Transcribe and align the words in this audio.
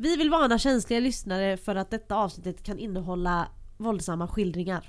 Vi 0.00 0.16
vill 0.16 0.30
varna 0.30 0.58
känsliga 0.58 1.00
lyssnare 1.00 1.56
för 1.56 1.76
att 1.76 1.90
detta 1.90 2.16
avsnittet 2.16 2.62
kan 2.62 2.78
innehålla 2.78 3.48
våldsamma 3.78 4.28
skildringar. 4.28 4.86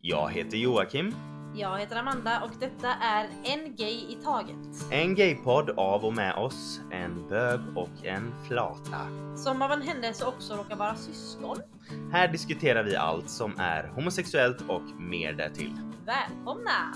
Jag 0.00 0.30
heter 0.30 0.56
Joakim. 0.56 1.14
Jag 1.56 1.78
heter 1.78 1.96
Amanda 1.96 2.42
och 2.44 2.50
detta 2.60 2.88
är 2.94 3.28
En 3.44 3.76
Gay 3.76 3.94
i 3.94 4.18
Taget. 4.24 4.92
En 4.92 5.14
gaypodd 5.14 5.70
av 5.70 6.04
och 6.04 6.14
med 6.14 6.34
oss, 6.34 6.80
en 6.92 7.28
bög 7.28 7.60
och 7.76 8.06
en 8.06 8.32
flata. 8.48 9.00
Som 9.36 9.62
av 9.62 9.72
en 9.72 9.82
händelse 9.82 10.26
också 10.26 10.54
råkar 10.54 10.76
vara 10.76 10.96
syskon. 10.96 11.56
Här 12.12 12.28
diskuterar 12.28 12.84
vi 12.84 12.96
allt 12.96 13.30
som 13.30 13.58
är 13.58 13.88
homosexuellt 13.88 14.60
och 14.68 15.00
mer 15.00 15.32
därtill. 15.32 15.72
Välkomna! 16.06 16.94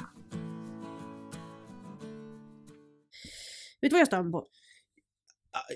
Vet 3.80 3.90
du 3.90 3.94
vad 3.94 4.00
jag 4.00 4.06
stör 4.06 4.22
mig 4.22 4.32
på? 4.32 4.46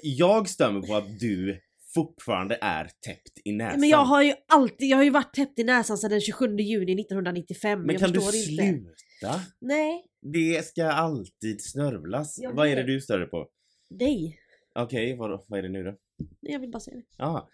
Jag 0.02 0.48
stämmer 0.48 0.80
på 0.80 0.95
att 0.96 1.18
du 1.20 1.60
fortfarande 1.95 2.59
är 2.60 2.84
täppt 2.84 3.38
i 3.45 3.52
näsan. 3.52 3.80
Men 3.80 3.88
jag 3.88 4.05
har 4.05 4.23
ju 4.23 4.34
alltid, 4.48 4.88
jag 4.88 4.96
har 4.96 5.05
ju 5.05 5.10
varit 5.10 5.34
täppt 5.34 5.59
i 5.59 5.64
näsan 5.64 5.98
sedan 5.98 6.10
den 6.10 6.20
27 6.20 6.56
juni 6.56 7.00
1995. 7.00 7.80
Men 7.80 7.91
jag 7.91 8.00
kan 8.00 8.12
du 8.12 8.20
förstår 8.20 8.60
inte. 8.60 8.91
sluta? 9.20 9.41
Nej, 9.60 10.05
Det 10.22 10.66
ska 10.66 10.84
alltid 10.86 11.64
snörvlas. 11.64 12.38
Jag 12.38 12.52
Vad 12.52 12.69
är 12.69 12.77
det 12.77 12.83
du 12.83 13.00
stör 13.00 13.19
dig 13.19 13.28
på? 13.28 13.48
dig. 13.91 14.38
Okej, 14.74 15.16
vad, 15.16 15.45
vad 15.48 15.59
är 15.59 15.62
det 15.62 15.69
nu 15.69 15.83
då? 15.84 15.95
Jag 16.41 16.60
vill 16.60 16.70
bara 16.70 16.80
säga 16.80 16.97
det. 16.97 17.02
Jaha. 17.16 17.48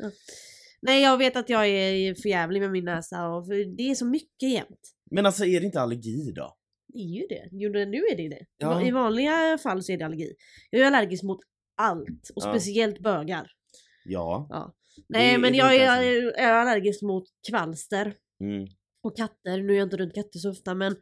Nej 0.83 1.03
jag 1.03 1.19
vet 1.19 1.37
att 1.37 1.49
jag 1.49 1.69
är 1.69 2.15
för 2.15 2.29
jävlig 2.29 2.61
med 2.61 2.71
min 2.71 2.85
näsa 2.85 3.29
och 3.29 3.47
för 3.47 3.77
det 3.77 3.91
är 3.91 3.95
så 3.95 4.07
mycket 4.07 4.51
jämt. 4.51 4.81
Men 5.11 5.27
alltså 5.27 5.45
är 5.45 5.61
det 5.61 5.67
inte 5.67 5.81
allergi 5.81 6.33
då? 6.37 6.57
Det 6.89 6.99
är 6.99 7.21
ju 7.21 7.27
det. 7.27 7.49
Jo 7.53 7.71
nu 7.71 7.99
är 8.13 8.17
det 8.17 8.23
ju 8.23 8.29
det. 8.29 8.47
Ja. 8.59 8.87
I 8.87 8.91
vanliga 8.91 9.59
fall 9.63 9.83
så 9.83 9.93
är 9.93 9.99
det 9.99 10.05
allergi. 10.05 10.33
Jag 10.71 10.83
är 10.83 10.87
allergisk 10.87 11.23
mot 11.23 11.41
allt 11.77 12.31
och 12.37 12.43
Ja. 12.43 12.51
speciellt 12.53 12.99
bögar. 13.01 13.51
Ja. 14.05 14.47
Ja. 14.51 14.75
Nej 15.09 15.39
men 15.39 15.55
jag 15.55 15.75
är, 15.77 16.03
är 16.39 16.53
allergisk 16.53 17.03
mot 17.03 17.25
kvalster 17.51 18.15
Mm. 18.41 18.67
och 19.03 19.17
katter. 19.17 19.63
Nu 19.63 19.73
är 19.73 19.77
jag 19.79 19.87
inte 19.87 19.97
runt 19.97 20.15
katter 20.15 20.39
så 20.39 20.51
ofta 20.51 20.75
men 20.75 20.97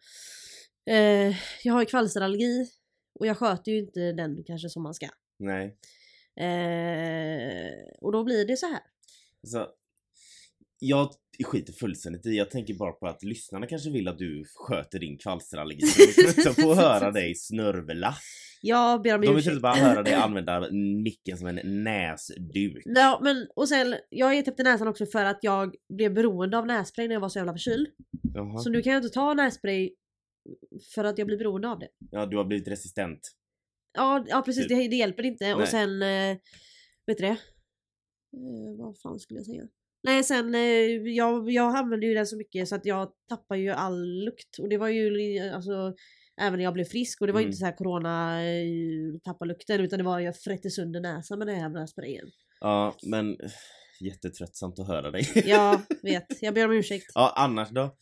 eh, 0.91 1.37
jag 1.65 1.73
har 1.73 1.81
ju 1.81 1.87
kvalsterallergi 1.87 2.71
och 3.21 3.27
jag 3.27 3.39
sköter 3.39 3.73
ju 3.73 3.79
inte 3.79 4.13
den 4.13 4.45
kanske 4.47 4.69
som 4.69 4.83
man 4.83 4.95
ska. 4.95 5.09
Nej. 5.39 5.77
Eh, 6.37 7.73
och 8.01 8.13
då 8.13 8.25
blir 8.25 8.47
det 8.47 8.57
så 8.57 8.67
här. 8.67 8.81
Alltså, 9.43 9.69
jag 10.79 11.11
skiter 11.45 11.73
fullständigt 11.73 12.27
i. 12.27 12.31
Jag 12.37 12.51
tänker 12.51 12.75
bara 12.75 12.93
på 12.93 13.07
att 13.07 13.23
lyssnarna 13.23 13.67
kanske 13.67 13.91
vill 13.91 14.09
att 14.09 14.19
du 14.19 14.45
sköter 14.55 14.99
din 14.99 15.19
kvalsterallergi. 15.19 15.81
De 16.17 16.23
vill 16.23 16.39
inte 16.39 16.63
få 16.63 16.75
höra 16.85 17.11
dig 17.11 17.35
snörvla. 17.35 18.15
Jag 18.65 19.03
ber 19.03 19.15
om 19.15 19.21
De 19.21 19.27
vill 19.27 19.37
ursäkt. 19.39 19.53
inte 19.53 19.61
bara 19.61 19.75
höra 19.75 20.03
dig 20.03 20.15
använda 20.25 20.69
micken 21.03 21.39
som 21.39 21.47
en 21.47 21.85
näsduk. 21.85 22.83
Ja 22.85 23.21
men 23.23 23.47
och 23.57 23.69
sen, 23.69 23.95
jag 24.11 24.35
är 24.35 24.43
täppt 24.43 24.61
i 24.61 24.63
näsan 24.63 24.89
också 24.89 25.07
för 25.07 25.25
att 25.25 25.39
jag 25.43 25.75
blev 25.89 26.15
beroende 26.15 26.59
av 26.59 26.67
nässpray 26.67 27.09
när 27.09 27.15
jag 27.15 27.21
var 27.21 27.29
så 27.29 27.39
jävla 27.39 27.53
förkyld. 27.53 27.87
Jaha. 28.35 28.59
Så 28.59 28.71
nu 28.71 28.83
kan 28.83 28.93
jag 28.93 29.03
inte 29.05 29.15
ta 29.15 29.35
nässpray 29.35 29.91
för 30.95 31.05
att 31.05 31.19
jag 31.19 31.27
blir 31.27 31.39
beroende 31.39 31.69
av 31.69 31.79
det. 31.79 31.89
Ja, 32.11 32.27
du 32.27 32.37
har 32.37 32.45
blivit 32.45 32.69
resistent. 32.69 33.21
Ja, 33.95 34.25
ja 34.29 34.43
precis, 34.43 34.63
Typ. 34.69 34.79
det, 34.79 34.89
det 34.89 34.97
hjälper 34.97 35.23
inte. 35.23 35.45
Nej. 35.45 35.55
Och 35.55 35.69
sen, 35.69 36.03
eh, 36.03 36.37
vet 37.07 37.19
du 37.19 37.25
det? 37.25 37.37
Eh, 38.37 38.77
vad 38.79 38.99
fan 38.99 39.19
skulle 39.21 39.39
jag 39.39 39.47
säga? 39.47 39.63
Nej 40.03 40.25
sen, 40.25 40.55
eh, 40.55 40.61
jag, 41.17 41.51
jag 41.51 41.77
använder 41.77 42.09
ju 42.09 42.15
den 42.15 42.27
så 42.27 42.37
mycket 42.37 42.69
så 42.69 42.75
att 42.75 42.85
jag 42.87 43.13
tappar 43.29 43.57
ju 43.57 43.71
all 43.71 44.25
lukt. 44.25 44.59
Och 44.59 44.69
det 44.69 44.79
var 44.79 44.89
ju 44.89 45.39
alltså 45.39 45.95
Även 46.41 46.59
när 46.59 46.65
jag 46.65 46.75
blev 46.75 46.85
frisk 46.85 47.21
och 47.21 47.27
det 47.27 47.33
var 47.33 47.41
Mm. 47.41 47.49
inte 47.49 47.59
så 47.59 47.65
här 47.65 47.77
corona 47.77 48.43
eh, 48.45 49.19
tappa 49.25 49.45
lukten 49.45 49.81
utan 49.81 49.99
det 49.99 50.05
var 50.05 50.21
jag 50.21 50.37
frätte 50.41 50.71
sönder 50.71 51.01
näsan 51.01 51.39
med 51.39 51.47
den 51.49 51.57
här 51.57 51.63
jävla 51.63 51.87
sprayen. 51.87 52.27
Ja, 52.61 52.95
men 53.03 53.31
eh, 53.41 53.51
jättetröttsamt 54.01 54.79
att 54.79 54.87
höra 54.87 55.11
dig. 55.11 55.25
Jag 55.47 55.81
vet, 56.03 56.43
jag 56.43 56.55
ber 56.55 56.65
om 56.65 56.73
ursäkt. 56.73 57.07
Ja, 57.15 57.33
annars 57.37 57.69
då? 57.71 57.97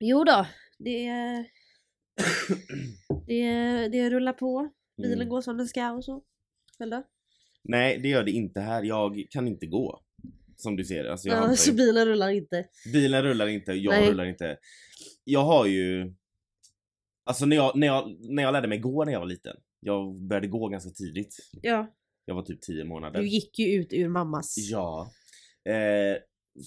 Jo 0.00 0.24
då, 0.24 0.46
det, 0.78 1.08
det, 3.26 3.88
det 3.88 4.10
rullar 4.10 4.32
på. 4.32 4.68
Bilen 4.96 5.12
Mm. 5.18 5.28
går 5.28 5.40
som 5.40 5.56
den 5.56 5.66
ska 5.68 5.90
och 5.92 6.04
så. 6.04 6.22
Själv 6.78 6.90
då? 6.90 7.02
Nej, 7.64 7.98
det 7.98 8.08
gör 8.08 8.24
det 8.24 8.30
inte 8.30 8.60
här. 8.60 8.82
Jag 8.82 9.26
kan 9.30 9.48
inte 9.48 9.66
gå. 9.66 10.00
Som 10.62 10.76
du 10.76 10.84
ser. 10.84 11.04
Alltså, 11.04 11.28
jag 11.28 11.50
Ja, 11.50 11.56
så 11.56 11.72
bilen 11.72 12.06
rullar 12.06 12.30
inte. 12.30 12.66
Bilen 12.92 13.22
rullar 13.22 13.46
inte, 13.46 13.72
jag 13.72 13.90
Nej. 13.92 14.10
rullar 14.10 14.26
inte. 14.26 14.58
Jag 15.24 15.44
har 15.44 15.66
ju... 15.66 16.14
Alltså 17.24 17.46
när 17.46 17.56
jag, 17.56 17.76
när, 17.76 17.86
jag, 17.86 18.16
när 18.20 18.42
jag 18.42 18.52
lärde 18.52 18.68
mig 18.68 18.78
gå 18.78 19.04
när 19.04 19.12
jag 19.12 19.20
var 19.20 19.26
liten. 19.26 19.56
Jag 19.80 20.14
började 20.14 20.46
gå 20.48 20.68
ganska 20.68 20.90
tidigt. 20.90 21.36
Ja, 21.62 21.94
Jag 22.24 22.34
var 22.34 22.42
typ 22.42 22.60
10 22.60 22.84
månader. 22.84 23.20
du 23.20 23.28
gick 23.28 23.58
ju 23.58 23.66
ut 23.66 23.92
ur 23.92 24.08
mammas. 24.08 24.54
Ja. 24.58 25.10
Eh, 25.64 26.18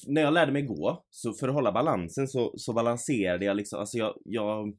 när 0.08 0.22
jag 0.22 0.34
lärde 0.34 0.52
mig 0.52 0.62
gå, 0.62 1.06
så 1.10 1.34
för 1.34 1.48
att 1.48 1.54
hålla 1.54 1.72
balansen 1.72 2.28
så, 2.28 2.54
så 2.58 2.74
balanserade 2.74 3.46
jag 3.46 3.58
liksom, 3.58 3.80
alltså 3.80 3.98
jag, 3.98 4.18
jag 4.26 4.74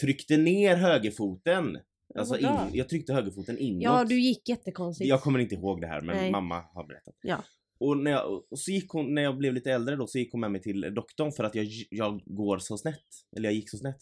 tryckte 0.00 0.36
ner 0.36 0.76
högerfoten. 0.76 1.78
Alltså 2.14 2.38
in, 2.38 2.48
jag 2.72 2.88
tryckte 2.88 3.12
högerfoten 3.12 3.58
inåt. 3.58 3.82
Ja, 3.82 4.04
du 4.04 4.20
gick 4.20 4.48
jättekonstigt. 4.48 5.08
Jag 5.08 5.22
kommer 5.22 5.38
inte 5.38 5.54
ihåg 5.54 5.80
det 5.80 5.86
här 5.86 6.00
men 6.00 6.16
Nej. 6.16 6.30
mamma 6.30 6.64
har 6.74 6.86
berättat. 6.86 7.14
Ja. 7.22 7.42
Och, 7.80 7.96
när 7.96 8.10
jag, 8.10 8.44
och 8.50 8.58
så 8.58 8.70
gick 8.70 8.90
hon, 8.90 9.14
när 9.14 9.22
jag 9.22 9.38
blev 9.38 9.54
lite 9.54 9.72
äldre 9.72 9.96
då, 9.96 10.06
så 10.06 10.18
gick 10.18 10.32
hon 10.32 10.40
med 10.40 10.50
mig 10.50 10.62
till 10.62 10.94
doktorn 10.94 11.32
för 11.32 11.44
att 11.44 11.54
jag, 11.54 11.66
jag 11.90 12.22
går 12.26 12.58
så 12.58 12.78
snett. 12.78 13.04
Eller 13.36 13.48
jag 13.48 13.54
gick 13.54 13.70
så 13.70 13.76
snett. 13.76 13.98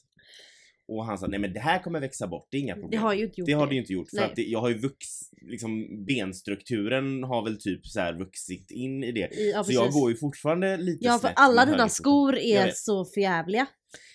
Och 0.88 1.04
han 1.04 1.18
sa 1.18 1.26
nej 1.26 1.40
men 1.40 1.52
det 1.52 1.60
här 1.60 1.82
kommer 1.82 2.00
växa 2.00 2.26
bort, 2.26 2.48
det 2.50 2.56
är 2.56 2.60
inga 2.60 2.74
problem. 2.74 2.90
Det 2.90 2.96
har 2.96 3.14
ju 3.14 3.24
inte 3.24 3.40
gjort 3.40 3.46
Det 3.46 3.52
har 3.52 3.66
det 3.66 3.74
ju 3.74 3.80
inte 3.80 3.92
gjort 3.92 4.10
för 4.10 4.16
Nej. 4.16 4.24
att 4.24 4.36
det, 4.36 4.42
jag 4.42 4.60
har 4.60 4.68
ju 4.68 4.78
vux, 4.78 5.06
liksom 5.40 6.04
benstrukturen 6.06 7.24
har 7.24 7.44
väl 7.44 7.60
typ 7.60 7.86
så 7.86 8.00
här 8.00 8.18
vuxit 8.18 8.70
in 8.70 9.04
i 9.04 9.12
det. 9.12 9.28
Ja, 9.32 9.64
så 9.64 9.72
jag 9.72 9.92
går 9.92 10.10
ju 10.10 10.16
fortfarande 10.16 10.76
lite 10.76 11.04
Ja, 11.04 11.12
för 11.12 11.18
snett 11.18 11.32
alla 11.36 11.66
dina 11.66 11.88
skor 11.88 12.36
är 12.36 12.70
så 12.74 13.04
förjävliga. 13.04 13.66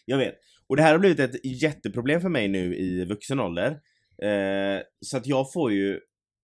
Jag 0.05 0.17
vet. 0.17 0.35
Och 0.67 0.75
det 0.75 0.83
här 0.83 0.91
har 0.91 0.99
blivit 0.99 1.19
ett 1.19 1.45
jätteproblem 1.45 2.21
för 2.21 2.29
mig 2.29 2.47
nu 2.47 2.75
i 2.75 3.05
vuxen 3.05 3.39
ålder. 3.39 3.79
Eh, 4.23 4.81
så 5.05 5.17
att 5.17 5.27
jag 5.27 5.53
får 5.53 5.71
ju 5.71 5.99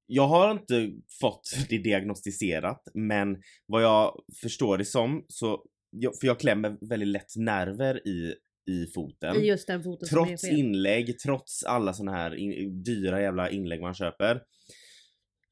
jag 0.07 0.28
har 0.28 0.51
inte 0.51 0.91
fått 1.22 1.50
det 1.69 1.78
diagnostiserat 1.78 2.81
men 2.94 3.38
vad 3.66 3.84
jag 3.84 4.13
förstår 4.41 4.78
det 4.78 4.85
som 4.85 5.25
så 5.28 5.63
jag, 5.90 6.19
för 6.19 6.28
jag 6.28 6.40
klämmer 6.40 6.78
väldigt 6.90 7.07
lätt 7.09 7.35
nerver 7.35 8.07
i, 8.07 8.35
i 8.72 8.85
foten. 8.95 9.35
I 9.35 9.47
just 9.47 9.68
den 9.68 9.84
foten 9.84 10.07
som 10.07 10.18
är 10.18 10.25
Trots 10.25 10.41
fel. 10.41 10.59
inlägg, 10.59 11.19
trots 11.19 11.63
alla 11.63 11.94
såna 11.94 12.12
här 12.12 12.35
in, 12.35 12.84
dyra 12.84 13.22
jävla 13.22 13.50
inlägg 13.50 13.81
man 13.81 13.94
köper. 13.94 14.41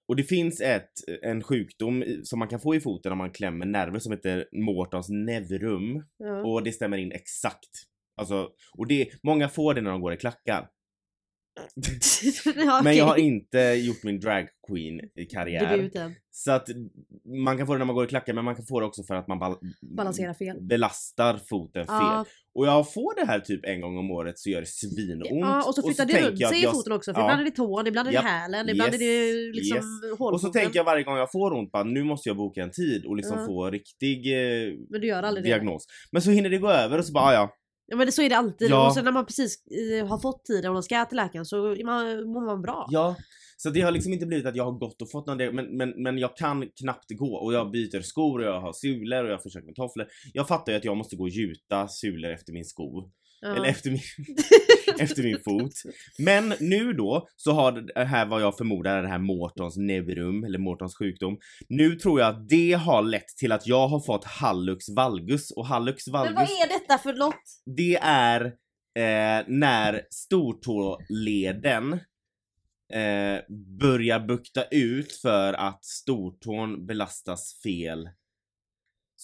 Och 0.08 0.16
det 0.16 0.24
finns 0.24 0.62
ett, 0.62 0.92
en 1.22 1.44
sjukdom 1.44 2.04
som 2.24 2.40
man 2.40 2.48
kan 2.48 2.60
få 2.60 2.76
i 2.76 2.80
foten 2.80 3.12
om 3.12 3.18
man 3.18 3.32
klämmer 3.32 3.66
nerver 3.66 4.00
som 4.00 4.12
heter 4.12 4.48
Mortons 4.52 5.10
nevrum. 5.10 6.04
Ja. 6.18 6.46
Och 6.46 6.64
det 6.64 6.72
stämmer 6.72 6.98
in 6.98 7.12
exakt. 7.12 7.70
Alltså, 8.18 8.50
och 8.78 8.88
det, 8.88 9.10
många 9.24 9.50
får 9.50 9.74
det 9.74 9.82
när 9.82 9.92
de 9.92 10.02
går 10.02 10.14
i 10.14 10.18
klackar. 10.18 10.70
Men 12.84 12.98
jag 12.98 13.06
har 13.06 13.18
inte 13.18 13.60
gjort 13.60 14.04
min 14.04 14.20
drag 14.20 14.48
queen 14.68 15.00
karriär. 15.34 15.78
Debuten. 15.78 16.16
Så 16.32 16.52
att 16.52 16.68
man 17.46 17.58
kan 17.58 17.68
få 17.68 17.74
det 17.74 17.80
när 17.80 17.86
man 17.86 17.96
går 17.96 18.06
i 18.06 18.08
klackar 18.08 18.34
men 18.34 18.46
man 18.46 18.56
kan 18.56 18.66
få 18.66 18.80
det 18.80 18.86
också 18.86 19.04
för 19.04 19.16
att 19.16 19.28
man 19.28 19.40
bal- 19.40 19.58
Balansera 19.98 20.34
fel. 20.34 20.58
belastar 20.62 21.40
foten 21.50 21.86
fel. 21.88 22.26
Och 22.56 22.68
jag 22.68 22.94
får 22.94 23.16
det 23.20 23.26
här 23.26 23.40
typ 23.40 23.66
en 23.66 23.82
gång 23.82 23.98
om 23.98 24.12
året 24.12 24.40
så 24.40 24.50
gör 24.50 24.62
det 24.62 24.68
svinont. 24.68 25.28
ja, 25.32 25.68
och 25.68 25.76
så 25.76 25.82
flyttar 25.82 26.06
det 26.06 26.28
runt 26.30 26.40
sig 26.50 26.64
i 26.64 26.68
foten 26.68 26.94
också. 26.94 27.14
För 27.14 27.22
ja. 27.22 27.26
ibland 27.26 27.42
är 27.42 27.46
det 27.46 27.52
tån, 27.52 27.88
ibland 27.88 28.08
är 28.08 28.12
det 28.12 28.16
Japp. 28.16 28.26
hälen, 28.26 28.70
ibland 28.70 28.94
Yes. 28.94 29.02
är 29.02 29.06
det 29.06 29.52
liksom 29.54 29.78
hålfoten. 30.10 30.34
Och 30.34 30.42
så 30.42 30.48
tänker 30.50 30.80
jag 30.80 30.84
varje 30.84 31.04
gång 31.04 31.18
jag 31.18 31.32
får 31.32 31.54
ont 31.54 31.72
bara 31.72 31.84
nu 31.84 32.04
måste 32.04 32.30
jag 32.30 32.38
boka 32.38 32.64
en 32.64 32.72
tid 32.72 33.06
och 33.06 33.16
liksom 33.16 33.40
Ja. 33.40 33.46
få 33.46 33.70
riktig 33.70 34.18
eh, 34.34 34.74
Men 34.90 35.02
du 35.02 35.08
gör 35.08 35.24
aldrig 35.24 35.44
det. 35.46 35.50
diagnos. 35.50 35.86
Men 36.12 36.22
så 36.22 36.32
hinner 36.32 36.50
det 36.50 36.58
gå 36.58 36.70
över 36.70 36.98
och 37.00 37.06
så 37.06 37.14
bara 37.14 37.24
"Ah, 37.26 37.34
ja, 37.34 37.50
Ja 37.88 37.96
men 37.96 38.06
det, 38.06 38.12
så 38.12 38.22
är 38.22 38.30
det 38.30 38.38
alltid. 38.38 38.70
Ja. 38.72 38.88
Och 38.88 38.94
sen 38.94 39.06
när 39.06 39.12
man 39.12 39.26
precis 39.26 39.58
eh, 39.68 40.08
har 40.08 40.20
fått 40.20 40.46
tiden 40.46 40.70
och 40.70 40.74
man 40.74 40.84
ska 40.84 41.06
till 41.06 41.16
läkaren 41.16 41.46
så 41.46 41.56
man, 41.86 42.28
mår 42.28 42.46
man 42.46 42.62
bra. 42.62 42.88
ja. 42.90 43.16
Så 43.58 43.70
det 43.70 43.82
har 43.82 43.92
liksom 43.92 44.14
inte 44.14 44.26
blivit 44.26 44.46
att 44.46 44.56
jag 44.56 44.64
har 44.64 44.72
gått 44.72 45.02
och 45.02 45.12
fått 45.12 45.28
någon 45.28 45.38
diagnos 45.38 45.66
men, 45.66 45.78
men, 45.78 46.04
men 46.04 46.18
jag 46.18 46.38
kan 46.38 46.70
knappt 46.80 47.12
gå 47.12 47.36
och 47.36 47.54
jag 47.54 47.72
byter 47.72 48.02
skor 48.02 48.40
och 48.40 48.46
jag 48.46 48.62
har 48.62 48.74
sulor 48.74 49.24
och 49.24 49.32
jag 49.32 49.44
försöker 49.44 49.66
med 49.66 49.76
tofflor. 49.76 50.08
Jag 50.34 50.48
fattar 50.48 50.72
ju 50.72 50.78
att 50.78 50.86
jag 50.86 50.98
måste 50.98 51.16
gå 51.16 51.24
och 51.24 51.30
gjuta 51.30 51.88
sulor 51.88 52.32
efter 52.32 52.54
min 52.54 52.66
sko. 52.66 53.10
Ja. 53.42 53.56
Eller 53.56 53.66
efter 53.66 53.90
min, 53.92 54.00
efter 55.00 55.24
min 55.24 55.40
fot. 55.46 55.74
Men 56.18 56.54
nu 56.60 56.94
då 56.94 57.28
så 57.36 57.52
har 57.52 57.72
det 57.72 58.06
här 58.06 58.26
vad 58.26 58.42
jag 58.42 58.58
förmodar 58.58 58.98
är 58.98 59.02
det 59.02 59.10
här 59.10 59.20
Mortons 59.20 59.78
nevrum 59.78 60.44
eller 60.44 60.60
Mortons 60.60 60.98
sjukdom. 60.98 61.38
Nu 61.70 61.96
tror 61.96 62.20
jag 62.20 62.30
att 62.30 62.50
det 62.50 62.74
har 62.74 63.02
lett 63.02 63.28
till 63.28 63.52
att 63.52 63.68
jag 63.68 63.88
har 63.88 64.00
fått 64.00 64.24
hallux 64.24 64.90
valgus 64.90 65.52
och 65.52 65.66
hallux 65.66 66.08
Men 66.08 66.14
valgus 66.14 66.36
vad 66.36 66.44
är 66.44 66.80
detta 66.80 66.98
för 66.98 67.14
något? 67.14 67.44
det 67.66 67.96
är 68.02 68.46
eh, 68.96 69.46
när 69.48 70.02
stortåleden 70.10 71.94
eh, 72.94 73.40
börjar 73.80 74.20
bukta 74.20 74.64
ut 74.64 75.14
för 75.14 75.54
att 75.54 75.86
stortån 75.86 76.86
belastas 76.86 77.62
fel. 77.64 78.10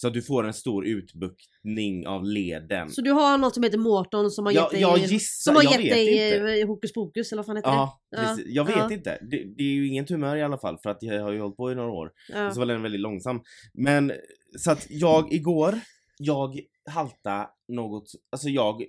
Så 0.02 0.08
att 0.08 0.14
du 0.14 0.22
får 0.22 0.44
en 0.44 0.52
stor 0.52 0.86
utbuktning 0.86 2.06
av 2.06 2.24
leden. 2.24 2.90
Så 2.90 3.00
du 3.02 3.10
har 3.10 3.38
något 3.38 3.54
som 3.54 3.62
heter 3.62 3.78
Mårton 3.78 4.30
som 4.30 4.46
har 4.46 4.52
gett 4.52 4.70
dig, 4.70 4.80
jag 4.80 4.98
gissar, 4.98 5.52
som 5.52 5.56
har 5.56 5.62
jag 5.62 5.82
gett 5.82 5.92
dig 5.92 6.34
inte. 6.34 6.60
eh, 6.60 6.66
hokus 6.66 6.92
pokus 6.92 7.32
eller 7.32 7.38
vad 7.38 7.46
fan 7.46 7.56
heter 7.56 7.70
Ja, 7.70 8.02
Ja, 8.10 8.18
precis. 8.18 8.46
Jag 8.48 8.64
vet 8.64 8.76
ja. 8.76 8.92
inte. 8.92 9.18
Det, 9.30 9.44
det 9.56 9.62
är 9.62 9.74
ju 9.74 9.88
ingen 9.88 10.06
tumör 10.06 10.36
i 10.36 10.42
alla 10.42 10.58
fall 10.58 10.78
för 10.82 10.90
att 10.90 10.98
jag 11.00 11.22
har 11.22 11.32
ju 11.32 11.40
hållit 11.40 11.56
på 11.56 11.72
i 11.72 11.74
några 11.74 11.90
år. 11.90 12.06
det? 12.06 12.38
Ja. 12.38 12.46
Och 12.46 12.54
så 12.54 12.60
var 12.60 12.66
den 12.66 12.82
väldigt 12.82 13.00
långsam. 13.00 13.40
Men 13.74 14.12
så 14.58 14.70
att 14.70 14.86
jag 14.90 15.32
igår, 15.32 15.80
jag 16.18 16.60
halta 16.90 17.48
något, 17.68 18.04
alltså 18.32 18.48
jag, 18.48 18.84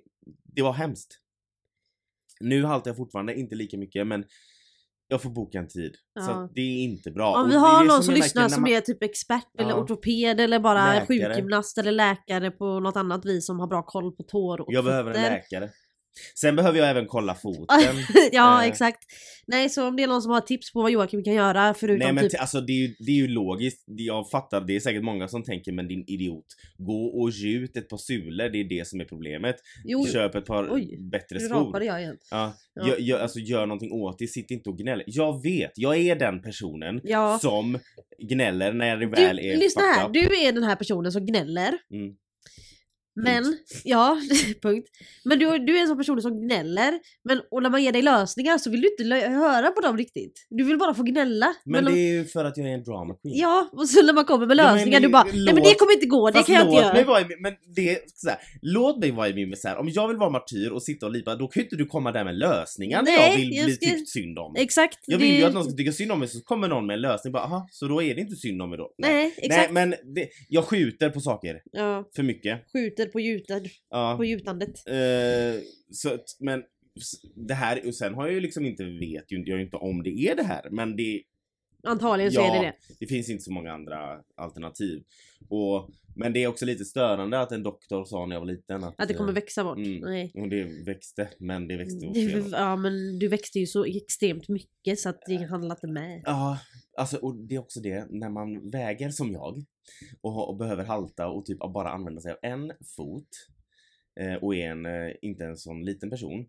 det 0.55 0.61
var 0.61 0.73
hemskt. 0.73 1.19
Nu 2.39 2.65
haltar 2.65 2.89
jag 2.89 2.97
fortfarande, 2.97 3.35
inte 3.35 3.55
lika 3.55 3.77
mycket 3.77 4.07
men 4.07 4.25
jag 5.13 5.21
får 5.21 5.29
boka 5.29 5.57
en 5.59 5.67
tid. 5.67 5.91
Så 6.19 6.31
Ja. 6.31 6.43
att 6.43 6.51
det 6.55 6.61
är 6.61 6.83
inte 6.83 7.11
bra. 7.11 7.35
Om 7.43 7.49
vi 7.49 7.55
har 7.55 7.83
någon 7.83 8.03
som 8.03 8.13
lyssnar 8.13 8.49
som 8.49 8.61
man- 8.61 8.71
är 8.71 8.81
typ 8.81 9.03
expert 9.03 9.47
eller 9.59 9.69
Ja. 9.69 9.75
ortoped 9.75 10.39
eller 10.39 10.59
bara 10.59 10.85
Läkare. 10.93 11.05
sjukgymnast 11.07 11.77
eller 11.77 11.91
läkare 11.91 12.51
på 12.51 12.79
något 12.79 12.95
annat 12.95 13.25
vis 13.25 13.45
som 13.45 13.59
har 13.59 13.67
bra 13.67 13.83
koll 13.83 14.11
på 14.15 14.23
tår 14.23 14.61
och 14.61 14.67
Jag 14.73 14.85
behöver 14.85 15.11
en 15.11 15.15
fötter. 15.15 15.31
läkare. 15.31 15.69
Sen 16.35 16.55
behöver 16.55 16.79
jag 16.79 16.89
även 16.89 17.05
kolla 17.07 17.35
foten. 17.35 17.95
ja 18.31 18.61
Eh. 18.63 18.67
exakt. 18.69 18.99
Nej 19.47 19.69
så 19.69 19.87
om 19.87 19.95
det 19.95 20.03
är 20.03 20.07
någon 20.07 20.21
som 20.21 20.31
har 20.31 20.41
tips 20.41 20.73
på 20.73 20.81
vad 20.81 20.91
Joakim 20.91 21.23
kan 21.23 21.33
göra 21.33 21.73
förutom 21.73 21.99
Nej 21.99 22.13
men 22.13 22.29
typ 22.29 22.41
alltså 22.41 22.61
det 22.61 22.71
är, 22.73 22.77
ju, 22.77 22.95
det 22.99 23.11
är 23.11 23.15
ju 23.15 23.27
logiskt, 23.27 23.83
jag 23.87 24.29
fattar, 24.29 24.61
det 24.61 24.75
är 24.75 24.79
säkert 24.79 25.03
många 25.03 25.27
som 25.27 25.43
tänker 25.43 25.71
men 25.71 25.87
din 25.87 26.03
idiot, 26.07 26.45
gå 26.77 27.05
och 27.05 27.29
gjut 27.29 27.77
ett 27.77 27.89
par 27.89 27.97
sulor, 27.97 28.49
det 28.49 28.57
är 28.59 28.63
det 28.69 28.87
som 28.87 29.01
är 29.01 29.05
problemet. 29.05 29.55
Jo, 29.85 30.05
Köp 30.07 30.35
ett 30.35 30.45
par 30.45 30.67
Oj, 30.73 30.97
bättre 31.11 31.39
nu 31.39 31.45
skor. 31.45 31.55
rapade 31.55 31.85
jag 31.85 32.01
igen. 32.01 32.17
Ja, 32.31 32.53
Ja. 32.75 32.87
Gör, 32.87 32.97
gör, 32.97 33.19
alltså 33.19 33.39
gör 33.39 33.65
någonting 33.65 33.91
åt 33.91 34.19
det, 34.19 34.27
sitt 34.27 34.51
inte 34.51 34.69
och 34.69 34.77
gnäll. 34.77 35.03
Jag 35.05 35.43
vet, 35.43 35.71
jag 35.75 35.97
är 35.97 36.15
den 36.15 36.41
personen 36.41 37.01
Ja. 37.03 37.39
som 37.41 37.79
gnäller 38.29 38.73
när 38.73 38.97
det 38.97 39.05
väl 39.05 39.35
Du, 39.37 39.43
är 39.49 39.57
lyssna 39.57 39.81
här, 39.81 40.07
up. 40.07 40.13
du 40.13 40.19
är 40.45 40.51
den 40.51 40.63
här 40.63 40.75
personen 40.75 41.11
som 41.11 41.25
gnäller. 41.25 41.67
Mm. 41.93 42.13
Men, 43.15 43.57
ja, 43.83 44.17
punkt. 44.61 44.89
Men 45.23 45.39
du, 45.39 45.45
du 45.59 45.77
är 45.77 45.81
en 45.81 45.87
sån 45.87 45.97
person 45.97 46.21
som 46.21 46.41
gnäller. 46.47 46.99
Men, 47.23 47.41
och 47.51 47.63
när 47.63 47.69
man 47.69 47.83
ger 47.83 47.91
dig 47.91 48.01
lösningar 48.01 48.57
så 48.57 48.69
vill 48.69 48.81
du 48.81 48.87
inte 48.91 49.15
höra 49.29 49.71
på 49.71 49.81
dem 49.81 49.97
riktigt. 49.97 50.47
Du 50.49 50.63
vill 50.63 50.77
bara 50.77 50.93
få 50.93 51.03
gnälla. 51.03 51.53
Men 51.65 51.87
om- 51.87 51.93
det 51.93 51.99
är 51.99 52.13
ju 52.13 52.25
för 52.25 52.45
att 52.45 52.57
jag 52.57 52.67
är 52.69 52.73
en 52.73 52.83
drama 52.83 53.13
queen. 53.15 53.37
Ja, 53.37 53.69
och 53.73 53.89
så 53.89 54.01
när 54.05 54.13
man 54.13 54.25
kommer 54.25 54.45
med 54.47 54.57
Ja, 54.57 54.63
men 54.65 54.75
lösningar 54.75 54.99
det- 54.99 55.07
du 55.07 55.11
bara 55.11 55.23
Nej 55.23 55.33
men 55.45 55.55
låt- 55.55 55.63
det 55.65 55.73
kommer 55.75 55.93
inte 55.93 56.05
gå, 56.05 56.29
det 56.31 56.43
kan 56.43 56.55
jag 56.55 56.63
inte 56.63 56.73
låt 56.75 56.81
göra. 56.83 56.93
Mig 56.93 57.03
vara 57.03 57.21
i, 57.21 57.25
men 57.39 57.53
det, 57.75 57.99
så 58.15 58.29
här, 58.29 58.37
låt 58.61 58.99
mig 58.99 59.11
vara 59.11 59.29
i 59.29 59.33
min 59.33 59.49
misär. 59.49 59.77
Om 59.77 59.89
jag 59.89 60.07
vill 60.07 60.17
vara 60.17 60.29
martyr 60.29 60.69
och 60.69 60.83
sitta 60.83 61.05
och 61.05 61.11
lipa, 61.11 61.35
då 61.35 61.47
kan 61.47 61.61
ju 61.61 61.63
inte 61.65 61.75
du 61.75 61.85
komma 61.85 62.11
där 62.11 62.23
med 62.23 62.35
lösningar 62.35 63.01
när 63.01 63.11
Nej, 63.11 63.29
jag 63.29 63.37
vill 63.37 63.55
jag 63.55 63.65
bli 63.65 63.75
ska- 63.75 63.85
tyckt 63.85 64.09
synd 64.09 64.39
om. 64.39 64.55
Exakt. 64.57 64.99
Jag 65.05 65.19
det- 65.19 65.25
vill 65.25 65.35
ju 65.39 65.43
att 65.43 65.53
någon 65.53 65.63
ska 65.63 65.73
tycka 65.77 65.91
synd 65.91 66.11
om 66.11 66.19
mig, 66.19 66.27
så 66.27 66.41
kommer 66.41 66.67
någon 66.67 66.85
med 66.87 66.93
en 66.93 67.01
lösning 67.01 67.33
bara 67.33 67.43
aha, 67.43 67.67
så 67.71 67.87
då 67.87 68.01
är 68.03 68.15
det 68.15 68.21
inte 68.21 68.35
synd 68.35 68.61
om 68.61 68.69
mig 68.69 68.77
då. 68.77 68.91
Nej, 68.97 69.33
exakt. 69.37 69.71
Nej 69.73 69.87
men 69.87 70.13
det, 70.15 70.27
jag 70.49 70.63
skjuter 70.65 71.09
på 71.09 71.19
saker 71.19 71.61
Ja, 71.71 72.09
för 72.15 72.23
mycket. 72.23 72.61
skjuter 72.73 73.02
på 73.05 73.19
gjutet, 73.19 73.63
Ja. 73.89 74.15
på 74.17 74.25
gjutandet. 74.25 74.87
Eh, 74.87 75.61
så 75.91 76.17
men 76.39 76.63
det 77.35 77.53
här, 77.53 77.87
och 77.87 77.95
sen 77.95 78.13
har 78.13 78.25
jag 78.25 78.33
ju 78.33 78.39
liksom 78.39 78.65
inte, 78.65 78.83
vet 78.83 79.31
ju 79.31 79.37
inte, 79.37 79.49
jag 79.49 79.57
ju 79.59 79.65
inte 79.65 79.77
om 79.77 80.03
det 80.03 80.09
är 80.09 80.35
det 80.35 80.43
här, 80.43 80.69
men 80.71 80.95
det, 80.95 81.21
Antagligen 81.83 82.31
så 82.31 82.41
är 82.41 82.51
det 82.53 82.65
det. 82.65 82.95
det 82.99 83.07
finns 83.07 83.29
inte 83.29 83.43
så 83.43 83.51
många 83.51 83.73
andra 83.73 84.21
alternativ. 84.35 85.03
Och, 85.49 85.89
men 86.15 86.33
det 86.33 86.43
är 86.43 86.47
också 86.47 86.65
lite 86.65 86.85
störande 86.85 87.39
att 87.39 87.51
en 87.51 87.63
doktor 87.63 88.05
sa 88.05 88.25
när 88.25 88.35
jag 88.35 88.39
var 88.39 88.47
liten 88.47 88.83
att, 88.83 88.99
Att 89.01 89.07
det 89.07 89.13
kommer 89.13 89.29
eh, 89.29 89.35
växa 89.35 89.63
bort. 89.63 89.77
mm. 89.77 89.99
Nej. 89.99 90.31
och 90.35 90.49
det 90.49 90.63
växte, 90.63 91.29
men 91.37 91.67
det 91.67 91.77
växte 91.77 92.07
åt 92.07 92.15
fel. 92.15 92.49
Ja 92.51 92.75
men 92.75 93.19
du 93.19 93.27
växte 93.27 93.59
ju 93.59 93.65
så 93.65 93.85
extremt 93.85 94.49
mycket 94.49 94.99
så 94.99 95.09
att 95.09 95.21
det 95.27 95.35
handlar 95.35 95.75
inte 95.75 95.87
med. 95.87 96.21
Ja, 96.25 96.59
alltså 96.97 97.17
och 97.17 97.35
det 97.35 97.55
är 97.55 97.59
också 97.59 97.79
det, 97.79 98.07
när 98.09 98.29
man 98.29 98.69
väger 98.69 99.09
som 99.09 99.31
jag 99.31 99.63
och, 100.21 100.49
och 100.49 100.57
behöver 100.57 100.83
halta 100.83 101.27
och 101.27 101.45
typ 101.45 101.59
bara 101.59 101.89
använda 101.89 102.21
sig 102.21 102.31
av 102.31 102.37
en 102.41 102.71
fot 102.95 103.29
eh, 104.19 104.33
och 104.33 104.55
är 104.55 104.69
en, 104.71 104.85
eh, 104.85 105.11
inte 105.21 105.45
en 105.45 105.57
sån 105.57 105.85
liten 105.85 106.09
person. 106.09 106.45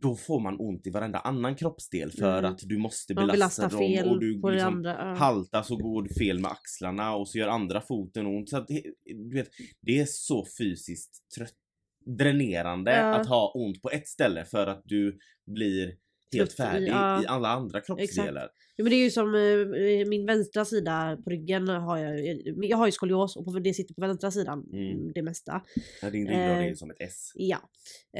Då 0.00 0.16
får 0.16 0.40
man 0.40 0.56
ont 0.60 0.86
i 0.86 0.90
varenda 0.90 1.18
annan 1.18 1.56
kroppsdel 1.56 2.10
för 2.12 2.38
Mm. 2.38 2.52
att 2.52 2.60
du 2.62 2.78
måste 2.78 3.14
belasta 3.14 3.68
dem 3.68 3.78
fel 3.78 4.08
och 4.08 4.20
du 4.20 4.32
liksom 4.32 4.58
andra. 4.74 4.90
Ja. 4.90 5.14
haltar 5.14 5.62
så 5.62 5.76
går 5.76 6.02
det 6.02 6.14
fel 6.14 6.38
med 6.38 6.50
axlarna 6.50 7.14
och 7.14 7.28
så 7.28 7.38
gör 7.38 7.48
andra 7.48 7.80
foten 7.80 8.26
ont. 8.26 8.48
Så 8.50 8.56
att 8.56 8.68
det, 8.68 8.82
du 9.04 9.34
vet, 9.36 9.48
det 9.80 10.00
är 10.00 10.06
så 10.08 10.46
fysiskt 10.58 11.30
trött, 11.36 11.54
dränerande 12.06 12.90
Ja. 12.96 13.14
att 13.14 13.26
ha 13.26 13.52
ont 13.54 13.82
på 13.82 13.90
ett 13.90 14.08
ställe 14.08 14.44
för 14.44 14.66
att 14.66 14.82
du 14.84 15.18
blir 15.46 15.94
helt 16.32 16.52
färdig 16.52 16.88
ja. 16.88 17.22
i 17.22 17.26
alla 17.26 17.48
andra 17.48 17.80
kroppsdelar. 17.80 18.48
Ja, 18.76 18.82
men 18.84 18.90
det 18.90 18.96
är 18.96 19.04
ju 19.04 19.10
som 19.10 19.34
eh, 19.34 20.08
min 20.08 20.26
vänstra 20.26 20.64
sida 20.64 21.18
på 21.24 21.30
ryggen 21.30 21.68
har 21.68 21.98
jag, 21.98 22.40
jag 22.64 22.76
har 22.76 22.86
ju 22.86 22.92
skolios 22.92 23.36
och 23.36 23.44
på, 23.44 23.58
det 23.58 23.74
sitter 23.74 23.94
på 23.94 24.00
vänstra 24.00 24.30
sidan 24.30 24.64
Mm. 24.72 25.12
det 25.12 25.22
mesta. 25.22 25.62
Ja, 26.02 26.10
din 26.10 26.26
ryggrad 26.28 26.50
är 26.50 26.60
Eh, 26.62 26.68
ju 26.68 26.76
som 26.76 26.90
ett 26.90 26.96
S. 27.00 27.32
Ja. 27.34 27.58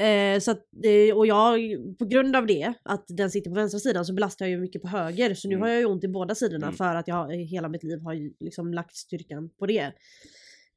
Eh, 0.03 0.39
så 0.39 0.51
att, 0.51 0.63
eh, 0.83 1.17
och 1.17 1.27
jag, 1.27 1.59
på 1.99 2.05
grund 2.05 2.35
av 2.35 2.45
det, 2.47 2.73
att 2.83 3.05
den 3.07 3.31
sitter 3.31 3.49
på 3.49 3.55
vänstra 3.55 3.79
sidan 3.79 4.05
så 4.05 4.13
belastar 4.13 4.45
jag 4.45 4.49
ju 4.51 4.57
mycket 4.57 4.81
på 4.81 4.87
höger. 4.87 5.33
Så 5.33 5.47
nu 5.47 5.53
Mm. 5.55 5.61
har 5.61 5.69
jag 5.69 5.79
ju 5.79 5.85
ont 5.85 6.03
i 6.03 6.07
båda 6.07 6.35
sidorna 6.35 6.65
Mm. 6.67 6.77
för 6.77 6.95
att 6.95 7.07
jag 7.07 7.15
har- 7.15 7.31
hela 7.31 7.69
mitt 7.69 7.83
liv 7.83 7.99
har 7.99 8.43
liksom 8.43 8.73
lagt 8.73 8.95
styrkan 8.95 9.49
på 9.59 9.65
det. 9.65 9.91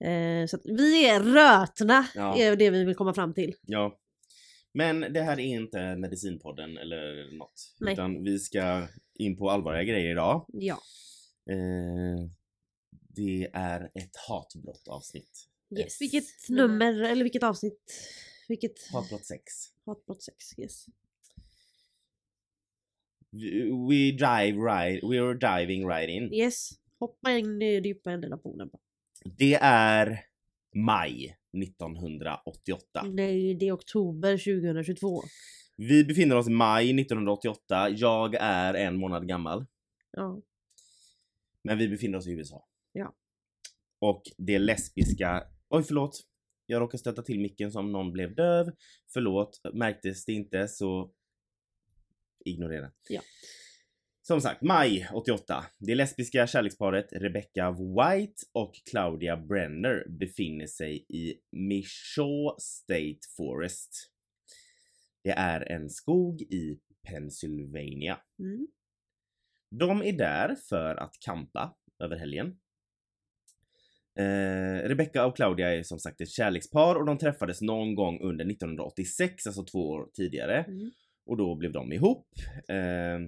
Eh, 0.05 0.47
så 0.47 0.57
att 0.57 0.63
vi 0.65 1.09
är 1.09 1.21
rötna, 1.21 2.07
Ja. 2.15 2.37
är 2.39 2.57
det 2.57 2.71
vi 2.71 2.85
vill 2.85 2.95
komma 2.95 3.15
fram 3.15 3.35
till. 3.35 3.55
Ja. 3.67 3.99
Men 4.77 5.01
det 5.01 5.23
här 5.23 5.41
är 5.41 5.45
inte 5.45 5.97
medicinpodden 5.97 6.77
eller 6.77 7.33
något. 7.39 7.75
Nej. 7.81 7.93
Utan 7.93 8.23
vi 8.23 8.39
ska 8.39 8.87
in 9.15 9.37
på 9.37 9.51
allvarliga 9.51 9.83
grejer 9.83 10.11
idag. 10.11 10.47
Ja. 10.53 10.83
Eh, 11.51 12.31
det 13.09 13.51
är 13.53 13.91
ett 13.95 14.17
hatbrott 14.29 14.89
avsnitt. 14.89 15.49
Yes. 15.79 16.01
Vilket 16.01 16.25
nummer, 16.49 17.03
eller 17.03 17.23
vilket 17.23 17.43
avsnitt? 17.43 17.93
Vilket? 18.49 18.89
Hatbrott 18.93 19.25
6. 19.25 19.43
Hatbrott 19.87 20.23
6, 20.23 20.59
yes. 20.59 20.87
We 23.89 24.11
dive 24.11 24.59
right, 24.59 25.05
we 25.05 25.21
are 25.21 25.35
diving 25.35 25.89
right 25.89 26.09
in. 26.09 26.35
Yes. 26.35 26.71
Hoppa 26.99 27.31
in 27.31 27.63
i 27.63 27.81
djupa 27.85 28.11
änden 28.11 28.33
av 28.33 28.37
poolen. 28.37 28.71
Det 29.25 29.55
är 29.63 30.25
maj 30.75 31.37
1988. 31.63 33.03
Nej, 33.13 33.55
det 33.55 33.69
är 33.69 33.73
oktober 33.73 34.63
2022. 34.63 35.23
Vi 35.77 36.05
befinner 36.05 36.37
oss 36.37 36.49
i 36.49 36.51
maj 36.51 37.01
1988. 37.01 37.89
Jag 37.89 38.35
är 38.35 38.75
en 38.75 38.97
månad 38.97 39.29
gammal. 39.29 39.67
Ja. 40.11 40.43
Men 41.63 41.79
vi 41.79 41.89
befinner 41.89 42.19
oss 42.19 42.27
i 42.27 42.33
USA. 42.33 42.67
Ja. 42.93 43.15
Och 43.99 44.23
det 44.39 44.59
lesbiska... 44.59 45.45
Oj, 45.69 45.83
förlåt. 45.83 46.21
Jag 46.67 46.81
råkade 46.81 46.99
stöta 46.99 47.23
till 47.23 47.41
micken 47.41 47.73
som 47.73 47.93
någon 47.93 48.13
blev 48.13 48.35
döv. 48.35 48.73
Förlåt. 49.13 49.61
Märktes 49.73 50.25
det 50.25 50.33
inte 50.33 50.69
så... 50.69 51.13
Ignorera. 52.45 52.91
Ja. 53.09 53.21
Som 54.27 54.41
sagt, 54.41 54.63
maj 54.63 55.09
88. 55.15 55.65
Det 55.79 55.95
lesbiska 55.95 56.47
kärleksparet 56.47 57.13
Rebecca 57.13 57.71
White 57.71 58.43
och 58.53 58.75
Claudia 58.91 59.37
Brenner 59.37 60.09
befinner 60.09 60.67
sig 60.67 61.07
i 61.09 61.35
Michaud 61.53 62.55
State 62.59 63.19
Forest. 63.37 64.11
Det 65.25 65.31
är 65.31 65.73
en 65.73 65.91
skog 65.91 66.43
i 66.43 66.79
Pennsylvania. 67.09 68.19
Mm. 68.39 68.67
De 69.71 70.03
är 70.03 70.13
där 70.13 70.57
för 70.69 70.97
att 70.97 71.15
kampa 71.21 71.75
över 71.99 72.17
helgen. 72.17 72.59
Eh, 74.19 74.89
Rebecca 74.89 75.27
och 75.27 75.37
Claudia 75.37 75.75
är 75.75 75.83
som 75.83 75.99
sagt 75.99 76.21
ett 76.21 76.31
kärlekspar 76.31 76.95
och 76.95 77.07
de 77.07 77.19
träffades 77.19 77.61
någon 77.61 77.95
gång 77.95 78.21
under 78.21 78.51
1986, 78.51 79.47
alltså 79.47 79.65
två 79.65 79.91
år 79.91 80.09
tidigare. 80.15 80.65
Mm. 80.65 80.91
Och 81.27 81.37
då 81.37 81.55
blev 81.55 81.73
de 81.73 81.93
ihop. 81.93 82.27
Eh, 82.69 83.19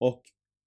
och 0.00 0.22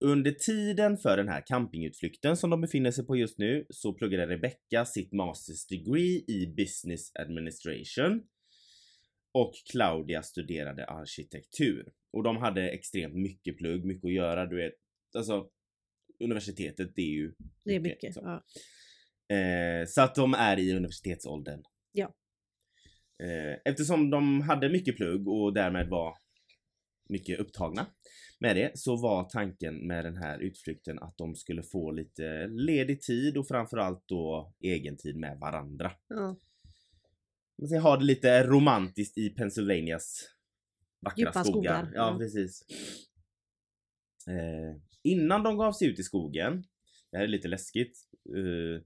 under 0.06 0.32
tiden 0.32 0.98
för 0.98 1.18
den 1.18 1.28
här 1.28 1.44
campingutflykten 1.46 2.38
som 2.38 2.50
de 2.50 2.62
befinner 2.62 2.92
sig 2.92 3.06
på 3.06 3.16
just 3.16 3.38
nu 3.38 3.66
så 3.70 3.94
pluggade 3.94 4.28
Rebecca 4.28 4.86
sitt 4.86 5.14
Masters 5.14 5.68
degree 5.68 6.24
i 6.28 6.54
Business 6.58 7.16
Administration. 7.16 8.24
Och 9.34 9.54
Claudia 9.72 10.24
studerade 10.24 10.86
arkitektur. 10.86 11.92
Och 12.14 12.24
de 12.24 12.38
hade 12.38 12.70
extremt 12.70 13.16
mycket 13.16 13.58
plugg, 13.58 13.86
mycket 13.86 14.06
att 14.06 14.14
göra. 14.14 14.46
Du 14.46 14.56
vet, 14.56 14.74
alltså 15.18 15.50
universitetet 16.24 16.96
det 16.96 17.02
är 17.02 17.14
ju 17.14 17.34
Det 17.66 17.76
är 17.76 17.80
mycket. 17.80 18.14
så. 18.14 18.22
Ja. 18.24 18.44
Eh, 19.36 19.86
så 19.88 20.02
att 20.02 20.16
de 20.16 20.34
är 20.34 20.60
i 20.60 20.74
universitetsåldern. 20.74 21.64
Ja. 21.92 22.14
Eh, 23.24 23.60
eftersom 23.66 24.10
de 24.10 24.42
hade 24.42 24.70
mycket 24.70 24.98
plugg 24.98 25.28
och 25.28 25.54
därmed 25.54 25.90
var 25.90 26.14
mycket 27.10 27.40
upptagna 27.40 27.86
med 28.40 28.56
det 28.56 28.72
så 28.80 28.96
var 28.96 29.24
tanken 29.24 29.88
med 29.88 30.06
den 30.06 30.18
här 30.18 30.40
utflykten 30.40 31.00
att 31.00 31.18
de 31.18 31.36
skulle 31.36 31.64
få 31.64 31.92
lite 31.92 32.48
ledig 32.48 33.02
tid 33.02 33.38
och 33.38 33.48
framförallt 33.48 34.04
då 34.08 34.54
egen 34.60 34.98
tid 34.98 35.16
med 35.16 35.40
varandra. 35.40 35.92
Ja. 36.08 36.36
Man 37.62 37.68
ska 37.68 37.80
ha 37.80 37.98
det 37.98 38.06
lite 38.06 38.44
romantiskt 38.44 39.18
i 39.18 39.30
Pennsylvanias 39.30 40.30
vackra 41.02 41.20
Djupa 41.22 41.44
skogar. 41.44 41.84
skogar, 41.84 41.92
Ja, 41.96 42.12
ja. 42.12 42.18
precis. 42.18 42.66
Eh, 44.28 44.82
innan 45.04 45.44
de 45.44 45.58
gav 45.58 45.72
sig 45.72 45.88
ut 45.88 46.00
i 46.00 46.04
skogen, 46.04 46.64
det 47.12 47.18
här 47.18 47.24
är 47.24 47.28
lite 47.28 47.48
läskigt, 47.48 47.98
eh, 48.36 48.82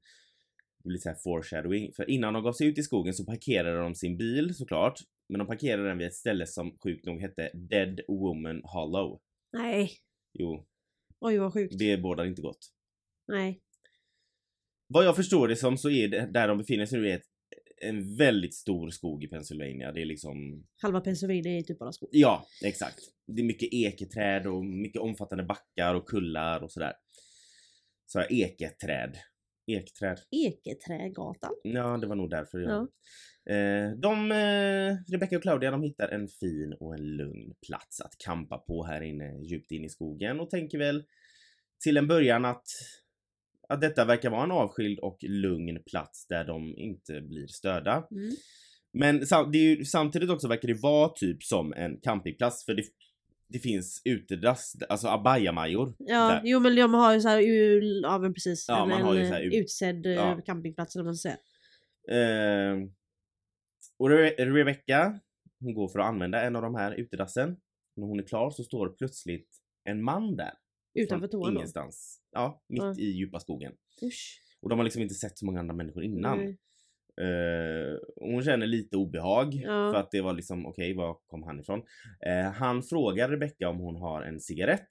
lite 0.83 1.03
så 1.03 1.09
här 1.09 1.15
foreshadowing. 1.15 1.93
För 1.93 2.09
innan 2.09 2.33
de 2.33 2.43
gav 2.43 2.53
sig 2.53 2.67
ut 2.67 2.77
i 2.77 2.83
skogen 2.83 3.13
så 3.13 3.25
parkerade 3.25 3.79
de 3.79 3.95
sin 3.95 4.17
bil 4.17 4.55
såklart. 4.55 4.99
Men 5.31 5.39
de 5.39 5.47
parkerade 5.47 5.87
den 5.87 5.97
vid 5.97 6.07
ett 6.07 6.13
ställe 6.13 6.47
som 6.47 6.77
sjukt 6.83 7.05
nog 7.05 7.21
hette 7.21 7.51
Dead 7.53 8.01
Woman 8.07 8.61
Hollow. 8.63 9.21
Nej. 9.53 9.91
Jo, 10.33 10.65
Oj 11.19 11.37
vad 11.37 11.53
sjukt. 11.53 11.79
det 11.79 11.97
bådar 11.97 12.25
inte 12.25 12.41
gott. 12.41 12.69
Nej. 13.27 13.61
Vad 14.87 15.05
jag 15.05 15.15
förstår 15.15 15.47
det 15.47 15.55
som 15.55 15.77
så 15.77 15.89
är 15.89 16.07
det 16.07 16.25
där 16.33 16.47
de 16.47 16.57
befinner 16.57 16.85
sig 16.85 16.99
nu 16.99 17.09
är 17.09 17.15
ett, 17.15 17.25
en 17.81 18.17
väldigt 18.17 18.53
stor 18.55 18.89
skog 18.89 19.23
i 19.23 19.27
Pennsylvania. 19.27 19.91
Det 19.91 20.01
är 20.01 20.05
liksom 20.05 20.63
Halva 20.81 21.01
Pennsylvania 21.01 21.57
är 21.57 21.61
typ 21.61 21.79
bara 21.79 21.91
skog. 21.91 22.09
Ja, 22.11 22.45
exakt. 22.65 22.99
Det 23.27 23.41
är 23.41 23.45
mycket 23.45 23.69
eketräd 23.73 24.47
och 24.47 24.65
mycket 24.65 25.01
omfattande 25.01 25.43
backar 25.43 25.95
och 25.95 26.07
kullar 26.07 26.63
och 26.63 26.71
sådär. 26.71 26.93
Så 28.05 28.19
här, 28.19 28.33
eketräd. 28.33 29.17
Ekträd. 29.67 30.19
Eketrädgatan. 30.31 31.51
Ja, 31.63 31.97
det 31.97 32.07
var 32.07 32.15
nog 32.15 32.29
därför 32.29 32.59
jag... 32.59 32.71
Ja. 32.71 32.87
Eh, 33.49 33.91
de, 33.97 34.31
eh, 34.31 35.11
Rebecca 35.13 35.35
och 35.37 35.41
Claudia, 35.41 35.71
de 35.71 35.83
hittar 35.83 36.07
en 36.09 36.27
fin 36.27 36.73
och 36.79 36.93
en 36.95 37.03
lugn 37.17 37.53
plats 37.67 38.01
att 38.01 38.17
kampa 38.17 38.57
på 38.57 38.83
här 38.85 39.01
inne, 39.01 39.39
djupt 39.43 39.71
in 39.71 39.85
i 39.85 39.89
skogen 39.89 40.39
och 40.39 40.49
tänker 40.49 40.77
väl 40.77 41.03
till 41.83 41.97
en 41.97 42.07
början 42.07 42.45
att, 42.45 42.63
att 43.69 43.81
detta 43.81 44.05
verkar 44.05 44.29
vara 44.29 44.43
en 44.43 44.51
avskild 44.51 44.99
och 44.99 45.17
lugn 45.23 45.83
plats 45.91 46.27
där 46.27 46.45
de 46.45 46.77
inte 46.77 47.21
blir 47.21 47.47
störda. 47.47 48.07
Mm. 48.11 48.31
Men 48.93 49.25
sam- 49.25 49.51
det 49.51 49.57
är 49.57 49.75
ju, 49.77 49.85
samtidigt 49.85 50.29
också 50.29 50.47
verkar 50.47 50.67
det 50.67 50.81
vara 50.81 51.09
typ 51.09 51.43
som 51.43 51.73
en 51.73 51.97
campingplats 52.01 52.65
för 52.65 52.73
det, 52.73 52.83
det 53.47 53.59
finns 53.59 54.01
utedass, 54.05 54.75
alltså 54.89 55.07
abajamajor. 55.07 55.95
Ja, 55.97 56.27
där. 56.29 56.41
jo 56.43 56.59
men 56.59 56.75
de 56.75 56.93
har 56.93 57.13
ju 57.13 57.21
såhär, 57.21 57.39
ja 58.03 58.17
men 58.19 58.33
precis. 58.33 58.65
Ja, 58.67 58.83
en, 58.83 58.89
man 58.89 59.01
har 59.01 59.13
ju 59.15 59.21
en, 59.21 59.27
så 59.27 59.33
här 59.33 59.41
ut- 59.41 59.53
utsedd 59.53 60.05
eh, 60.05 60.11
Ja. 60.11 60.41
campingplats 60.45 60.95
eller 60.95 61.03
vad 61.03 61.07
man 61.09 61.15
ska 61.15 61.29
säga. 61.29 61.37
Eh, 62.71 62.77
och 64.01 64.09
Re- 64.09 64.53
Rebecca, 64.53 65.19
hon 65.59 65.73
går 65.73 65.87
för 65.87 65.99
att 65.99 66.05
använda 66.05 66.41
en 66.41 66.55
av 66.55 66.61
de 66.61 66.75
här 66.75 66.91
utedassen. 66.93 67.57
När 67.95 68.07
hon 68.07 68.19
är 68.19 68.23
klar 68.23 68.49
så 68.51 68.63
står 68.63 68.89
plötsligt 68.89 69.49
en 69.83 70.03
man 70.03 70.35
där. 70.35 70.53
Utanför 70.93 71.27
toan 71.27 71.53
då. 71.53 71.59
Ingenstans. 71.59 72.21
Ja, 72.31 72.63
mitt 72.69 72.81
Ja. 72.83 72.95
i 72.97 73.05
djupa 73.11 73.39
skogen. 73.39 73.73
Usch. 74.03 74.41
Och 74.61 74.69
de 74.69 74.79
har 74.79 74.83
liksom 74.83 75.01
inte 75.01 75.15
sett 75.15 75.37
så 75.37 75.45
många 75.45 75.59
andra 75.59 75.75
människor 75.75 76.03
innan. 76.03 76.39
Och 78.15 78.27
hon 78.31 78.43
känner 78.43 78.67
lite 78.67 78.97
obehag 78.97 79.53
Ja. 79.53 79.91
för 79.91 79.95
att 79.99 80.11
det 80.11 80.21
var 80.21 80.33
liksom 80.33 80.65
okej, 80.65 80.93
var 80.93 81.17
kom 81.27 81.43
han 81.43 81.59
ifrån? 81.59 81.81
Eh, 82.25 82.51
han 82.51 82.83
frågar 82.83 83.29
Rebecca 83.29 83.69
om 83.69 83.77
hon 83.79 83.95
har 83.95 84.21
en 84.21 84.39
cigarett. 84.39 84.87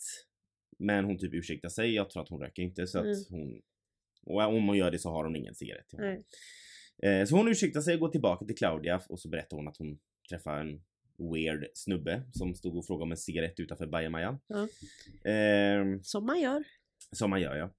Men 0.79 1.05
hon 1.05 1.19
typ 1.19 1.35
ursäktar 1.35 1.69
sig, 1.69 1.95
jag 1.95 2.11
tror 2.11 2.23
att 2.23 2.29
hon 2.29 2.41
röker 2.41 2.63
inte 2.63 2.87
så 2.87 2.99
Mm. 2.99 3.11
att 3.13 3.29
hon... 3.31 3.61
Och 4.27 4.43
om 4.43 4.67
hon 4.69 4.77
gör 4.77 4.91
det 4.91 4.99
så 4.99 5.11
har 5.11 5.25
hon 5.25 5.37
ingen 5.37 5.55
cigarett. 5.55 5.87
Nej. 5.93 6.25
Eh, 7.03 7.25
så 7.25 7.37
hon 7.37 7.49
ursäktar 7.49 7.81
sig 7.81 7.95
och 7.95 8.01
går 8.01 8.09
tillbaka 8.09 8.45
till 8.45 8.57
Claudia 8.57 9.01
och 9.09 9.21
så 9.21 9.29
berättar 9.29 9.57
hon 9.57 9.69
att 9.69 9.77
hon 9.77 9.99
träffade 10.29 10.61
en 10.61 10.81
weird 11.33 11.67
snubbe 11.75 12.23
som 12.33 12.55
stod 12.55 12.77
och 12.77 12.87
frågade 12.87 13.03
om 13.03 13.11
en 13.11 13.17
cigarett 13.17 13.61
utanför 13.61 13.87
bajamajan. 13.87 14.39
Ja. 14.47 14.69
Eh, 15.31 15.85
Som 16.03 16.27
man 16.27 16.41
gör. 16.41 16.65
som 17.13 17.31
man 17.31 17.41
gör 17.41 17.57
ja. 17.57 17.71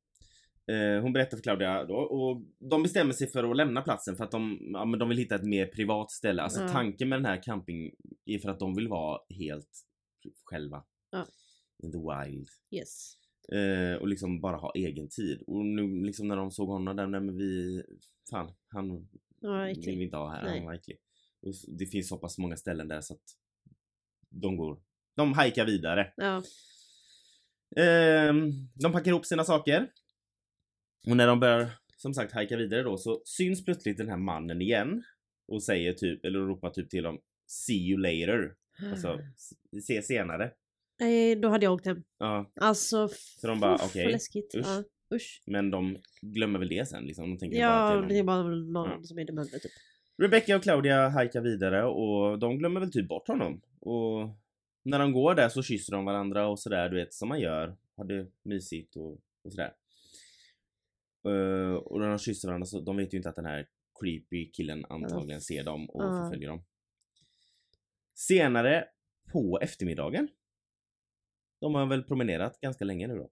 Eh, 0.73 1.01
hon 1.01 1.13
berättar 1.13 1.37
för 1.37 1.43
Claudia 1.43 1.83
då 1.85 1.95
och 1.95 2.41
de 2.59 2.83
bestämmer 2.83 3.13
sig 3.13 3.27
för 3.27 3.51
att 3.51 3.57
lämna 3.57 3.81
platsen 3.81 4.15
för 4.15 4.23
att 4.23 4.31
de, 4.31 4.59
ja, 4.73 4.85
men 4.85 4.99
de 4.99 5.09
vill 5.09 5.17
hitta 5.17 5.35
ett 5.35 5.43
mer 5.43 5.65
privat 5.65 6.11
ställe. 6.11 6.41
Alltså 6.41 6.61
Ja. 6.61 6.67
tanken 6.67 7.09
med 7.09 7.19
den 7.19 7.25
här 7.25 7.43
camping 7.43 7.91
är 8.25 8.39
för 8.39 8.49
att 8.49 8.59
de 8.59 8.75
vill 8.75 8.87
vara 8.87 9.19
helt 9.29 9.69
själva. 10.43 10.83
Ja. 11.11 11.25
In 11.83 11.91
the 11.91 11.97
wild. 11.97 12.47
Yes. 12.71 13.17
Eh, 13.51 13.95
och 13.95 14.07
liksom 14.07 14.41
bara 14.41 14.57
ha 14.57 14.71
egen 14.75 15.09
tid. 15.09 15.43
Och 15.47 15.65
nu 15.65 16.05
liksom 16.05 16.27
när 16.27 16.35
de 16.35 16.51
såg 16.51 16.69
honom 16.69 16.95
där, 16.95 17.07
nej 17.07 17.21
men 17.21 17.37
vi, 17.37 17.83
fan 18.29 18.53
han 18.67 19.07
Ja, 19.41 19.63
vill 19.63 19.97
vi 19.97 20.03
inte 20.03 20.17
ha 20.17 20.31
här, 20.31 20.43
Nej. 20.43 20.57
han 20.57 20.65
var 20.65 20.73
äcklig. 20.73 20.97
Och 21.41 21.53
det 21.67 21.85
finns 21.85 22.07
så 22.07 22.17
pass 22.17 22.37
många 22.37 22.57
ställen 22.57 22.87
där 22.87 23.01
så 23.01 23.13
att 23.13 23.37
de 24.29 24.57
går, 24.57 24.81
de 25.15 25.33
hajkar 25.33 25.65
vidare. 25.65 26.13
Ja. 26.17 26.43
Ehm, 27.75 28.51
de 28.75 28.91
packar 28.91 29.11
ihop 29.11 29.25
sina 29.25 29.43
saker. 29.43 29.91
Och 31.07 31.17
när 31.17 31.27
de 31.27 31.39
börjar 31.39 31.69
som 31.97 32.13
sagt 32.13 32.33
hajka 32.33 32.57
vidare 32.57 32.83
då 32.83 32.97
så 32.97 33.21
syns 33.25 33.65
plötsligt 33.65 33.97
den 33.97 34.09
här 34.09 34.17
mannen 34.17 34.61
igen. 34.61 35.03
Och 35.47 35.63
säger 35.63 35.93
typ, 35.93 36.25
eller 36.25 36.39
ropar 36.39 36.69
typ 36.69 36.89
till 36.89 37.03
dem 37.03 37.19
See 37.47 37.89
you 37.89 37.99
later. 38.01 38.55
Alltså, 38.91 39.19
vi 39.71 39.79
ses 39.79 40.07
senare. 40.07 40.51
Nej, 41.01 41.35
då 41.35 41.49
hade 41.49 41.65
jag 41.65 41.73
åkt 41.73 41.85
hem. 41.85 42.03
Ja, 42.17 42.51
Alltså, 42.55 43.07
Så 43.37 43.47
de 43.47 43.59
bara, 43.59 43.75
uff, 43.75 43.81
okej, 43.85 44.03
vad 44.03 44.11
läskigt. 44.11 44.55
usch. 44.55 44.65
Ja, 44.67 44.83
usch. 45.15 45.41
men 45.45 45.71
de 45.71 45.97
glömmer 46.21 46.59
väl 46.59 46.67
det 46.69 46.87
sen 46.89 47.03
liksom. 47.03 47.29
De 47.29 47.37
tänker 47.37 47.57
bara 47.57 47.65
Ja, 47.67 48.01
att 48.03 48.09
det 48.09 48.17
är 48.19 48.23
bara 48.23 48.43
någon 48.43 48.89
Ja. 48.89 49.03
som 49.03 49.19
är 49.19 49.25
dement 49.25 49.51
typ. 49.51 49.71
Rebecca 50.21 50.55
och 50.55 50.63
Claudia 50.63 51.09
hajkar 51.09 51.41
vidare 51.41 51.83
och 51.85 52.39
de 52.39 52.57
glömmer 52.57 52.79
väl 52.79 52.91
typ 52.91 53.07
bort 53.07 53.27
honom. 53.27 53.61
Och 53.79 54.29
när 54.83 54.99
de 54.99 55.13
går 55.13 55.35
där 55.35 55.49
så 55.49 55.63
kysser 55.63 55.93
de 55.93 56.05
varandra 56.05 56.47
och 56.47 56.59
sådär, 56.59 56.89
du 56.89 56.95
vet 56.95 57.13
som 57.13 57.29
man 57.29 57.39
gör. 57.39 57.77
Har 57.97 58.05
det 58.05 58.27
mysigt 58.43 58.95
och, 58.95 59.11
och 59.43 59.51
sådär. 59.51 59.73
Eh, 61.27 61.73
och 61.73 61.99
när 61.99 62.09
de 62.09 62.17
kysser 62.19 62.47
varandra 62.47 62.65
så 62.65 62.79
de 62.81 62.97
vet 62.97 63.13
ju 63.13 63.17
inte 63.17 63.29
att 63.29 63.35
den 63.35 63.45
här 63.45 63.67
creepy 64.01 64.51
killen 64.51 64.85
antagligen 64.89 65.41
ser 65.41 65.63
dem 65.63 65.89
och 65.89 66.03
Ja. 66.03 66.23
förföljer 66.23 66.49
dem. 66.49 66.63
Senare 68.13 68.85
på 69.31 69.59
eftermiddagen. 69.61 70.27
De 71.61 71.75
har 71.75 71.85
väl 71.85 72.03
promenerat 72.03 72.61
ganska 72.61 72.85
länge 72.85 73.07
nu 73.07 73.15
då. 73.15 73.29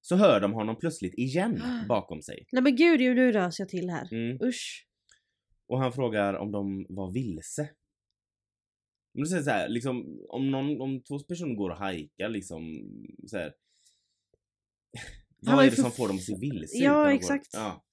Så 0.00 0.16
hör 0.16 0.40
de 0.40 0.52
honom 0.52 0.76
plötsligt 0.76 1.14
igen 1.14 1.62
bakom 1.88 2.22
sig. 2.22 2.46
Nej 2.52 2.62
men 2.62 2.76
gud, 2.76 3.00
nu 3.00 3.32
rös 3.32 3.58
jag 3.58 3.68
till 3.68 3.90
här. 3.90 4.12
Mm. 4.12 4.42
Usch. 4.42 4.86
Och 5.68 5.78
han 5.78 5.92
frågar 5.92 6.34
om 6.34 6.52
de 6.52 6.86
var 6.88 7.12
vilse. 7.12 7.70
Men 9.14 9.22
då 9.22 9.26
säger 9.26 9.42
så 9.42 9.50
här, 9.50 9.68
liksom, 9.68 10.20
om, 10.28 10.50
någon, 10.50 10.80
om 10.80 11.02
två 11.02 11.18
personer 11.18 11.54
går 11.54 11.70
och 11.70 11.76
hajkar 11.76 12.28
liksom 12.28 12.62
så 13.26 13.36
här. 13.36 13.52
Vad 15.42 15.64
är 15.64 15.70
det 15.70 15.76
som 15.76 15.90
får 15.90 16.08
dem 16.08 16.16
att 16.16 16.22
se 16.22 16.36
vilse 16.40 16.78
Ja, 16.78 17.12
exakt. 17.12 17.48
Ja. 17.52 17.84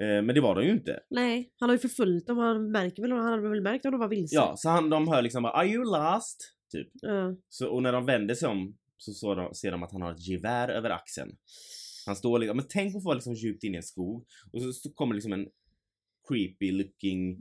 Eh, 0.00 0.22
men 0.22 0.34
det 0.34 0.40
var 0.40 0.54
de 0.54 0.64
ju 0.64 0.72
inte. 0.72 1.00
Nej, 1.10 1.52
han 1.58 1.68
har 1.68 1.74
ju 1.74 1.80
förföljt 1.80 2.26
dem. 2.26 2.38
Han 2.38 2.70
märker 2.70 3.02
väl, 3.02 3.12
han 3.12 3.24
hade 3.24 3.48
väl 3.48 3.62
märkt 3.62 3.84
om 3.84 3.92
de 3.92 4.00
var 4.00 4.08
vilse. 4.08 4.34
Ja, 4.34 4.54
så 4.56 4.68
han, 4.68 4.90
de 4.90 5.08
hör 5.08 5.22
liksom 5.22 5.42
bara 5.42 5.52
Are 5.52 5.68
you 5.68 5.84
lost? 5.84 6.54
Typ. 6.72 6.88
Ja. 6.92 7.36
Så, 7.48 7.68
och 7.68 7.82
när 7.82 7.92
de 7.92 8.06
vänder 8.06 8.34
sig 8.34 8.48
om 8.48 8.76
så, 8.98 9.12
så 9.12 9.34
de, 9.34 9.54
ser 9.54 9.70
de 9.70 9.82
att 9.82 9.92
han 9.92 10.02
har 10.02 10.12
ett 10.12 10.28
gevär 10.28 10.68
över 10.68 10.90
axeln. 10.90 11.30
Han 12.06 12.16
står 12.16 12.38
liksom, 12.38 12.56
men 12.56 12.66
tänk 12.68 12.92
på 12.92 12.98
att 12.98 13.04
vara 13.04 13.14
liksom 13.14 13.34
djupt 13.34 13.64
inne 13.64 13.74
i 13.74 13.76
en 13.76 13.82
skog 13.82 14.26
och 14.52 14.62
så, 14.62 14.72
så 14.72 14.92
kommer 14.92 15.14
liksom 15.14 15.32
en 15.32 15.46
creepy 16.28 16.72
looking 16.72 17.30
eh, 17.32 17.38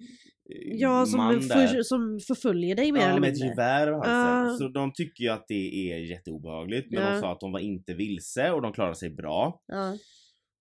Ja, 0.80 1.06
som, 1.06 1.18
man 1.18 1.42
för, 1.42 1.50
där. 1.50 1.84
som 1.84 2.20
förföljer 2.28 2.76
dig 2.76 2.92
mer 2.92 3.02
Ja, 3.02 3.08
eller 3.10 3.20
med 3.20 3.30
ett 3.30 3.34
mindre. 3.34 3.50
gevär 3.50 3.88
över 3.88 3.98
halsen. 4.06 4.52
Ja. 4.52 4.58
Så 4.58 4.68
de 4.68 4.94
tycker 4.94 5.24
ju 5.24 5.30
att 5.30 5.46
det 5.48 5.92
är 5.92 5.98
jätteobehagligt. 5.98 6.88
Men 6.92 7.02
Ja. 7.04 7.12
de 7.14 7.20
sa 7.22 7.32
att 7.32 7.40
de 7.40 7.52
var 7.52 7.60
inte 7.60 7.94
vilse 7.94 8.52
och 8.52 8.62
de 8.62 8.74
klarar 8.74 8.94
sig 8.94 9.10
bra. 9.10 9.62
Ja. 9.68 9.98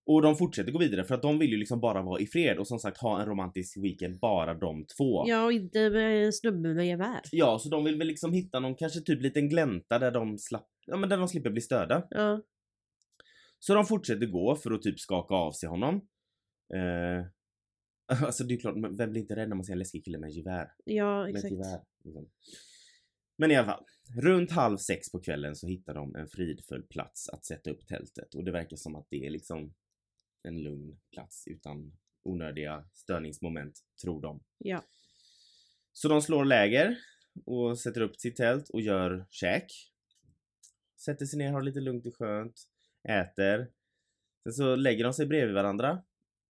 Och 0.09 0.21
de 0.21 0.35
fortsätter 0.35 0.71
gå 0.71 0.79
vidare 0.79 1.03
för 1.03 1.15
att 1.15 1.21
de 1.21 1.39
vill 1.39 1.49
ju 1.49 1.57
liksom 1.57 1.79
bara 1.79 2.01
vara 2.01 2.21
i 2.21 2.27
fred 2.27 2.57
och 2.57 2.67
som 2.67 2.79
sagt 2.79 2.97
ha 2.97 3.21
en 3.21 3.25
romantisk 3.25 3.77
weekend 3.83 4.19
bara 4.19 4.53
de 4.53 4.85
två. 4.97 5.23
ja, 5.27 5.45
och 5.45 5.51
inte 5.51 5.89
med 5.89 6.25
en 6.25 6.33
snubbe 6.33 6.73
med 6.73 6.87
gevär. 6.87 7.21
Ja, 7.31 7.59
så 7.59 7.69
de 7.69 7.83
vill 7.83 7.95
väl 7.97 8.07
liksom 8.07 8.33
hitta 8.33 8.59
någon 8.59 8.75
kanske 8.75 8.99
typ 9.01 9.21
liten 9.21 9.49
glänta 9.49 9.99
där 9.99 10.11
de 10.11 10.37
slapp, 10.37 10.67
ja 10.87 10.97
men 10.97 11.09
där 11.09 11.17
de 11.17 11.27
slipper 11.27 11.49
bli 11.49 11.61
störda. 11.61 12.07
Ja. 12.09 12.41
Så 13.59 13.73
de 13.73 13.85
fortsätter 13.85 14.25
gå 14.25 14.55
för 14.55 14.71
att 14.71 14.81
typ 14.81 14.99
skaka 14.99 15.35
av 15.35 15.51
sig 15.51 15.69
honom. 15.69 16.07
Eh, 16.73 17.25
alltså 18.25 18.43
det 18.43 18.53
är 18.53 18.59
klart, 18.59 18.75
vem 18.75 19.11
blir 19.11 19.21
inte 19.21 19.35
rädd 19.35 19.49
när 19.49 19.55
man 19.55 19.65
ser 19.65 19.73
en 19.73 19.79
läskig 19.79 20.05
kille 20.05 20.17
med 20.17 20.31
gevär? 20.31 20.71
Ja, 20.85 21.29
exakt. 21.29 21.51
gevär. 21.51 21.81
Liksom. 22.03 22.29
Men 23.37 23.51
i 23.51 23.55
alla 23.55 23.67
fall, 23.67 23.85
runt 24.23 24.51
halv 24.51 24.77
sex 24.77 25.11
på 25.11 25.19
kvällen 25.19 25.55
så 25.55 25.67
hittar 25.67 25.93
de 25.93 26.15
en 26.15 26.27
fridfull 26.27 26.83
plats 26.83 27.29
att 27.29 27.45
sätta 27.45 27.69
upp 27.69 27.87
tältet 27.87 28.35
och 28.35 28.43
det 28.43 28.51
verkar 28.51 28.77
som 28.77 28.95
att 28.95 29.07
det 29.09 29.25
är 29.25 29.29
liksom 29.29 29.73
en 30.43 30.63
lugn 30.63 30.99
plats 31.11 31.47
utan 31.47 31.97
onödiga 32.23 32.89
störningsmoment, 32.93 33.79
tror 34.03 34.21
de. 34.21 34.43
Ja. 34.57 34.85
Så 35.93 36.07
de 36.07 36.21
slår 36.21 36.45
läger 36.45 36.97
och 37.45 37.79
sätter 37.79 38.01
upp 38.01 38.15
sitt 38.15 38.35
tält 38.35 38.69
och 38.69 38.81
gör 38.81 39.25
käk. 39.29 39.71
Sätter 40.97 41.25
sig 41.25 41.39
ner, 41.39 41.51
har 41.51 41.61
lite 41.61 41.79
lugnt 41.79 42.05
och 42.05 42.15
skönt, 42.15 42.61
äter. 43.09 43.67
Sen 44.43 44.53
så 44.53 44.75
lägger 44.75 45.03
de 45.03 45.13
sig 45.13 45.25
bredvid 45.25 45.55
varandra. 45.55 46.01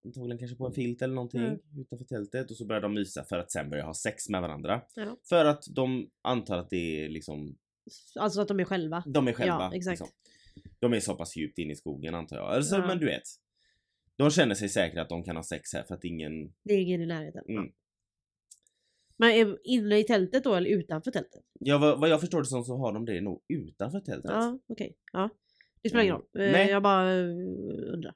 Antagligen 0.05 0.37
kanske 0.37 0.57
på 0.57 0.67
en 0.67 0.73
filt 0.73 1.01
eller 1.01 1.13
någonting 1.15 1.41
Mm. 1.41 1.59
utanför 1.77 2.05
tältet 2.05 2.51
och 2.51 2.57
så 2.57 2.65
börjar 2.65 2.81
de 2.81 2.93
mysa 2.93 3.23
för 3.23 3.37
att 3.39 3.51
sen 3.51 3.69
börja 3.69 3.83
ha 3.85 3.93
sex 3.93 4.29
med 4.29 4.41
varandra. 4.41 4.81
Ja. 4.95 5.17
För 5.29 5.45
att 5.45 5.63
de 5.69 6.09
antar 6.21 6.57
att 6.57 6.69
det 6.69 7.05
är 7.05 7.09
liksom, 7.09 7.57
Alltså 8.15 8.41
att 8.41 8.47
de 8.47 8.59
är 8.59 8.63
själva. 8.65 9.03
de 9.07 9.27
är 9.27 9.33
själva. 9.33 9.53
Ja, 9.71 9.75
exakt. 9.75 9.99
Liksom. 9.99 10.07
De 10.79 10.93
är 10.93 10.99
så 10.99 11.15
pass 11.15 11.35
djupt 11.35 11.57
inne 11.57 11.73
i 11.73 11.75
skogen 11.75 12.15
antar 12.15 12.37
jag. 12.37 12.45
Alltså, 12.47 12.75
Ja. 12.75 12.87
men 12.87 12.99
du 12.99 13.05
vet. 13.05 13.23
De 14.15 14.29
känner 14.31 14.55
sig 14.55 14.69
säkra 14.69 15.01
att 15.01 15.09
de 15.09 15.23
kan 15.23 15.35
ha 15.35 15.43
sex 15.43 15.73
här 15.73 15.83
för 15.83 15.95
att 15.95 16.03
ingen... 16.03 16.53
Det 16.63 16.73
är 16.73 16.81
ingen 16.81 17.01
i 17.01 17.05
närheten. 17.05 17.43
Mm. 17.49 17.71
Men 19.17 19.31
är 19.31 19.57
inne 19.67 19.99
i 19.99 20.03
tältet 20.03 20.43
då 20.43 20.55
eller 20.55 20.69
utanför 20.69 21.11
tältet? 21.11 21.43
Ja, 21.59 21.77
vad, 21.77 21.99
vad 21.99 22.09
jag 22.09 22.19
förstår 22.21 22.39
det 22.39 22.45
som 22.45 22.63
så 22.65 22.77
har 22.77 22.93
de 22.93 23.05
det 23.05 23.21
nog 23.21 23.43
utanför 23.47 23.99
tältet. 23.99 24.31
Ja, 24.31 24.59
okej. 24.67 24.97
Ja. 25.13 25.29
Det 25.81 25.89
spelar 25.89 26.03
ingen 26.03 26.15
Mm. 26.15 26.27
roll. 26.33 26.47
Eh, 26.47 26.51
Nej. 26.51 26.69
Jag 26.69 26.83
bara 26.83 27.13
eh, 27.13 27.25
undrar. 27.93 28.15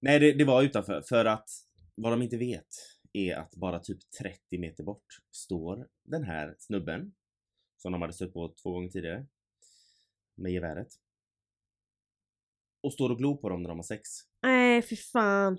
Nej, 0.00 0.20
det, 0.20 0.32
det 0.32 0.44
var 0.44 0.62
utanför 0.62 1.02
för 1.08 1.24
att 1.24 1.48
vad 1.94 2.12
de 2.12 2.22
inte 2.22 2.36
vet 2.36 2.66
är 3.12 3.36
att 3.36 3.54
bara 3.56 3.78
typ 3.78 3.98
30 4.22 4.58
meter 4.58 4.84
bort 4.84 5.04
står 5.30 5.88
den 6.04 6.24
här 6.24 6.54
snubben 6.58 7.14
som 7.76 7.92
de 7.92 8.00
hade 8.02 8.12
stött 8.14 8.32
på 8.32 8.54
två 8.62 8.70
gånger 8.72 8.88
tidigare 8.88 9.26
med 10.34 10.52
geväret. 10.52 10.88
Och 12.82 12.92
står 12.92 13.10
och 13.10 13.18
glor 13.18 13.36
på 13.36 13.48
dem 13.48 13.62
när 13.62 13.68
de 13.68 13.78
har 13.78 13.82
sex. 13.82 14.08
Nej, 14.42 14.82
fy 14.82 14.96
fan. 14.96 15.58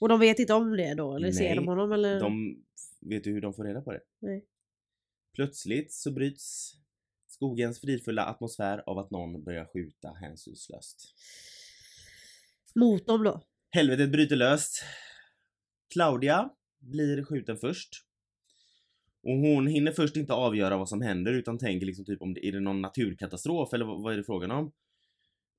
Och 0.00 0.08
de 0.08 0.20
vet 0.20 0.38
inte 0.38 0.54
om 0.54 0.76
det 0.76 0.94
då? 0.94 1.16
Eller 1.16 1.32
ser 1.32 1.44
Nej, 1.44 1.56
de 1.56 1.66
honom 1.66 1.92
eller? 1.92 2.20
De, 2.20 2.64
vet 3.00 3.24
du 3.24 3.32
hur 3.32 3.40
de 3.40 3.54
får 3.54 3.64
reda 3.64 3.80
på 3.80 3.92
det? 3.92 4.00
Nej. 4.18 4.46
Plötsligt 5.34 5.92
så 5.92 6.12
bryts 6.12 6.76
skogens 7.26 7.80
fridfulla 7.80 8.24
atmosfär 8.24 8.82
av 8.86 8.98
att 8.98 9.10
någon 9.10 9.44
börjar 9.44 9.64
skjuta 9.64 10.12
hänsynslöst. 10.12 11.14
Mot 12.74 13.06
dem 13.06 13.24
då? 13.24 13.42
Helvetet 13.70 14.12
bryter 14.12 14.36
löst. 14.36 14.84
Claudia 15.92 16.50
blir 16.78 17.24
skjuten 17.24 17.56
först. 17.56 18.06
Och 19.22 19.36
hon 19.36 19.66
hinner 19.66 19.92
först 19.92 20.16
inte 20.16 20.32
avgöra 20.32 20.76
vad 20.76 20.88
som 20.88 21.02
händer 21.02 21.32
utan 21.32 21.58
tänker 21.58 21.86
liksom 21.86 22.04
typ 22.04 22.22
om 22.22 22.34
det 22.34 22.46
är 22.46 22.52
det 22.52 22.60
någon 22.60 22.80
naturkatastrof 22.80 23.72
eller 23.72 23.84
vad, 23.84 24.02
vad 24.02 24.12
är 24.12 24.16
det 24.16 24.24
frågan 24.24 24.50
om? 24.50 24.64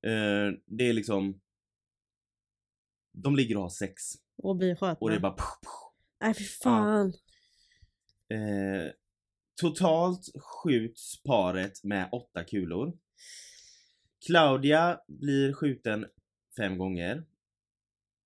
Eh, 0.02 0.52
det 0.66 0.88
är 0.88 0.92
liksom... 0.92 1.40
De 3.12 3.36
ligger 3.36 3.56
och 3.56 3.62
har 3.62 3.70
sex 3.70 4.02
Och 4.38 4.56
blir 4.56 4.74
skjutna? 4.74 4.96
och 5.00 5.10
det 5.10 5.16
är 5.16 5.20
bara... 5.20 5.36
Puff, 5.36 5.60
puff. 5.62 5.88
Nej 6.20 6.34
fy 6.34 6.44
fan. 6.44 7.12
Eh, 8.28 8.92
totalt 9.60 10.28
skjuts 10.34 11.22
paret 11.22 11.84
med 11.84 12.08
åtta 12.12 12.44
kulor. 12.44 12.98
Claudia 14.26 15.00
blir 15.06 15.52
skjuten 15.52 16.06
fem 16.56 16.78
gånger. 16.78 17.26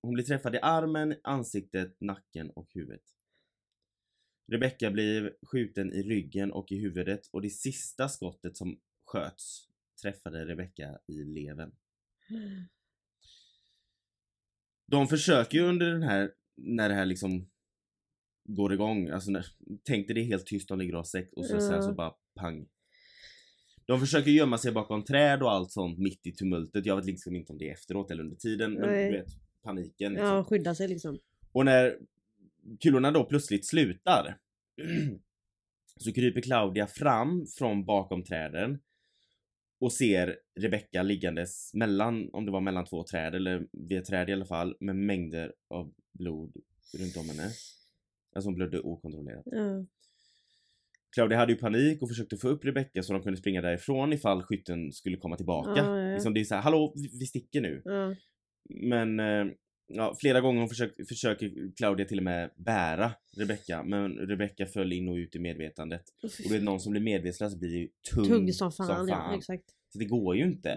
Hon 0.02 0.14
blir 0.14 0.24
träffad 0.24 0.54
i 0.54 0.58
armen, 0.62 1.14
ansiktet, 1.22 2.00
nacken 2.00 2.50
och 2.50 2.68
huvudet. 2.74 3.02
Rebecca 4.52 4.90
blir 4.90 5.36
skjuten 5.42 5.92
i 5.92 6.02
ryggen 6.02 6.52
och 6.52 6.72
i 6.72 6.78
huvudet 6.78 7.26
och 7.30 7.42
det 7.42 7.50
sista 7.50 8.08
skottet 8.08 8.56
som 8.56 8.80
sköts 9.04 9.68
träffade 10.02 10.44
Rebecca 10.44 10.98
i 11.06 11.24
levern. 11.24 11.72
De 14.92 15.08
försöker 15.08 15.58
ju 15.58 15.64
under 15.64 15.86
den 15.92 16.02
här, 16.02 16.30
när 16.56 16.88
det 16.88 16.94
här 16.94 17.06
liksom 17.06 17.48
går 18.44 18.72
igång, 18.74 19.08
alltså 19.10 19.30
när, 19.30 19.46
tänk 19.84 20.06
dig 20.06 20.14
det 20.14 20.20
är 20.20 20.24
helt 20.24 20.46
tyst, 20.46 20.68
de 20.68 20.78
ligger 20.78 20.92
och 20.92 20.98
har 20.98 21.04
sex 21.04 21.32
och 21.32 21.46
så, 21.46 21.60
sen 21.60 21.74
Ja. 21.74 21.82
så 21.82 21.92
bara 21.94 22.12
pang. 22.40 22.66
De 23.86 24.00
försöker 24.00 24.30
gömma 24.30 24.58
sig 24.58 24.72
bakom 24.72 25.04
träd 25.04 25.42
och 25.42 25.52
allt 25.52 25.70
sånt 25.72 25.98
mitt 25.98 26.26
i 26.26 26.32
tumultet. 26.32 26.86
Jag 26.86 26.96
vet 26.96 27.04
liksom 27.04 27.36
inte 27.36 27.52
om 27.52 27.58
det 27.58 27.68
är 27.68 27.72
efteråt 27.72 28.10
eller 28.10 28.22
under 28.22 28.36
tiden, 28.36 28.72
men 28.72 28.90
Nej. 28.90 29.10
du 29.12 29.18
vet 29.18 29.28
paniken. 29.62 30.12
Liksom. 30.12 30.28
Ja, 30.28 30.44
skydda 30.44 30.74
sig 30.74 30.88
liksom. 30.88 31.18
Och 31.52 31.64
när 31.64 31.98
kulorna 32.80 33.10
då 33.10 33.24
plötsligt 33.24 33.66
slutar 33.66 34.38
så 35.96 36.12
kryper 36.12 36.40
Claudia 36.40 36.86
fram 36.86 37.46
från 37.58 37.84
bakom 37.84 38.24
träden 38.24 38.78
och 39.82 39.92
ser 39.92 40.36
Rebecca 40.60 41.02
liggandes 41.02 41.74
mellan, 41.74 42.30
om 42.32 42.46
det 42.46 42.52
var 42.52 42.60
mellan 42.60 42.84
två 42.84 43.04
träd 43.04 43.34
eller 43.34 43.66
vid 43.72 43.98
ett 43.98 44.04
träd 44.04 44.28
i 44.28 44.32
alla 44.32 44.44
fall, 44.44 44.76
med 44.80 44.96
mängder 44.96 45.52
av 45.70 45.94
blod 46.12 46.56
runt 46.98 47.16
om 47.16 47.28
henne. 47.28 47.50
Alltså 48.34 48.48
hon 48.48 48.54
blödde 48.54 48.80
okontrollerat. 48.80 49.42
Ja. 49.44 49.86
Claudia 51.14 51.38
hade 51.38 51.52
ju 51.52 51.58
panik 51.58 52.02
och 52.02 52.08
försökte 52.08 52.36
få 52.36 52.48
upp 52.48 52.64
Rebecca 52.64 53.02
så 53.02 53.12
de 53.12 53.22
kunde 53.22 53.38
springa 53.38 53.62
därifrån 53.62 54.12
ifall 54.12 54.42
skytten 54.42 54.92
skulle 54.92 55.16
komma 55.16 55.36
tillbaka. 55.36 55.76
Ja, 55.76 56.00
ja. 56.00 56.14
Liksom 56.14 56.34
det 56.34 56.40
är 56.40 56.44
såhär, 56.44 56.62
hallå 56.62 56.94
vi, 56.96 57.26
sticker 57.26 57.60
nu. 57.60 57.82
Ja. 57.84 58.14
Men 58.68 59.20
eh, 59.20 59.46
ja, 59.86 60.16
flera 60.20 60.40
gånger 60.40 60.60
hon 60.60 60.68
försökt, 60.68 61.08
försöker 61.08 61.76
Claudia 61.76 62.06
till 62.06 62.18
och 62.18 62.24
med 62.24 62.50
bära 62.56 63.12
Rebecca 63.36 63.82
men 63.82 64.12
Rebecca 64.12 64.66
föll 64.66 64.92
in 64.92 65.08
och 65.08 65.14
ut 65.14 65.36
i 65.36 65.38
medvetandet. 65.38 66.02
Och 66.22 66.30
du 66.44 66.54
vet 66.54 66.62
någon 66.62 66.80
som 66.80 66.92
blir 66.92 67.02
medvetslös 67.02 67.56
blir 67.56 67.76
ju 67.76 67.88
tung, 68.14 68.24
Tung 68.24 68.52
som 68.52 68.72
fan, 68.72 69.08
ja 69.08 69.36
exakt. 69.36 69.64
Så 69.92 69.98
det 69.98 70.04
går 70.04 70.36
ju 70.36 70.44
inte. 70.44 70.70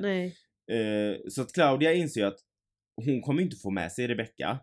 Eh, 0.72 1.30
så 1.30 1.42
att 1.42 1.54
Claudia 1.54 1.94
inser 1.94 2.22
ju 2.22 2.28
att 2.28 2.40
hon 3.06 3.22
kommer 3.22 3.42
inte 3.42 3.56
få 3.56 3.70
med 3.70 3.92
sig 3.92 4.08
Rebecca. 4.08 4.60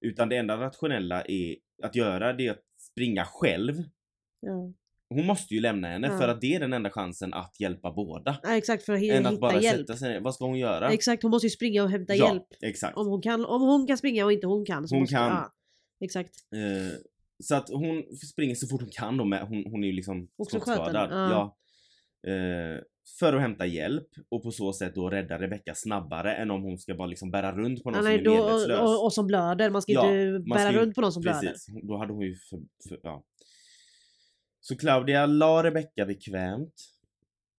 Utan 0.00 0.28
det 0.28 0.36
enda 0.36 0.56
rationella 0.56 1.24
är 1.24 1.56
att 1.82 1.96
göra 1.96 2.32
det 2.32 2.46
är 2.46 2.50
att 2.50 2.64
springa 2.78 3.24
själv. 3.24 3.74
Ja. 4.40 4.72
Hon 5.14 5.26
måste 5.26 5.54
ju 5.54 5.60
lämna 5.60 5.88
henne 5.88 6.06
Ja. 6.06 6.18
för 6.18 6.28
att 6.28 6.40
det 6.40 6.54
är 6.54 6.60
den 6.60 6.72
enda 6.72 6.90
chansen 6.90 7.34
att 7.34 7.60
hjälpa 7.60 7.92
båda. 7.92 8.38
ja 8.42 8.56
exakt 8.56 8.84
för 8.84 8.92
att 8.92 9.00
hi- 9.00 9.12
Än 9.12 9.26
att 9.26 9.32
hitta 9.32 9.40
bara 9.40 9.60
hjälp. 9.60 9.78
sätta 9.80 9.96
sig 9.98 10.08
ner. 10.12 10.20
Vad 10.20 10.34
ska 10.34 10.44
hon 10.44 10.58
göra? 10.58 10.90
Exakt, 10.92 11.22
hon 11.22 11.30
måste 11.30 11.46
ju 11.46 11.50
springa 11.50 11.82
och 11.82 11.90
hämta 11.90 12.14
ja, 12.14 12.28
hjälp. 12.28 12.46
exakt. 12.62 12.96
Om 12.96 13.06
hon, 13.06 13.22
kan, 13.22 13.44
om 13.44 13.62
hon 13.62 13.86
kan 13.86 13.98
springa 13.98 14.24
och 14.24 14.32
inte 14.32 14.46
hon 14.46 14.64
kan 14.64 14.88
så 14.88 14.94
Hon 14.94 15.00
måste 15.02 15.14
kan. 15.14 15.26
Ja, 15.30 15.52
exakt. 16.04 16.30
Eh, 16.54 16.96
så 17.44 17.54
att 17.54 17.68
hon 17.68 18.02
springer 18.32 18.54
så 18.54 18.66
fort 18.68 18.80
hon 18.80 18.90
kan 18.90 19.16
då 19.16 19.24
med, 19.24 19.40
hon, 19.48 19.64
hon 19.70 19.84
är 19.84 19.88
ju 19.88 19.92
liksom 19.92 20.28
skottskadad. 20.48 21.08
ja. 21.10 21.56
Eh, 22.26 22.80
för 23.20 23.32
att 23.34 23.40
hämta 23.40 23.66
hjälp 23.66 24.08
och 24.28 24.42
på 24.42 24.50
så 24.50 24.72
sätt 24.72 24.94
då 24.94 25.10
rädda 25.10 25.38
Rebecca 25.38 25.74
snabbare 25.74 26.34
än 26.34 26.50
om 26.50 26.62
hon 26.62 26.78
ska 26.78 26.94
bara 26.94 27.06
liksom 27.08 27.30
bära 27.30 27.52
runt 27.52 27.82
på 27.82 27.90
någon 27.90 27.96
Ja, 27.96 28.02
som 28.02 28.10
nej, 28.12 28.20
är 28.26 28.30
medvetslös. 28.30 28.78
och, 28.80 28.94
och, 28.94 29.04
och 29.04 29.12
som 29.12 29.26
blöder, 29.26 29.70
man 29.70 29.82
ska 29.82 29.92
Ja, 29.92 30.04
inte 30.06 30.48
man 30.48 30.56
bära 30.58 30.58
ska 30.68 30.72
ju- 30.72 30.78
runt 30.78 30.94
på 30.94 31.00
någon 31.00 31.12
som 31.12 31.22
blöder. 31.22 31.40
Precis, 31.40 31.66
då 31.82 31.96
hade 31.96 32.12
hon 32.12 32.22
ju 32.22 32.34
för, 32.34 32.58
för, 32.88 32.98
ja. 33.02 33.24
Så 34.66 34.76
Claudia 34.76 35.26
la 35.26 35.62
Rebecca 35.64 36.06
bekvämt. 36.06 36.74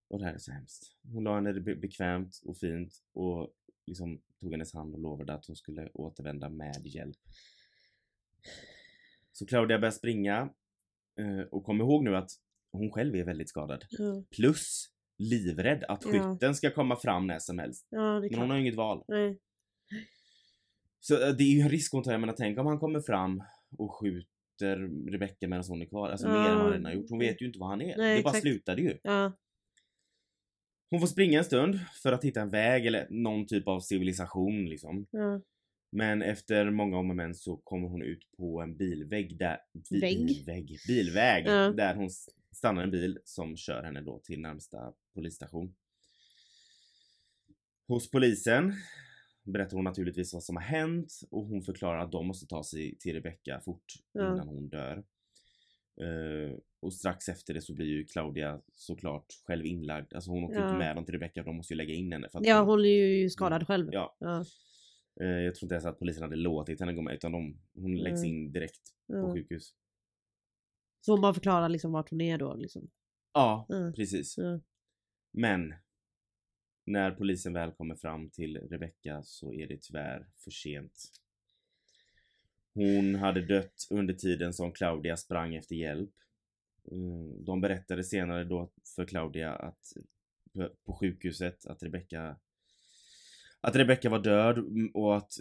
Och 0.08 0.18
det 0.18 0.24
här 0.24 0.34
är 0.34 0.38
så 0.38 0.52
hemskt. 0.52 0.82
Hon 1.12 1.24
la 1.24 1.34
henne 1.34 1.52
be- 1.60 1.76
bekvämt 1.76 2.40
och 2.44 2.58
fint 2.58 2.94
och 3.12 3.50
liksom 3.86 4.20
tog 4.40 4.52
hennes 4.52 4.74
hand 4.74 4.94
och 4.94 5.00
lovade 5.00 5.34
att 5.34 5.46
hon 5.46 5.56
skulle 5.56 5.88
återvända 5.94 6.48
med 6.48 6.86
hjälp. 6.86 7.16
Så 9.32 9.46
Claudia 9.46 9.78
börjar 9.78 9.92
springa 9.92 10.50
eh, 11.18 11.40
och 11.50 11.64
kom 11.64 11.80
ihåg 11.80 12.04
nu 12.04 12.16
att 12.16 12.30
hon 12.72 12.90
själv 12.92 13.16
är 13.16 13.24
väldigt 13.24 13.48
skadad. 13.48 13.84
Ja, 13.90 14.22
Plus 14.30 14.86
livrädd 15.18 15.84
att 15.84 16.04
Ja. 16.04 16.10
skytten 16.10 16.54
ska 16.54 16.70
komma 16.70 16.96
fram 16.96 17.26
när 17.26 17.38
som 17.38 17.58
helst. 17.58 17.86
ja 17.90 18.20
det 18.20 18.30
Men 18.30 18.40
hon 18.40 18.50
har 18.50 18.56
ju 18.56 18.62
inget 18.62 18.74
val. 18.76 19.04
Nej. 19.08 19.38
Så 21.00 21.14
eh, 21.28 21.34
det 21.36 21.44
är 21.44 21.54
ju 21.54 21.60
en 21.60 21.68
risk 21.68 21.92
hon 21.92 22.02
tar. 22.02 22.12
Jag 22.12 22.20
menar 22.20 22.34
tänk 22.38 22.58
om 22.58 22.66
han 22.66 22.78
kommer 22.78 23.00
fram 23.00 23.42
och 23.78 23.94
skjuter 23.94 24.35
Rebecca 24.62 25.48
medan 25.48 25.64
hon 25.68 25.82
är 25.82 25.86
kvar. 25.86 26.10
Alltså 26.10 26.28
mer 26.28 26.34
än 26.36 26.42
vad 26.54 26.62
han 26.62 26.70
redan 26.70 26.84
har 26.84 26.92
gjort. 26.92 27.10
Hon 27.10 27.18
vet 27.18 27.42
ju 27.42 27.46
inte 27.46 27.58
vad 27.58 27.68
han 27.68 27.80
är. 27.82 27.96
Nej, 27.96 28.16
det 28.16 28.22
bara 28.22 28.30
exakt. 28.30 28.42
slutade 28.42 28.82
ju. 28.82 28.98
Ja, 29.02 29.32
Hon 30.90 31.00
får 31.00 31.06
springa 31.06 31.38
en 31.38 31.44
stund 31.44 31.80
för 32.02 32.12
att 32.12 32.24
hitta 32.24 32.40
en 32.40 32.50
väg 32.50 32.86
eller 32.86 33.06
någon 33.10 33.46
typ 33.46 33.68
av 33.68 33.80
civilisation 33.80 34.68
liksom. 34.68 35.06
ja. 35.10 35.40
Men 35.92 36.22
efter 36.22 36.70
många 36.70 36.98
om 36.98 37.10
och 37.10 37.16
men 37.16 37.34
så 37.34 37.56
kommer 37.56 37.88
hon 37.88 38.02
ut 38.02 38.28
på 38.36 38.60
en 38.60 38.76
bilvägg 38.76 39.38
där... 39.38 39.58
bi- 39.90 40.00
Vägg? 40.00 40.26
Bilvägg? 40.26 40.78
Bilväg! 40.88 41.46
Ja. 41.46 41.70
Där 41.70 41.94
hon 41.94 42.10
stannar 42.52 42.82
en 42.82 42.90
bil 42.90 43.18
som 43.24 43.56
kör 43.56 43.82
henne 43.82 44.00
då 44.00 44.18
till 44.18 44.40
närmsta 44.40 44.92
polisstation. 45.14 45.74
Hos 47.88 48.10
polisen 48.10 48.72
berättar 49.46 49.76
hon 49.76 49.84
naturligtvis 49.84 50.32
vad 50.34 50.42
som 50.42 50.56
har 50.56 50.62
hänt 50.62 51.12
och 51.30 51.46
hon 51.46 51.62
förklarar 51.62 51.98
att 51.98 52.12
de 52.12 52.26
måste 52.26 52.46
ta 52.46 52.64
sig 52.64 52.96
till 52.98 53.12
Rebecca 53.14 53.60
fort 53.60 53.84
Ja. 54.12 54.32
innan 54.34 54.48
hon 54.48 54.68
dör. 54.68 55.04
Eh, 56.00 56.58
och 56.80 56.92
strax 56.92 57.28
efter 57.28 57.54
det 57.54 57.60
så 57.60 57.74
blir 57.74 57.86
ju 57.86 58.04
Claudia 58.04 58.60
såklart 58.74 59.26
själv 59.46 59.66
inlagd. 59.66 60.14
Alltså 60.14 60.30
hon 60.30 60.44
åker 60.44 60.54
Ja. 60.60 60.66
inte 60.66 60.78
med 60.78 60.96
dem 60.96 61.04
till 61.04 61.14
Rebecca 61.14 61.42
för 61.42 61.50
de 61.50 61.56
måste 61.56 61.72
ju 61.74 61.76
lägga 61.76 61.94
in 61.94 62.12
henne. 62.12 62.28
För 62.28 62.38
att 62.38 62.46
ja, 62.46 62.62
hon 62.62 62.80
är 62.80 62.84
ju 62.84 63.30
skadad 63.30 63.66
själv. 63.66 63.88
Ja. 63.92 64.16
Ja, 64.20 64.44
Eh, 65.20 65.26
jag 65.26 65.54
tror 65.54 65.66
inte 65.66 65.74
ens 65.74 65.84
att 65.84 65.98
polisen 65.98 66.22
hade 66.22 66.36
låtit 66.36 66.80
henne 66.80 66.92
gå 66.92 67.02
med 67.02 67.14
utan 67.14 67.32
de, 67.32 67.58
hon 67.74 67.96
läggs 67.96 68.20
Mm. 68.24 68.30
in 68.36 68.52
direkt 68.52 68.80
på 69.06 69.16
ja. 69.16 69.32
sjukhus. 69.34 69.74
Så 71.00 71.12
hon 71.12 71.20
bara 71.20 71.34
förklarar 71.34 71.68
liksom 71.68 71.92
vart 71.92 72.10
hon 72.10 72.20
är 72.20 72.38
då 72.38 72.54
liksom. 72.54 72.90
Ja, 73.34 73.66
Ja. 73.68 73.92
precis. 73.96 74.36
Men 75.32 75.74
när 76.86 77.10
polisen 77.10 77.52
väl 77.52 77.70
kommer 77.72 77.94
fram 77.96 78.30
till 78.30 78.56
Rebecca 78.56 79.22
så 79.22 79.52
är 79.52 79.66
det 79.66 79.82
tyvärr 79.82 80.26
för 80.44 80.50
sent. 80.50 81.12
Hon 82.74 83.14
hade 83.14 83.40
dött 83.40 83.86
under 83.90 84.14
tiden 84.14 84.52
som 84.52 84.72
Claudia 84.72 85.16
sprang 85.16 85.54
efter 85.54 85.74
hjälp. 85.76 86.10
Mm, 86.90 87.44
de 87.44 87.60
berättade 87.60 88.04
senare 88.04 88.44
då 88.44 88.70
för 88.96 89.04
Claudia 89.04 89.52
att 89.52 89.92
på- 90.84 90.94
sjukhuset 90.94 91.66
att 91.66 91.82
Rebecca 91.82 92.36
att 93.60 93.76
Rebecca 93.76 94.08
var 94.08 94.18
död 94.18 94.58
och 94.94 95.16
att 95.16 95.32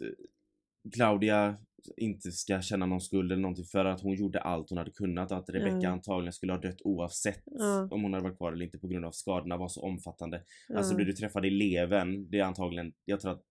Claudia 0.93 1.57
inte 1.97 2.31
ska 2.31 2.61
känna 2.61 2.85
någon 2.85 3.01
skuld 3.01 3.31
eller 3.31 3.41
någonting 3.41 3.65
för 3.65 3.85
att 3.85 4.01
hon 4.01 4.15
gjorde 4.15 4.39
allt 4.41 4.69
hon 4.69 4.77
hade 4.77 4.91
kunnat 4.91 5.31
och 5.31 5.37
att 5.37 5.49
Rebecca 5.49 5.79
Ja. 5.81 5.89
antagligen 5.89 6.33
skulle 6.33 6.53
ha 6.53 6.59
dött 6.59 6.81
oavsett 6.83 7.43
Ja. 7.45 7.87
om 7.91 8.03
hon 8.03 8.13
hade 8.13 8.23
varit 8.23 8.37
kvar 8.37 8.51
eller 8.53 8.65
inte 8.65 8.79
på 8.79 8.87
grund 8.87 9.05
av 9.05 9.11
skadorna 9.11 9.57
var 9.57 9.67
så 9.67 9.81
omfattande. 9.81 10.43
Ja. 10.69 10.77
Alltså 10.77 10.95
blir 10.95 11.05
du 11.05 11.13
träffad 11.13 11.45
i 11.45 11.49
levern, 11.49 12.29
det 12.29 12.39
är 12.39 12.43
antagligen, 12.43 12.93
jag 13.05 13.19
tror 13.19 13.31
att 13.31 13.41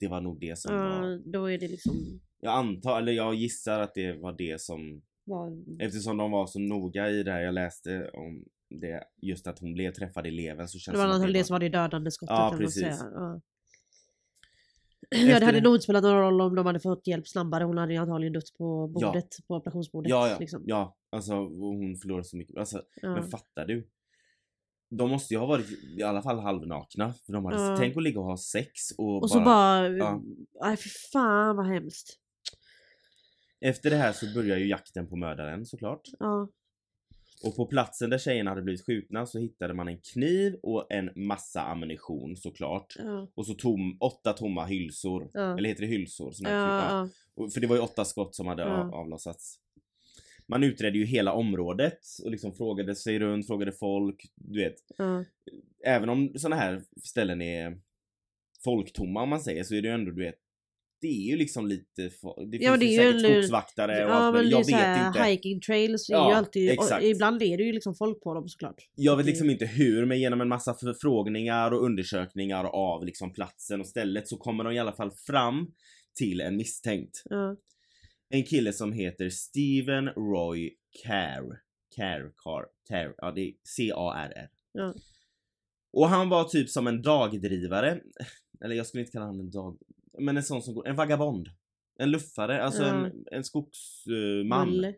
det 0.00 0.08
var 0.08 0.20
nog 0.20 0.40
det 0.40 0.58
som 0.58 0.74
var, 0.76 1.32
då 1.32 1.50
är 1.50 1.58
det 1.58 1.68
liksom... 1.68 1.92
jag 2.40 2.52
antar, 2.54 2.98
eller 2.98 3.12
jag 3.12 3.34
gissar 3.34 3.80
att 3.80 3.94
det 3.94 4.12
var 4.12 4.32
det 4.32 4.60
som, 4.60 5.02
Var, 5.24 5.62
eftersom 5.78 6.16
de 6.16 6.30
var 6.30 6.46
så 6.46 6.58
noga 6.58 7.10
i 7.10 7.22
det 7.22 7.32
här 7.32 7.40
jag 7.40 7.54
läste 7.54 8.10
om 8.12 8.44
det, 8.80 9.04
just 9.22 9.46
att 9.46 9.58
hon 9.58 9.74
blev 9.74 9.92
träffad 9.92 10.26
i 10.26 10.30
levern 10.30 10.68
så 10.68 10.78
känns 10.78 10.94
det 10.94 10.98
var 10.98 11.04
som 11.04 11.10
att 11.10 11.14
antagligen 11.14 11.40
det 11.42 11.46
som 11.46 11.54
var 11.54 11.60
det 11.60 11.68
dödande 11.68 12.10
skottet 12.10 12.30
Ja, 12.36 12.50
kan 12.50 12.58
precis. 12.58 12.82
man 12.82 12.92
säga. 12.94 13.10
Ja. 13.14 13.40
Ja, 15.12 15.38
det 15.40 15.44
hade 15.46 15.58
det- 15.58 15.64
nog 15.64 15.74
inte 15.74 15.82
spelat 15.84 16.02
någon 16.02 16.14
roll 16.18 16.40
om 16.40 16.54
de 16.54 16.66
hade 16.66 16.80
fått 16.80 17.06
hjälp 17.06 17.28
snabbare. 17.28 17.64
Hon 17.64 17.78
hade 17.78 17.92
ju 17.92 17.98
antagligen 17.98 18.32
dött 18.32 18.54
på 18.58 18.88
bordet, 18.88 19.36
på 19.48 19.54
operationsbordet. 19.54 20.10
Ja, 20.10 20.28
ja, 20.28 20.36
Liksom. 20.38 20.62
ja. 20.66 20.96
Alltså 21.10 21.34
hon 21.34 21.96
förlorade 21.96 22.24
så 22.24 22.36
mycket. 22.36 22.56
Alltså, 22.56 22.82
Ja. 23.02 23.14
Men 23.14 23.28
fattar 23.30 23.66
du? 23.66 23.88
De 24.90 25.10
måste 25.10 25.34
ju 25.34 25.40
ha 25.40 25.46
varit 25.46 25.66
i 25.98 26.02
alla 26.02 26.22
fall 26.22 26.38
halvnakna. 26.38 27.12
För 27.26 27.32
de 27.32 27.44
hade, 27.44 27.56
Ja. 27.62 27.76
Tänk 27.78 27.96
att 27.96 28.02
ligga 28.02 28.20
och 28.20 28.26
ha 28.26 28.36
sex 28.36 28.70
och, 28.98 29.22
Och 29.22 29.30
så 29.30 29.40
bara... 29.40 29.88
ja. 29.88 30.22
Nej 30.62 30.76
fy 30.76 30.90
fan 31.12 31.56
vad 31.56 31.66
hemskt. 31.66 32.18
Efter 33.60 33.90
det 33.90 33.96
här 33.96 34.12
så 34.12 34.26
börjar 34.34 34.56
ju 34.58 34.68
jakten 34.68 35.08
på 35.08 35.16
mördaren 35.16 35.66
såklart. 35.66 36.00
Ja. 36.18 36.48
Och 37.44 37.56
på 37.56 37.66
platsen 37.66 38.10
där 38.10 38.18
tjejerna 38.18 38.50
hade 38.50 38.62
blivit 38.62 38.86
skjutna 38.86 39.26
så 39.26 39.38
hittade 39.38 39.74
man 39.74 39.88
en 39.88 39.98
kniv 39.98 40.54
och 40.62 40.86
en 40.92 41.10
massa 41.16 41.62
ammunition 41.62 42.36
såklart. 42.36 42.94
Ja. 42.98 43.28
Och 43.34 43.46
så 43.46 43.54
tom, 43.54 43.96
åtta 44.00 44.32
tomma 44.32 44.64
hylsor. 44.64 45.30
Ja. 45.34 45.58
Eller 45.58 45.68
heter 45.68 45.82
det 45.82 45.88
hylsor? 45.88 46.32
Såna 46.32 46.50
Ja, 46.50 46.56
knivar. 46.56 47.08
ja. 47.36 47.50
För 47.50 47.60
det 47.60 47.66
var 47.66 47.76
ju 47.76 47.82
åtta 47.82 48.04
skott 48.04 48.34
som 48.34 48.46
hade 48.46 48.62
Ja. 48.62 48.68
av- 48.68 48.94
avlossats. 48.94 49.58
Man 50.46 50.64
utredde 50.64 50.98
ju 50.98 51.04
hela 51.04 51.32
området 51.32 51.98
och 52.24 52.30
liksom 52.30 52.54
frågade 52.54 52.94
sig 52.94 53.18
runt, 53.18 53.46
frågade 53.46 53.72
folk, 53.72 54.32
du 54.34 54.58
vet. 54.60 54.74
Även 55.86 56.08
om 56.08 56.32
såna 56.36 56.56
här 56.56 56.82
ställen 57.02 57.42
är 57.42 57.78
folktomma 58.64 59.22
om 59.22 59.28
man 59.28 59.40
säger 59.40 59.64
så 59.64 59.74
är 59.74 59.82
det 59.82 59.88
ju 59.88 59.94
ändå 59.94 60.10
du 60.10 60.24
vet 60.24 60.38
det 61.02 61.08
är 61.08 61.30
ju 61.30 61.36
liksom 61.36 61.66
lite, 61.66 62.02
det 62.02 62.10
Ja, 62.24 62.48
finns 62.50 62.62
ju 62.64 62.76
det 62.76 62.84
ju 62.84 62.96
säkert 63.20 63.32
skogsvaktare 63.32 64.04
och 64.04 64.10
Ja 64.10 64.14
allt 64.14 64.36
men 64.36 64.48
Jag 64.48 64.58
vet 64.66 64.74
här, 64.74 65.06
inte. 65.08 65.22
hiking 65.24 65.60
trails 65.60 66.10
är 66.10 66.14
Ja, 66.14 66.30
ju 66.30 66.34
alltid, 66.36 66.70
exakt. 66.70 67.02
och 67.02 67.08
ibland 67.08 67.42
är 67.42 67.56
det 67.56 67.64
ju 67.64 67.72
liksom 67.72 67.94
folk 67.94 68.20
på 68.22 68.34
dem 68.34 68.48
såklart. 68.48 68.88
Jag 68.94 69.16
vet 69.16 69.26
liksom 69.26 69.50
inte 69.50 69.66
hur, 69.66 70.04
men 70.06 70.20
genom 70.20 70.40
en 70.40 70.48
massa 70.48 70.74
förfrågningar 70.74 71.70
och 71.70 71.84
undersökningar 71.84 72.64
av 72.64 73.04
liksom 73.04 73.32
platsen 73.32 73.80
och 73.80 73.86
stället 73.86 74.28
så 74.28 74.36
kommer 74.36 74.64
de 74.64 74.72
i 74.72 74.78
alla 74.78 74.92
fall 74.92 75.10
fram 75.10 75.72
till 76.14 76.40
en 76.40 76.56
misstänkt. 76.56 77.22
Ja. 77.24 77.56
En 78.28 78.42
kille 78.44 78.72
som 78.72 78.92
heter 78.92 79.30
Steven 79.30 80.08
Roy 80.08 80.70
Carr. 81.02 81.60
Carr, 81.96 82.32
Carr, 82.44 82.64
Carr, 82.88 83.14
ja 83.16 83.32
det 83.32 83.40
är 83.40 83.52
C-A-R-R. 83.64 84.48
Ja. 84.72 84.94
Och 85.92 86.08
han 86.08 86.28
var 86.28 86.44
typ 86.44 86.70
som 86.70 86.86
en 86.86 87.02
dagdrivare, 87.02 88.00
eller 88.64 88.74
jag 88.74 88.86
skulle 88.86 89.00
inte 89.00 89.12
kalla 89.12 89.24
honom 89.26 89.40
en 89.40 89.50
dag, 89.50 89.78
men 90.18 90.36
en 90.36 90.42
sån 90.42 90.62
som 90.62 90.74
går, 90.74 90.88
en 90.88 90.96
vagabond. 90.96 91.48
En 91.98 92.10
luffare, 92.10 92.62
alltså 92.62 92.82
Ja. 92.82 93.06
en, 93.06 93.24
en 93.30 93.44
skogsman. 93.44 94.68
Mulle. 94.70 94.94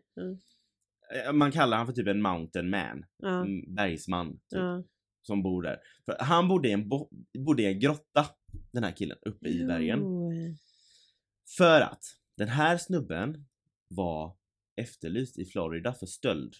Eh, 1.25 1.33
Man 1.33 1.51
kallar 1.51 1.77
han 1.77 1.85
för 1.85 1.93
typ 1.93 2.07
en 2.07 2.21
mountain 2.21 2.69
man, 2.69 3.05
en 3.23 3.75
bergsman. 3.75 4.33
Typ 4.33 4.59
som 5.21 5.43
bor 5.43 5.61
där. 5.63 5.77
För 6.05 6.15
han 6.19 6.47
bodde 6.47 6.67
i 6.67 6.71
en, 6.71 6.89
bo- 6.89 7.09
bodde 7.45 7.63
i 7.63 7.65
en 7.65 7.79
grotta, 7.79 8.25
den 8.71 8.83
här 8.83 8.91
killen, 8.91 9.17
uppe 9.25 9.49
i 9.49 9.65
bergen. 9.65 9.99
För 11.57 11.81
att 11.81 12.03
den 12.37 12.47
här 12.47 12.77
snubben 12.77 13.45
var 13.87 14.35
efterlyst 14.75 15.37
i 15.39 15.45
Florida 15.45 15.93
för 15.93 16.05
stöld. 16.05 16.53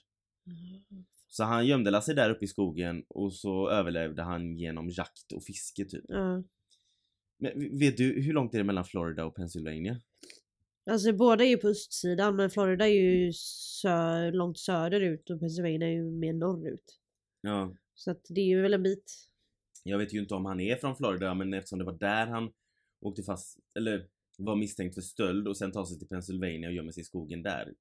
Så 1.27 1.43
han 1.43 1.65
gömde 1.67 2.01
sig 2.01 2.15
där 2.15 2.29
uppe 2.29 2.45
i 2.45 2.47
skogen 2.47 3.03
och 3.09 3.33
så 3.33 3.69
överlevde 3.69 4.23
han 4.23 4.57
genom 4.57 4.89
jakt 4.89 5.31
och 5.35 5.43
fiske 5.43 5.85
typ. 5.85 6.05
Ja. 6.07 6.43
Men 7.37 7.79
vet 7.79 7.97
du 7.97 8.21
hur 8.21 8.33
långt 8.33 8.53
är 8.53 8.57
det 8.57 8.63
mellan 8.63 8.85
Florida 8.85 9.25
och 9.25 9.35
Pennsylvania? 9.35 10.01
Alltså 10.91 11.13
båda 11.13 11.43
är 11.43 11.47
ju 11.47 11.57
på 11.57 11.67
östsidan 11.67 12.35
men 12.35 12.49
Florida 12.49 12.87
är 12.87 12.93
ju 12.93 13.33
sö 13.33 14.31
långt 14.31 14.59
söderut 14.59 15.29
och 15.29 15.39
Pennsylvania 15.39 15.87
är 15.87 15.91
ju 15.91 16.03
mer 16.03 16.33
norrut. 16.33 16.99
Ja. 17.41 17.75
Så 17.95 18.11
att 18.11 18.25
det 18.29 18.41
är 18.41 18.45
ju 18.45 18.61
väl 18.61 18.73
en 18.73 18.83
bit. 18.83 19.13
Jag 19.83 19.97
vet 19.97 20.13
ju 20.13 20.19
inte 20.19 20.33
om 20.33 20.45
han 20.45 20.59
är 20.59 20.75
från 20.75 20.95
Florida 20.95 21.33
men 21.33 21.53
eftersom 21.53 21.79
det 21.79 21.85
var 21.85 21.97
där 21.99 22.27
han 22.27 22.51
åkte 23.01 23.23
fast, 23.23 23.57
eller 23.77 24.07
var 24.37 24.55
misstänkt 24.55 24.95
för 24.95 25.01
stöld 25.01 25.47
och 25.47 25.57
sen 25.57 25.71
tar 25.71 25.85
sig 25.85 25.99
till 25.99 26.07
Pennsylvania 26.07 26.69
och 26.69 26.75
gömmer 26.75 26.91
sig 26.91 27.01
i 27.01 27.03
skogen 27.03 27.43
där. 27.43 27.73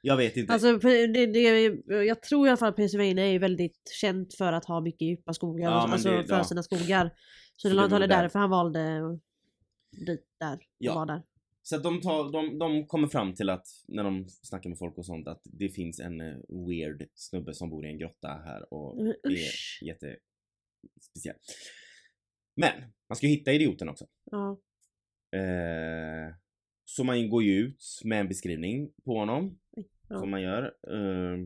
Jag 0.00 0.16
vet 0.16 0.36
inte. 0.36 0.52
Alltså 0.52 0.78
det, 0.78 1.26
det, 1.26 1.50
jag 1.88 2.22
tror 2.22 2.46
i 2.46 2.50
alla 2.50 2.56
fall 2.56 2.68
att 2.68 2.76
Pennsylvania 2.76 3.26
är 3.26 3.38
väldigt 3.38 3.92
känt 4.00 4.34
för 4.34 4.52
att 4.52 4.64
ha 4.64 4.80
mycket 4.80 5.02
djupa 5.02 5.34
skogar. 5.34 5.70
Ja, 5.70 5.88
alltså 5.88 6.10
det- 6.10 6.24
för 6.24 6.36
ja. 6.36 6.44
sina 6.44 6.62
skogar. 6.62 7.10
Så, 7.56 7.68
det 7.68 7.74
det 7.74 7.76
var 7.76 7.84
antagligen 7.84 8.08
där. 8.10 8.22
därför 8.22 8.38
han 8.38 8.50
valde 8.50 9.00
dit 10.06 10.26
där. 10.40 10.58
Ja. 10.78 10.94
Var 10.94 11.06
där. 11.06 11.22
Så 11.62 11.76
att 11.76 11.82
de, 11.82 12.00
tar, 12.00 12.32
de, 12.32 12.58
de 12.58 12.86
kommer 12.86 13.08
fram 13.08 13.34
till 13.34 13.50
att 13.50 13.66
när 13.88 14.04
de 14.04 14.28
snackar 14.28 14.68
med 14.70 14.78
folk 14.78 14.98
och 14.98 15.06
sånt 15.06 15.28
att 15.28 15.40
det 15.44 15.68
finns 15.68 16.00
en 16.00 16.20
eh, 16.20 16.36
weird 16.48 17.08
snubbe 17.14 17.54
som 17.54 17.70
bor 17.70 17.86
i 17.86 17.88
en 17.88 17.98
grotta 17.98 18.28
här 18.28 18.74
och 18.74 18.96
Men 18.96 19.06
är 19.06 19.30
usch. 19.30 19.80
jättespeciell. 19.82 21.36
Men 22.56 22.72
man 23.08 23.16
ska 23.16 23.26
ju 23.26 23.32
hitta 23.32 23.52
idioten 23.52 23.88
också. 23.88 24.06
Ja. 24.24 24.60
Eh, 25.38 26.34
så 26.84 27.04
man 27.04 27.30
går 27.30 27.42
ju 27.42 27.52
ut 27.58 27.84
med 28.04 28.20
en 28.20 28.28
beskrivning 28.28 28.92
på 29.04 29.18
honom. 29.18 29.58
Ja. 30.08 30.18
Som 30.20 30.30
man 30.30 30.42
gör. 30.42 30.62
Eh, 30.62 31.38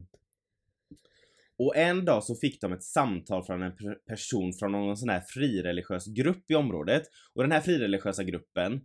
och 1.58 1.76
en 1.76 2.04
dag 2.04 2.24
så 2.24 2.36
fick 2.36 2.60
de 2.60 2.72
ett 2.72 2.82
samtal 2.82 3.44
från 3.44 3.62
en 3.62 3.76
per- 3.76 3.94
person 3.94 4.52
från 4.52 4.72
någon 4.72 4.96
sån 4.96 5.08
här 5.08 5.20
frireligiös 5.20 6.06
grupp 6.06 6.50
i 6.50 6.54
området. 6.54 7.02
Och 7.34 7.42
den 7.42 7.52
här 7.52 7.60
frireligiösa 7.60 8.24
gruppen 8.24 8.80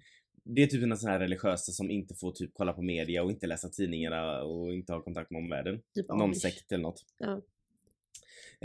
det 0.45 0.63
är 0.63 0.67
typ 0.67 0.83
en 0.83 0.97
sån 0.97 1.09
här 1.09 1.19
religiösa 1.19 1.71
som 1.71 1.91
inte 1.91 2.15
får 2.15 2.31
typ 2.31 2.51
kolla 2.53 2.73
på 2.73 2.81
media 2.81 3.23
och 3.23 3.31
inte 3.31 3.47
läsa 3.47 3.69
tidningarna 3.69 4.43
och 4.43 4.73
inte 4.73 4.93
ha 4.93 5.01
kontakt 5.01 5.31
med 5.31 5.39
omvärlden. 5.39 5.81
Typ 5.95 6.07
Någon 6.09 6.35
sekt 6.35 6.71
eller 6.71 6.83
något. 6.83 7.05
Ja. 7.17 7.41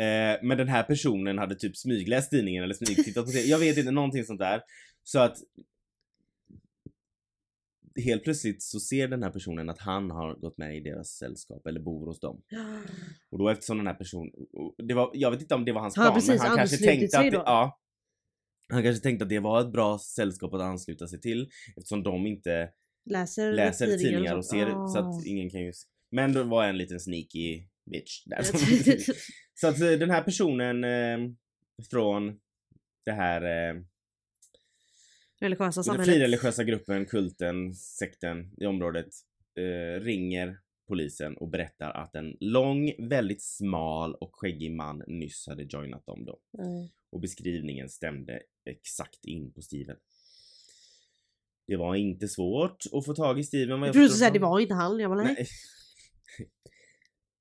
Eh, 0.04 0.38
men 0.42 0.58
den 0.58 0.68
här 0.68 0.82
personen 0.82 1.38
hade 1.38 1.54
typ 1.54 1.76
smygläst 1.76 2.30
tidningen 2.30 2.64
eller 2.64 2.74
smygtittat 2.74 3.24
på 3.24 3.30
TV. 3.30 3.48
Jag 3.48 3.58
vet 3.58 3.76
inte, 3.76 3.90
någonting 3.90 4.24
sånt 4.24 4.40
där. 4.40 4.62
Så 5.02 5.18
att 5.18 5.36
helt 8.04 8.24
plötsligt 8.24 8.62
så 8.62 8.80
ser 8.80 9.08
den 9.08 9.22
här 9.22 9.30
personen 9.30 9.68
att 9.70 9.78
han 9.78 10.10
har 10.10 10.34
gått 10.34 10.58
med 10.58 10.76
i 10.76 10.80
deras 10.80 11.08
sällskap 11.08 11.66
eller 11.66 11.80
bor 11.80 12.06
hos 12.06 12.20
dem. 12.20 12.42
Och 13.30 13.38
då 13.38 13.48
eftersom 13.48 13.76
den 13.76 13.86
här 13.86 13.94
personen, 13.94 14.30
och 14.52 14.74
det 14.88 14.94
var, 14.94 15.10
jag 15.14 15.30
vet 15.30 15.40
inte 15.40 15.54
om 15.54 15.64
det 15.64 15.72
var 15.72 15.80
hans 15.80 15.94
plan 15.94 16.06
men 16.06 16.14
precis 16.14 16.40
han 16.42 16.56
kanske 16.56 16.76
tänkte 16.76 17.18
att 17.18 17.30
det, 17.30 17.36
ja, 17.36 17.78
Han 18.68 18.82
kanske 18.82 19.02
tänkte 19.02 19.22
att 19.24 19.28
det 19.28 19.38
var 19.38 19.60
ett 19.60 19.72
bra 19.72 19.98
sällskap 19.98 20.54
att 20.54 20.60
ansluta 20.60 21.06
sig 21.08 21.20
till 21.20 21.48
eftersom 21.76 22.02
de 22.02 22.26
inte 22.26 22.70
Läser, 23.10 23.52
läser 23.52 23.98
tidningar 23.98 24.36
och 24.36 24.44
ser 24.46 24.66
sånt. 24.70 24.92
så 24.92 24.98
Ah. 24.98 25.08
att 25.18 25.26
ingen 25.26 25.50
kan 25.50 25.60
ju 25.60 25.68
s- 25.70 25.82
Men 26.10 26.32
det 26.32 26.42
var 26.44 26.64
en 26.64 26.76
liten 26.78 27.00
sneaky 27.00 27.62
bitch 27.90 28.24
där. 28.26 28.42
så 29.60 29.68
att 29.68 29.80
eh, 29.80 29.90
den 29.90 30.10
här 30.10 30.22
personen 30.22 30.84
eh, 30.84 31.18
från 31.90 32.38
det 33.04 33.12
här 33.12 33.42
eh, 33.42 33.74
Religiösa 35.40 35.78
den 35.78 35.84
samhället. 35.84 36.06
frireligiösa 36.06 36.64
gruppen, 36.64 37.06
kulten, 37.06 37.74
sekten 37.74 38.50
i 38.56 38.66
området 38.66 39.08
eh, 39.56 40.00
ringer 40.00 40.58
polisen 40.88 41.36
och 41.36 41.48
berättar 41.48 41.90
att 41.90 42.14
en 42.14 42.36
lång, 42.40 42.92
väldigt 42.98 43.42
smal 43.42 44.14
och 44.14 44.30
skäggig 44.32 44.72
man 44.72 45.02
nyss 45.06 45.46
hade 45.46 45.62
joinat 45.62 46.06
dem 46.06 46.24
då. 46.24 46.38
Mm. 46.58 46.88
Och 47.10 47.20
beskrivningen 47.20 47.88
stämde 47.88 48.42
exakt 48.64 49.24
in 49.24 49.52
på 49.52 49.62
Steven. 49.62 49.96
Det 51.66 51.76
var 51.76 51.94
inte 51.94 52.28
svårt 52.28 52.84
att 52.92 53.06
få 53.06 53.14
tag 53.14 53.38
i 53.38 53.44
Steven 53.44 53.80
vad 53.80 53.88
Jag 53.88 53.94
trodde 53.94 54.08
du 54.08 54.14
säga 54.14 54.30
det 54.30 54.38
var 54.38 54.60
inte 54.60 54.74
han. 54.74 55.00
Jag 55.00 55.10
bara 55.10 55.22
nej. 55.22 55.34
Nej. 55.38 55.46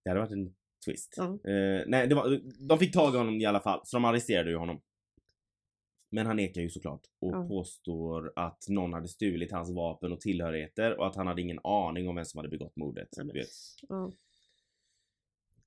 det 0.04 0.10
hade 0.10 0.20
varit 0.20 0.32
en 0.32 0.56
twist. 0.86 1.14
Ja. 1.18 1.24
Eh, 1.24 1.84
nej, 1.88 2.14
var, 2.14 2.42
de 2.68 2.80
fick 2.80 2.94
tag 2.94 3.14
i 3.14 3.18
honom 3.18 3.42
i 3.42 3.46
alla 3.46 3.60
fall, 3.60 3.82
så 3.84 3.98
de 3.98 4.06
arresterade 4.06 4.50
ju 4.50 4.58
honom. 4.58 4.82
Men 6.10 6.26
han 6.26 6.36
nekar 6.36 6.62
ju 6.62 6.70
såklart 6.70 7.02
och 7.20 7.32
Ja. 7.34 7.48
påstår 7.48 8.34
att 8.36 8.66
någon 8.70 8.94
hade 8.94 9.08
stulit 9.08 9.52
hans 9.52 9.70
vapen 9.72 10.12
och 10.12 10.22
tillhörigheter 10.22 11.00
och 11.00 11.08
att 11.08 11.16
han 11.16 11.28
hade 11.28 11.42
ingen 11.42 11.60
aning 11.64 12.08
om 12.08 12.16
vem 12.16 12.26
som 12.26 12.38
hade 12.38 12.50
begått 12.50 12.76
mordet. 12.76 13.10
Ja. 13.12 13.24
Ja. 13.90 14.12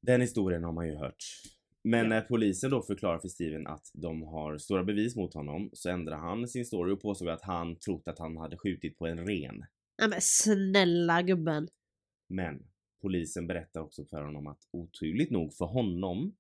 Den 0.01 0.21
historien 0.21 0.65
har 0.65 0.73
man 0.73 0.89
ju 0.89 0.95
hört. 0.97 1.25
Men 1.83 2.01
Ja. 2.01 2.07
när 2.09 2.21
polisen 2.21 2.71
då 2.71 2.83
förklarar 2.83 3.19
för 3.19 3.29
Steven 3.29 3.67
att 3.67 3.91
de 3.95 4.23
har 4.23 4.59
stora 4.59 4.85
bevis 4.85 5.17
mot 5.17 5.35
honom 5.35 5.71
så 5.73 5.91
ändrar 5.91 6.17
han 6.17 6.49
sin 6.49 6.65
story 6.67 6.93
och 6.93 7.01
påstår 7.03 7.29
att 7.31 7.43
han 7.43 7.77
trott 7.77 8.09
att 8.09 8.19
han 8.19 8.37
hade 8.37 8.57
skjutit 8.57 8.99
på 8.99 9.07
en 9.07 9.27
ren. 9.27 9.65
Nej 9.99 10.09
men 10.09 10.19
snälla 10.21 11.23
gubben. 11.23 11.69
Men 12.29 12.67
polisen 13.03 13.47
berättar 13.47 13.81
också 13.81 14.05
för 14.05 14.23
honom 14.23 14.47
att 14.47 14.69
oturligt 14.71 15.31
nog 15.31 15.55
för 15.55 15.65
honom 15.65 16.37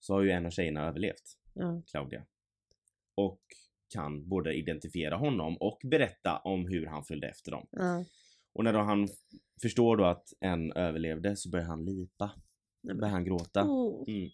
så 0.00 0.14
har 0.14 0.22
ju 0.22 0.30
en 0.30 0.46
av 0.46 0.50
tjejerna 0.50 0.88
överlevt, 0.88 1.38
Ja. 1.54 1.82
Claudia. 1.86 2.24
Och 3.14 3.40
kan 3.92 4.28
både 4.28 4.54
identifiera 4.54 5.16
honom 5.16 5.56
och 5.56 5.78
berätta 5.90 6.38
om 6.38 6.66
hur 6.66 6.86
han 6.86 7.04
följde 7.04 7.28
efter 7.28 7.50
dem. 7.50 7.66
Ja. 7.70 8.04
Och 8.54 8.64
när 8.64 8.72
då 8.72 8.78
han 8.78 9.08
förstår 9.62 9.96
då 9.96 10.04
att 10.04 10.24
en 10.40 10.72
överlevde 10.72 11.36
så 11.36 11.50
börjar 11.50 11.66
han 11.66 11.84
lipa. 11.84 12.30
Nej, 12.82 12.96
Börjar 12.96 13.12
han 13.12 13.24
gråta. 13.24 13.60
Mm. 13.60 14.30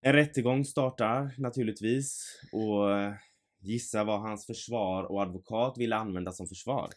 En 0.00 0.12
rättegång 0.12 0.64
startar 0.64 1.34
naturligtvis 1.38 2.40
och 2.52 2.98
eh, 2.98 3.14
gissa 3.60 4.04
vad 4.04 4.20
hans 4.20 4.46
försvar 4.46 5.04
och 5.04 5.22
advokat 5.22 5.78
ville 5.78 5.96
använda 5.96 6.32
som 6.32 6.46
försvar. 6.46 6.88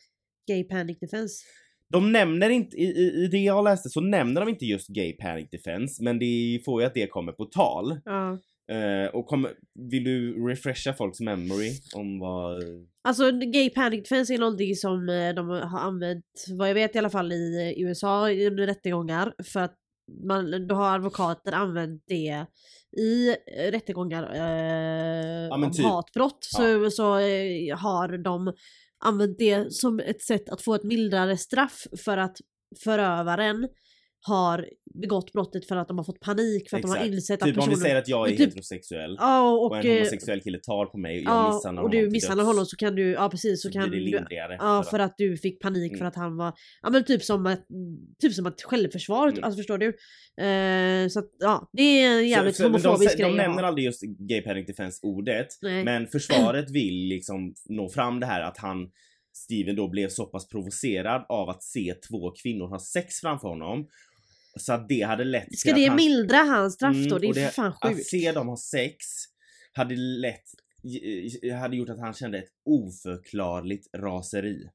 Gay 0.47 0.63
panic 0.63 0.99
defense. 0.99 1.43
De 1.87 2.11
nämner 2.11 2.49
inte, 2.49 2.77
i, 2.77 2.83
i, 2.83 3.23
i 3.23 3.27
det 3.27 3.37
jag 3.37 3.63
läste 3.63 3.89
så 3.89 4.01
nämner 4.01 4.41
de 4.41 4.49
inte 4.49 4.65
just 4.65 4.87
gay 4.87 5.13
panic 5.13 5.49
defense 5.49 6.03
men 6.03 6.19
det 6.19 6.61
får 6.65 6.81
ju 6.81 6.87
att 6.87 6.93
det 6.93 7.07
kommer 7.07 7.31
på 7.31 7.45
tal. 7.45 7.99
Ja. 8.05 8.37
Eh, 8.69 9.07
och 9.13 9.27
kom, 9.27 9.47
vill 9.91 10.03
du 10.03 10.47
refresha 10.47 10.93
folks 10.93 11.19
memory 11.19 11.71
om 11.95 12.19
vad... 12.19 12.63
Alltså 13.03 13.31
gay 13.31 13.69
panic 13.69 14.03
defense 14.03 14.33
är 14.33 14.37
någonting 14.37 14.75
som 14.75 15.09
eh, 15.09 15.33
de 15.35 15.49
har 15.49 15.79
använt, 15.79 16.25
vad 16.57 16.69
jag 16.69 16.73
vet 16.73 16.95
i 16.95 16.99
alla 16.99 17.09
fall 17.09 17.31
i 17.31 17.73
eh, 17.77 17.83
USA 17.83 18.29
under 18.29 18.67
rättegångar. 18.67 19.33
För 19.43 19.59
att 19.59 19.75
man, 20.27 20.67
då 20.67 20.75
har 20.75 20.95
advokater 20.95 21.51
använt 21.51 22.03
det 22.07 22.45
i 22.97 23.29
eh, 23.29 23.71
rättegångar 23.71 24.35
eh, 24.35 25.47
Ja, 25.47 25.55
om 25.55 25.71
typ. 25.71 25.85
hatbrott. 25.85 26.37
Så, 26.41 26.91
så 26.91 27.19
eh, 27.19 27.77
har 27.77 28.17
de 28.17 28.53
använt 29.05 29.37
det 29.37 29.73
som 29.73 29.99
ett 29.99 30.21
sätt 30.21 30.49
att 30.49 30.61
få 30.61 30.75
ett 30.75 30.83
mildare 30.83 31.37
straff 31.37 31.87
för 32.05 32.17
att 32.17 32.37
förövaren 32.83 33.67
har 34.21 34.65
begått 35.01 35.31
brottet 35.33 35.67
för 35.67 35.75
att 35.75 35.87
de 35.87 35.97
har 35.97 36.05
fått 36.05 36.19
panik 36.19 36.69
för 36.69 36.77
att 36.77 36.83
de 36.83 36.89
har 36.89 36.97
Exakt. 36.97 37.13
insett 37.13 37.39
Typ 37.39 37.43
att 37.43 37.47
om 37.49 37.53
personen... 37.55 37.75
vi 37.75 37.81
säger 37.81 37.95
att 37.95 38.07
jag 38.07 38.27
är 38.27 38.31
typ- 38.31 38.39
heterosexuell 38.39 39.15
Ja 39.19 39.51
och, 39.51 39.65
och 39.65 39.77
en 39.77 39.85
eh, 39.85 39.93
homosexuell 39.93 40.41
kille 40.41 40.59
tar 40.59 40.85
på 40.85 40.97
mig 40.97 41.17
och 41.17 41.23
jag 41.23 41.31
ja, 41.33 41.53
misshandlar 41.55 41.83
och 41.83 41.89
honom 41.89 42.01
du 42.01 42.07
till 42.07 42.11
misshandlar 42.11 42.45
honom 42.45 42.65
så 42.65 42.75
kan 42.77 42.95
du, 42.95 43.11
ja 43.11 43.29
precis 43.29 43.61
så 43.61 43.71
kan 43.71 43.89
du. 43.91 44.09
Ja 44.59 44.83
för 44.83 44.89
för 44.89 44.99
att 44.99 45.13
du 45.17 45.37
fick 45.37 45.61
panik 45.61 45.91
Mm. 45.91 45.99
för 45.99 46.05
att 46.05 46.15
han 46.15 46.37
var, 46.37 46.53
ja 46.81 46.89
men 46.89 47.03
typ 47.03 47.23
som 47.23 47.45
ett, 47.45 47.65
typ 48.21 48.33
som 48.33 48.45
ett 48.45 48.61
självförsvar, 48.61 49.27
Mm. 49.27 49.43
alltså 49.43 49.57
förstår 49.57 49.77
du? 49.77 49.87
Eh, 50.43 51.07
så 51.09 51.19
att 51.19 51.29
ja, 51.39 51.69
det 51.73 51.81
är 52.03 52.17
en 52.19 52.27
jävligt 52.27 52.55
så, 52.55 52.63
de, 52.63 52.67
homofobisk 52.69 53.13
sä- 53.13 53.17
grej 53.17 53.25
de 53.31 53.39
att 53.39 53.47
nämner 53.47 53.63
aldrig 53.63 53.85
just 53.85 54.01
gay 54.01 54.41
panic 54.41 54.67
defense 54.67 54.99
ordet 55.03 55.47
Nej. 55.61 55.83
men 55.83 56.07
försvaret 56.11 56.71
vill 56.71 57.07
liksom 57.07 57.53
nå 57.69 57.89
fram 57.89 58.19
det 58.19 58.25
här 58.25 58.41
att 58.41 58.57
han 58.57 58.87
Steven 59.33 59.75
då 59.75 59.87
blev 59.87 60.09
så 60.09 60.25
pass 60.25 60.47
provocerad 60.47 61.25
av 61.29 61.49
att 61.49 61.63
se 61.63 61.93
två 62.09 62.31
kvinnor 62.43 62.67
ha 62.67 62.79
sex 62.79 63.15
framför 63.21 63.47
honom 63.47 63.87
så 64.57 64.73
att 64.73 64.89
det 64.89 65.01
hade 65.01 65.23
lett 65.23 65.57
Ska 65.59 65.69
till 65.69 65.81
det 65.81 65.85
att 65.85 65.89
han, 65.89 65.95
mildra 65.95 66.37
hans 66.37 66.73
straff 66.73 66.95
då? 67.09 67.15
Mm, 67.17 67.31
Det 67.33 67.41
är 67.41 67.45
för 67.45 67.51
fan 67.53 67.73
Att 67.81 67.93
sjukt. 67.95 68.05
se 68.09 68.31
dem 68.31 68.47
ha 68.47 68.57
sex 68.57 68.95
hade 69.73 69.95
lätt 69.95 70.43
hade 71.61 71.75
gjort 71.77 71.89
att 71.89 71.99
han 71.99 72.13
kände 72.13 72.37
ett 72.37 72.49
oförklarligt 72.65 73.87
raseri. 73.97 74.69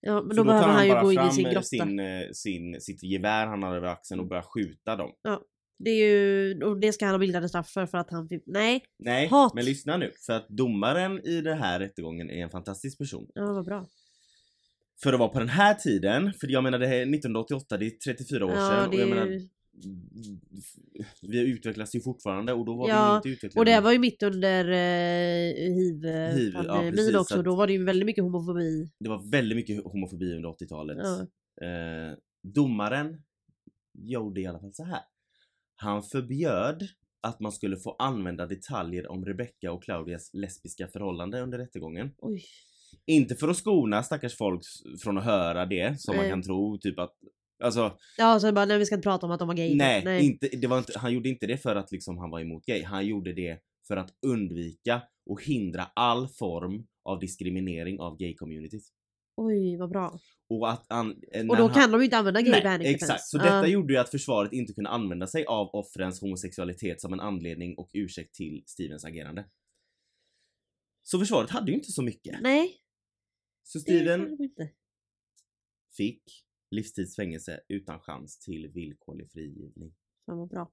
Ja 0.00 0.22
men 0.22 0.30
Så 0.30 0.36
då 0.36 0.44
behöver 0.44 0.64
tar 0.66 0.72
han 0.72 0.86
ju 0.86 0.94
gå 1.00 1.12
in 1.12 1.28
i 1.28 1.32
sin 1.32 1.44
grotta. 1.44 1.62
Sin, 1.62 1.98
eh, 2.00 2.22
sin, 2.32 2.80
sitt 2.80 3.02
gevär 3.02 3.46
han 3.46 3.62
har 3.62 3.76
över 3.76 3.88
axeln 3.88 4.20
och 4.20 4.28
börjar 4.28 4.42
skjuta 4.42 4.96
dem. 4.96 5.10
Det 5.84 5.90
är 5.90 6.06
ju, 6.06 6.62
och 6.64 6.80
det 6.80 6.92
ska 6.92 7.04
han 7.04 7.14
ha 7.14 7.18
mildare 7.18 7.48
straff 7.48 7.68
för 7.70 7.86
för 7.86 7.98
att 7.98 8.10
han 8.10 8.28
fick, 8.28 8.42
nej, 8.46 8.84
Nej, 8.98 9.26
Hat. 9.28 9.54
men 9.54 9.64
lyssna 9.64 9.96
nu. 9.96 10.12
För 10.26 10.32
att 10.32 10.48
domaren 10.48 11.26
i 11.26 11.40
den 11.40 11.58
här 11.58 11.80
rättegången 11.80 12.30
är 12.30 12.42
en 12.44 12.50
fantastisk 12.50 12.98
person. 12.98 13.26
ja 13.34 13.52
vad 13.52 13.64
bra. 13.64 13.86
För 15.02 15.12
att 15.12 15.18
vara 15.18 15.28
på 15.28 15.38
den 15.38 15.48
här 15.48 15.74
tiden, 15.74 16.32
för 16.32 16.48
jag 16.48 16.64
menar 16.64 16.78
det 16.78 16.86
här 16.86 16.94
är 16.96 17.02
1988, 17.02 17.76
det 17.76 17.86
är 17.86 17.90
34 17.90 18.46
år 18.46 18.52
Ja 18.52 18.56
sedan. 18.70 18.90
det 18.90 18.96
och 18.96 19.02
jag 19.02 19.08
menar, 19.08 19.40
vi 21.22 21.40
utvecklas 21.50 21.94
ju 21.94 22.00
fortfarande 22.00 22.52
och 22.52 22.64
då 22.66 22.74
var 22.74 22.88
Ja, 22.88 23.10
vi 23.12 23.16
inte 23.16 23.28
utvecklade. 23.28 23.60
och 23.60 23.64
det 23.64 23.80
var 23.84 23.92
ju 23.92 23.98
mitt 23.98 24.22
under 24.22 24.64
eh, 24.64 25.74
Hiv, 25.74 26.04
ja, 26.04 26.26
hiv-pandemin 26.28 26.92
precis, 26.92 27.14
också, 27.14 27.34
så 27.34 27.38
att- 27.38 27.44
då 27.44 27.54
var 27.54 27.66
det 27.66 27.72
ju 27.72 27.84
väldigt 27.84 28.06
mycket 28.06 28.24
homofobi. 28.24 28.90
det 28.98 29.08
var 29.08 29.30
väldigt 29.30 29.56
mycket 29.56 29.84
homofobi 29.84 30.32
under 30.36 30.48
80-talet. 30.48 30.98
Ja. 31.00 31.20
Eh, 31.66 32.16
domaren 32.42 33.22
gjorde 33.94 34.40
i 34.40 34.46
alla 34.46 34.60
fall 34.60 34.74
så 34.74 34.84
här. 34.84 35.00
Han 35.76 36.02
förbjöd 36.02 36.82
att 37.20 37.40
man 37.40 37.52
skulle 37.52 37.76
få 37.76 37.96
använda 37.98 38.46
detaljer 38.46 39.10
om 39.10 39.24
Rebecca 39.24 39.72
och 39.72 39.82
Claudias 39.82 40.30
lesbiska 40.34 40.88
förhållande 40.88 41.40
under 41.40 41.58
rättegången. 41.58 42.10
Oj. 42.18 42.42
Inte 43.06 43.34
för 43.34 43.48
att 43.48 43.56
skona 43.56 44.02
stackars 44.02 44.36
folk 44.36 44.62
från 45.02 45.18
att 45.18 45.24
höra 45.24 45.66
det 45.66 46.00
som 46.00 46.16
man 46.16 46.24
Nej. 46.24 46.30
kan 46.32 46.42
tro, 46.42 46.78
typ 46.78 46.98
att 46.98 47.12
Alltså 47.64 47.96
Ja 48.18 48.40
så 48.40 48.52
bara, 48.52 48.64
nej 48.64 48.78
vi 48.78 48.86
ska 48.86 48.94
inte 48.94 49.06
prata 49.06 49.26
om 49.26 49.32
att 49.32 49.38
de 49.38 49.48
var 49.48 49.54
gay. 49.54 49.74
nej, 49.76 50.26
Inte, 50.26 50.48
det 50.48 50.66
var 50.66 50.78
inte, 50.78 50.98
han 50.98 51.12
gjorde 51.12 51.28
inte 51.28 51.46
det 51.46 51.56
för 51.58 51.76
att 51.76 51.92
liksom 51.92 52.18
han 52.18 52.30
var 52.30 52.40
emot 52.40 52.64
gay. 52.66 52.82
Han 52.84 53.06
gjorde 53.06 53.32
det 53.32 53.58
för 53.88 53.96
att 53.96 54.10
undvika 54.26 55.02
och 55.30 55.42
hindra 55.44 55.82
all 55.94 56.28
form 56.28 56.86
av 57.04 57.20
diskriminering 57.20 58.00
av 58.00 58.16
gay-communityt. 58.18 58.82
Oj 59.36 59.76
vad 59.76 59.88
bra. 59.90 60.18
Och 60.50 60.70
att 60.70 60.86
han, 60.88 61.14
eh, 61.32 61.46
Och 61.46 61.56
då 61.56 61.62
han, 61.62 61.74
kan 61.74 61.90
de 61.92 62.00
ju 62.00 62.04
inte 62.04 62.18
använda 62.18 62.40
gay 62.42 62.50
Nej, 62.50 62.62
panic 62.62 62.88
exakt. 62.88 63.24
Så 63.24 63.38
Ja. 63.38 63.42
detta 63.42 63.66
gjorde 63.66 63.92
ju 63.94 63.98
att 63.98 64.10
försvaret 64.10 64.52
inte 64.52 64.72
kunde 64.72 64.90
använda 64.90 65.26
sig 65.26 65.44
av 65.44 65.70
offrens 65.74 66.20
homosexualitet 66.20 67.00
som 67.00 67.12
en 67.12 67.20
anledning 67.20 67.74
och 67.78 67.90
ursäkt 67.92 68.34
till 68.34 68.62
Stevens 68.66 69.04
agerande. 69.04 69.44
Så 71.02 71.18
försvaret 71.18 71.50
hade 71.50 71.70
ju 71.70 71.76
inte 71.76 71.92
så 71.92 72.02
mycket. 72.02 72.38
Nej. 72.42 72.76
Så 73.62 73.80
Steven 73.80 74.38
fick 75.96 76.22
livstidsfängelse 76.70 77.60
utan 77.68 78.00
chans 78.00 78.38
till 78.38 78.68
villkorlig 78.68 79.30
frigivning. 79.30 79.94
Fan 80.26 80.38
vad 80.38 80.48
bra. 80.48 80.72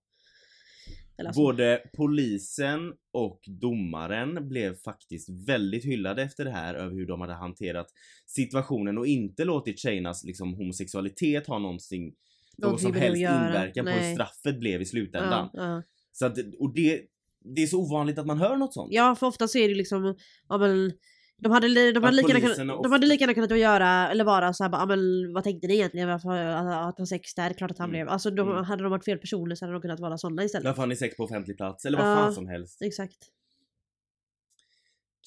Alltså, 1.18 1.42
Både 1.42 1.82
polisen 1.98 2.94
och 3.12 3.42
domaren 3.62 4.50
blev 4.50 4.76
faktiskt 4.76 5.30
väldigt 5.48 5.86
hyllade 5.86 6.24
efter 6.24 6.46
det 6.46 6.52
här 6.52 6.76
över 6.76 6.96
hur 6.96 7.08
de 7.08 7.22
hade 7.22 7.34
hanterat 7.34 7.88
situationen 8.26 8.98
och 8.98 9.08
inte 9.08 9.46
låtit 9.46 9.80
tjejernas 9.80 10.24
liksom, 10.24 10.54
homosexualitet 10.54 11.48
ha 11.48 11.60
någonting, 11.60 12.16
någon 12.58 12.80
som 12.80 12.94
helst 12.94 13.18
inverkan 13.18 13.86
på 13.86 13.92
hur 13.92 14.00
Nej. 14.00 14.14
straffet 14.14 14.60
blev 14.60 14.82
i 14.82 14.86
slutändan. 14.86 15.50
ja, 15.54 15.64
ja. 15.64 15.84
Så 16.12 16.26
att, 16.26 16.38
och 16.60 16.74
det, 16.74 17.02
det 17.40 17.62
är 17.62 17.68
så 17.68 17.80
ovanligt 17.80 18.18
att 18.18 18.26
man 18.26 18.38
hör 18.38 18.58
något 18.58 18.74
sånt. 18.74 18.94
ja 18.94 19.16
för 19.16 19.28
ofta 19.28 19.48
så 19.48 19.58
är 19.58 19.70
det 19.70 19.76
liksom, 19.76 20.16
ja 20.50 20.58
men 20.58 20.92
de 21.40 21.52
hade, 21.52 21.92
de 21.92 22.04
hade, 22.04 22.16
lika, 22.16 22.28
gärna 22.28 22.56
kunnat, 22.56 22.84
de 22.84 22.92
hade 22.92 23.08
lika 23.08 23.22
gärna 23.24 23.34
kunnat 23.34 23.60
göra, 23.60 24.12
eller 24.12 24.24
vara 24.24 24.54
såhär 24.54 24.70
bara, 24.70 24.82
ja 24.82 24.86
men 24.86 25.34
vad 25.34 25.44
tänkte 25.44 25.68
ni 25.68 25.74
egentligen 25.74 26.08
varför 26.10 26.30
att, 26.30 26.90
att 26.90 26.98
ha 26.98 27.06
sex 27.06 27.34
där? 27.36 27.54
Klart 27.54 27.72
att 27.72 27.78
han 27.78 27.90
Mm. 27.90 27.92
blev, 27.92 28.10
alltså 28.10 28.32
de, 28.32 28.50
Mm. 28.52 28.64
hade 28.64 28.84
de 28.84 28.90
varit 28.92 29.06
fel 29.06 29.18
personer 29.18 29.56
så 29.56 29.66
hade 29.66 29.74
de 29.76 29.82
kunnat 29.82 30.00
vara 30.00 30.18
sådana 30.18 30.44
istället. 30.44 30.66
Varför 30.66 30.82
har 30.82 30.88
ni 30.88 30.96
sex 30.96 31.18
på 31.18 31.24
offentlig 31.24 31.58
plats? 31.58 31.86
Eller 31.86 31.98
vad 31.98 32.12
Ja. 32.12 32.16
fan 32.16 32.34
som 32.34 32.48
helst. 32.48 32.82
Exakt. 32.82 33.18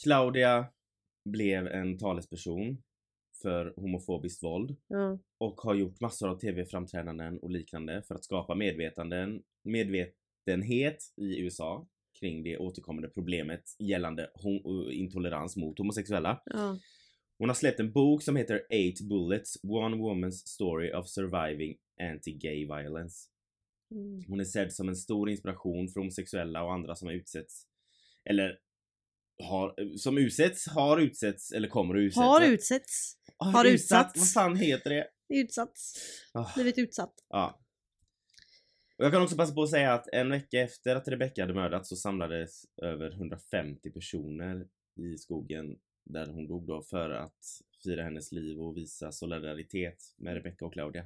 Claudia 0.02 0.66
blev 1.24 1.66
en 1.66 1.98
talesperson 1.98 2.82
för 3.42 3.74
homofobiskt 3.76 4.42
våld. 4.42 4.76
Ja. 4.88 5.18
och 5.38 5.60
har 5.60 5.74
gjort 5.74 6.00
massor 6.00 6.28
av 6.28 6.38
tv-framträdanden 6.38 7.38
och 7.38 7.50
liknande 7.50 8.02
för 8.02 8.14
att 8.14 8.24
skapa 8.24 8.54
medvetanden, 8.54 9.42
medvetenhet 9.62 10.98
i 11.16 11.40
USA 11.40 11.86
kring 12.22 12.42
det 12.42 12.58
återkommande 12.58 13.08
problemet 13.08 13.62
gällande 13.78 14.30
hom- 14.34 14.90
intolerans 14.90 15.56
mot 15.56 15.78
homosexuella. 15.78 16.42
Ja. 16.44 16.78
Hon 17.38 17.48
har 17.48 17.54
släppt 17.54 17.80
en 17.80 17.92
bok 17.92 18.22
som 18.22 18.36
heter 18.36 18.62
Eight 18.70 19.00
Bullets, 19.00 19.56
One 19.62 19.96
Woman's 19.96 20.30
Story 20.46 20.92
of 20.92 21.08
Surviving 21.08 21.76
Anti-Gay 22.00 22.76
Violence. 22.76 23.28
Mm. 23.94 24.24
Hon 24.28 24.40
är 24.40 24.44
sedd 24.44 24.72
som 24.72 24.88
en 24.88 24.96
stor 24.96 25.30
inspiration 25.30 25.88
för 25.88 26.00
homosexuella 26.00 26.64
och 26.64 26.72
andra 26.72 26.94
som 26.96 27.08
har 27.08 27.14
utsätts 27.14 27.66
eller 28.30 28.58
har, 29.42 29.96
som 29.96 30.18
utsätts, 30.18 30.66
har 30.68 30.98
utsätts 30.98 31.52
eller 31.52 31.68
kommer 31.68 31.94
att 31.94 32.00
utsättas. 32.00 32.24
Har 32.26 32.42
utsätts. 32.46 33.16
har 33.38 33.64
utsatts. 33.64 34.20
Vad 34.20 34.32
fan 34.44 34.56
heter 34.56 34.90
det? 34.90 35.06
Utsatts. 35.28 35.94
Ah. 36.34 36.50
Blivit 36.54 36.78
utsatt. 36.78 37.14
Ja. 37.28 37.61
Och 39.02 39.06
jag 39.06 39.12
kan 39.12 39.22
också 39.22 39.36
passa 39.36 39.54
på 39.54 39.62
att 39.62 39.70
säga 39.70 39.94
att 39.94 40.08
en 40.12 40.30
vecka 40.30 40.60
efter 40.60 40.96
att 40.96 41.08
Rebecca 41.08 41.42
hade 41.42 41.54
mördats 41.54 41.88
så 41.88 41.96
samlades 41.96 42.62
över 42.82 43.10
150 43.10 43.90
personer 43.90 44.66
i 44.96 45.18
skogen 45.18 45.78
där 46.04 46.26
hon 46.26 46.46
dog 46.46 46.66
då 46.66 46.82
för 46.82 47.10
att 47.10 47.60
fira 47.84 48.02
hennes 48.02 48.32
liv 48.32 48.60
och 48.60 48.76
visa 48.76 49.12
solidaritet 49.12 49.96
med 50.16 50.34
Rebecca 50.34 50.64
och 50.64 50.72
Claudia. 50.72 51.04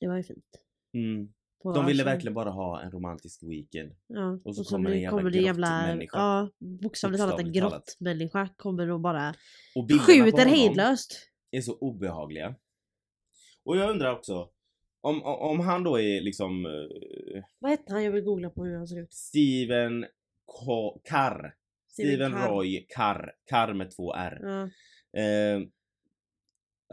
Det 0.00 0.08
var 0.08 0.16
ju 0.16 0.22
fint. 0.22 0.60
Mm. 0.92 1.32
De 1.62 1.86
ville 1.86 2.04
verkligen 2.04 2.34
bara 2.34 2.50
ha 2.50 2.82
en 2.82 2.90
romantisk 2.90 3.42
weekend. 3.42 3.96
Ja. 4.06 4.38
och 4.44 4.56
så 4.56 4.64
kommer 4.64 4.90
en 4.90 5.00
jävla 5.00 5.18
kommer 5.18 5.30
det 5.30 5.38
jävla 5.38 5.68
grottmänniska. 5.68 6.18
Ja, 6.18 6.50
bokstavligt 6.58 7.20
talat 7.20 7.40
en 7.40 7.52
grottmänniska 7.52 8.48
kommer 8.56 8.90
och 8.90 9.00
bara 9.00 9.34
Och 9.74 9.90
skjuter 10.06 10.46
hejdlöst. 10.46 11.30
är 11.50 11.60
så 11.60 11.78
obehagliga. 11.78 12.54
Och 13.64 13.76
jag 13.76 13.90
undrar 13.90 14.12
också 14.12 14.53
om, 15.04 15.22
om 15.22 15.60
han 15.60 15.84
då 15.84 16.00
är 16.00 16.20
liksom 16.20 16.66
eh, 16.66 17.42
Vad 17.58 17.70
hette 17.70 17.92
han? 17.92 18.04
Jag 18.04 18.12
vill 18.12 18.24
googla 18.24 18.50
på 18.50 18.64
hur 18.64 18.76
han 18.76 18.88
ser 18.88 19.02
ut. 19.02 19.12
Steven 19.12 20.06
K- 20.46 21.00
Carr. 21.04 21.54
Steven 21.92 22.12
Steven 22.14 22.32
Carr. 22.32 22.48
Roy 22.48 22.86
Carr. 22.88 23.32
Carr 23.50 23.72
med 23.74 23.90
två 23.96 24.14
R. 24.14 24.38
Ja. 24.42 24.62
Eh, 25.20 25.60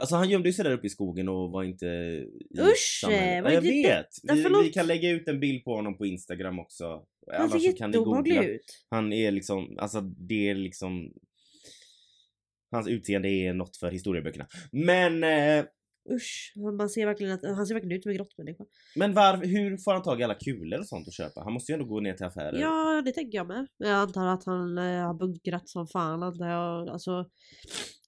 alltså 0.00 0.16
han 0.16 0.30
gömde 0.30 0.52
sig 0.52 0.64
där 0.64 0.72
uppe 0.72 0.86
i 0.86 0.90
skogen 0.90 1.28
och 1.28 1.50
var 1.50 1.62
inte 1.62 1.86
i 1.86 2.60
Usch, 2.60 3.00
samhället. 3.00 3.44
vad 3.44 3.52
jag 3.54 3.62
det- 3.62 3.68
vet! 3.88 4.06
Ja, 4.22 4.34
Vi, 4.34 4.42
förlåt. 4.42 4.64
vi 4.66 4.72
kan 4.72 4.86
lägga 4.86 5.10
ut 5.10 5.28
en 5.28 5.40
bild 5.40 5.64
på 5.64 5.74
honom 5.74 5.98
på 5.98 6.06
Instagram 6.06 6.58
också. 6.58 7.04
Han 7.32 7.50
ser 7.50 7.58
jätteobehaglig 7.58 8.34
googla. 8.36 8.48
ut. 8.50 8.84
Han 8.90 9.12
är 9.12 9.30
liksom, 9.30 9.78
alltså 9.78 10.00
det 10.00 10.48
är 10.48 10.54
liksom 10.54 11.12
Hans 12.70 12.88
utseende 12.88 13.28
är 13.28 13.52
något 13.54 13.76
för 13.76 13.90
historieböckerna. 13.90 14.46
Men, 14.72 15.24
eh, 15.24 15.64
Usch, 16.10 16.52
han, 16.56 16.76
man 16.76 16.88
ser 16.90 17.06
verkligen 17.06 17.32
att, 17.32 17.44
han 17.56 17.66
ser 17.66 17.74
verkligen 17.74 17.96
ut 17.96 18.02
som 18.02 18.10
en 18.10 18.16
grottmänniska. 18.16 18.64
men 18.96 19.14
var, 19.14 19.36
hur 19.36 19.76
får 19.76 19.92
han 19.92 20.02
tag 20.02 20.20
i 20.20 20.24
alla 20.24 20.34
kulor 20.34 20.78
och 20.78 20.88
sånt 20.88 21.08
att 21.08 21.14
köpa? 21.14 21.40
Han 21.40 21.52
måste 21.52 21.72
ju 21.72 21.74
ändå 21.74 21.86
gå 21.86 22.00
ner 22.00 22.12
till 22.14 22.26
affärer. 22.26 22.60
Ja, 22.60 23.02
det 23.04 23.12
tänker 23.12 23.38
jag 23.38 23.46
med. 23.46 23.66
Jag 23.76 23.90
antar 23.90 24.26
att 24.26 24.44
han 24.44 24.78
eh, 24.78 25.06
har 25.06 25.14
bunkrat 25.14 25.68
som 25.68 25.86
fan 25.86 26.22
antar 26.22 26.48
jag. 26.48 26.88
Alltså, 26.88 27.30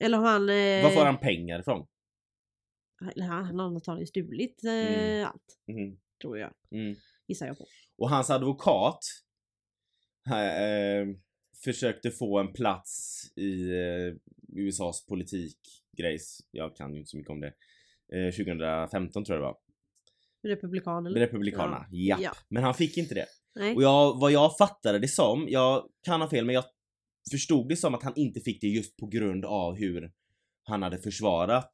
eller 0.01 0.19
har 0.19 0.27
han... 0.27 0.49
Eh, 0.49 0.83
Var 0.85 0.91
får 0.91 1.05
han 1.05 1.19
pengar 1.21 1.61
ifrån? 1.61 1.87
Han, 3.17 3.23
han 3.45 3.59
har 3.59 3.67
antagligen 3.67 4.07
stulit 4.07 4.65
eh, 4.65 4.71
Mm. 4.73 5.27
allt, 5.27 5.59
Mhm, 5.69 5.99
tror 6.23 6.39
jag. 6.39 6.53
mm. 6.71 6.95
Gissar 7.29 7.47
jag 7.47 7.59
på. 7.59 7.65
Och 7.99 8.11
hans 8.11 8.31
advokat 8.31 8.99
eh, 10.31 11.07
försökte 11.65 12.11
få 12.11 12.39
en 12.39 12.53
plats 12.53 13.23
i 13.37 13.71
eh, 13.71 14.15
USAs 14.57 15.07
politik 15.07 15.59
grejs. 15.97 16.39
Jag 16.51 16.77
kan 16.77 16.93
ju 16.93 16.99
inte 16.99 17.09
så 17.11 17.17
mycket 17.17 17.31
om 17.31 17.41
det. 17.41 17.53
Eh, 18.13 18.33
2015 18.33 19.25
tror 19.25 19.39
jag 19.39 19.43
det 19.43 19.47
var. 19.47 19.57
Republikan 20.51 21.07
eller? 21.07 21.21
Republikanerna, 21.21 21.87
ja. 21.91 22.19
Ja. 22.21 22.33
Men 22.49 22.63
han 22.63 22.75
fick 22.75 22.97
inte 22.97 23.15
det. 23.15 23.27
Nej. 23.55 23.75
Och 23.75 23.83
jag, 23.83 24.21
vad 24.21 24.33
jag 24.33 24.57
fattade 24.57 24.99
det 24.99 25.09
som, 25.09 25.47
jag 25.49 25.85
kan 26.03 26.21
ha 26.21 26.31
fel 26.31 26.45
men 26.45 26.55
jag 26.55 26.65
förstod 27.31 27.69
det 27.69 27.77
som 27.77 27.95
att 27.95 28.03
han 28.03 28.13
inte 28.17 28.41
fick 28.41 28.61
det 28.61 28.67
just 28.67 28.97
på 28.97 29.07
grund 29.07 29.45
av 29.45 29.77
hur 29.77 30.11
han 30.65 30.83
hade 30.83 30.99
försvarat 30.99 31.71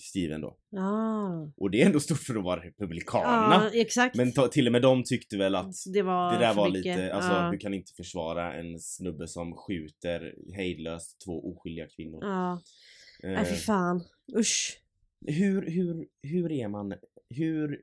Steven 0.00 0.40
då. 0.40 0.58
Ah. 0.78 1.52
Och 1.56 1.70
det 1.70 1.82
är 1.82 1.86
ändå 1.86 2.00
stort 2.00 2.18
för 2.18 2.36
att 2.36 2.44
vara 2.44 2.60
Republikanerna. 2.60 3.70
Exakt. 3.74 4.16
Men 4.16 4.32
till 4.50 4.66
och 4.66 4.72
med 4.72 4.82
de 4.82 5.04
tyckte 5.04 5.36
väl 5.36 5.54
att 5.54 5.74
det 5.92 6.02
var 6.02 6.32
det 6.32 6.38
där 6.38 6.48
för 6.48 6.60
var 6.60 6.68
mycket. 6.68 6.84
lite, 6.84 7.14
alltså 7.14 7.32
ja. 7.32 7.50
du 7.50 7.58
kan 7.58 7.74
inte 7.74 7.92
försvara 7.96 8.54
en 8.54 8.78
snubbe 8.80 9.28
som 9.28 9.56
skjuter 9.56 10.34
hejdlöst 10.54 11.20
två 11.24 11.52
oskyldiga 11.52 11.86
kvinnor. 11.96 12.18
Ja. 12.22 12.62
Eh, 13.22 13.30
Nej 13.30 13.44
fy 13.44 13.56
fan. 13.56 14.04
Usch. 14.36 14.80
Hur, 15.26 15.70
hur, 15.70 16.08
hur 16.22 16.52
är 16.52 16.68
man, 16.68 16.94
hur 17.28 17.82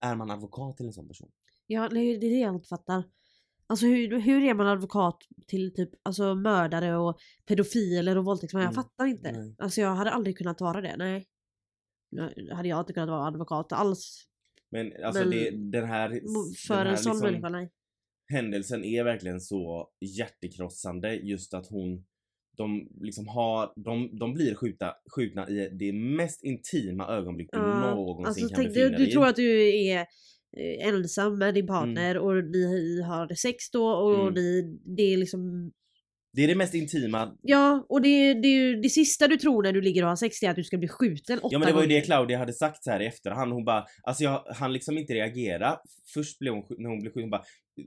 är 0.00 0.14
man 0.16 0.30
advokat 0.30 0.76
till 0.76 0.86
en 0.86 0.92
sån 0.92 1.08
person? 1.08 1.30
Ja, 1.66 1.88
det 1.88 2.00
är 2.00 2.20
det 2.20 2.26
jag 2.26 2.54
inte 2.54 2.68
fattar. 2.68 3.04
Alltså 3.66 3.86
hur, 3.86 4.20
hur 4.20 4.42
är 4.42 4.54
man 4.54 4.66
advokat 4.66 5.18
till 5.46 5.74
typ 5.74 5.90
alltså, 6.02 6.34
mördare 6.34 6.96
och 6.96 7.18
pedofiler 7.46 8.18
och 8.18 8.24
våldtäktsmän? 8.24 8.62
Jag 8.62 8.72
Mm, 8.72 8.82
fattar 8.84 9.06
inte. 9.06 9.32
nej. 9.32 9.54
Alltså 9.58 9.80
jag 9.80 9.94
hade 9.94 10.10
aldrig 10.10 10.38
kunnat 10.38 10.60
vara 10.60 10.80
det, 10.80 10.96
nej. 10.96 11.26
Nej, 12.12 12.48
hade 12.52 12.68
jag 12.68 12.80
inte 12.80 12.92
kunnat 12.92 13.08
vara 13.08 13.26
advokat 13.26 13.72
alls. 13.72 14.26
Men 14.70 14.92
alltså 15.04 15.20
Men 15.22 15.30
det, 15.30 15.50
den 15.50 15.84
här, 15.88 16.08
För 16.68 16.74
den 16.76 16.86
här 16.86 16.92
en 16.92 16.98
sån 16.98 17.12
liksom- 17.12 17.30
människa, 17.32 17.48
nej. 17.48 17.70
händelsen 18.32 18.84
är 18.84 19.04
verkligen 19.04 19.40
så 19.40 19.90
hjärtekrossande 20.00 21.14
just 21.14 21.54
att 21.54 21.66
hon 21.66 22.04
de 22.56 22.88
liksom 23.00 23.28
har, 23.28 23.72
de, 23.84 24.18
de 24.18 24.34
blir 24.34 24.54
skjuta, 24.54 24.92
skjutna 25.16 25.48
i 25.48 25.68
det 25.72 25.92
mest 25.92 26.44
intima 26.44 27.06
ögonblick 27.08 27.48
du 27.52 27.58
Ja, 27.58 27.80
någonsin 27.94 28.26
Alltså 28.26 28.48
kan 28.48 28.64
tänk, 28.64 28.74
du, 28.74 28.80
befinna 28.80 28.98
du 28.98 29.04
dig 29.04 29.12
tror 29.12 29.26
att 29.26 29.36
du 29.36 29.78
är 29.78 29.98
eh, 30.56 30.88
ensam 30.88 31.38
med 31.38 31.54
din 31.54 31.66
partner 31.66 32.18
och 32.18 32.44
ni 32.44 33.00
har 33.02 33.34
sex 33.34 33.70
då 33.70 33.86
och 33.86 34.20
Mm. 34.22 34.34
ni, 34.34 34.78
det 34.96 35.02
är 35.02 35.16
liksom 35.16 35.72
Det 36.32 36.44
är 36.44 36.48
det 36.48 36.54
mest 36.54 36.74
intima, 36.74 37.36
Ja 37.42 37.86
och 37.88 38.02
det, 38.02 38.34
det, 38.34 38.82
det 38.82 38.88
sista 38.88 39.28
du 39.28 39.36
tror 39.36 39.62
när 39.62 39.72
du 39.72 39.80
ligger 39.80 40.02
och 40.02 40.08
har 40.08 40.16
sex 40.16 40.42
är 40.42 40.50
att 40.50 40.56
du 40.56 40.64
ska 40.64 40.78
bli 40.78 40.88
skjuten 40.88 41.38
åtta 41.38 41.48
ja 41.50 41.58
men 41.58 41.68
det 41.68 41.74
var 41.74 41.82
ju 41.82 41.88
det. 41.88 42.00
Claudia 42.00 42.38
hade 42.38 42.52
sagt 42.52 42.84
så 42.84 42.90
här 42.90 43.00
i 43.02 43.06
efterhand, 43.06 43.52
hon 43.52 43.64
bara, 43.64 43.84
alltså 44.02 44.24
jag, 44.24 44.44
han 44.54 44.72
liksom 44.72 44.98
inte 44.98 45.14
reagera. 45.14 45.76
Först 46.14 46.38
blev 46.38 46.52
hon, 46.54 46.64
när 46.78 46.88
hon 46.90 46.98
blev 47.00 47.10
skjuten, 47.12 47.22
hon 47.22 47.30
bara, 47.30 47.44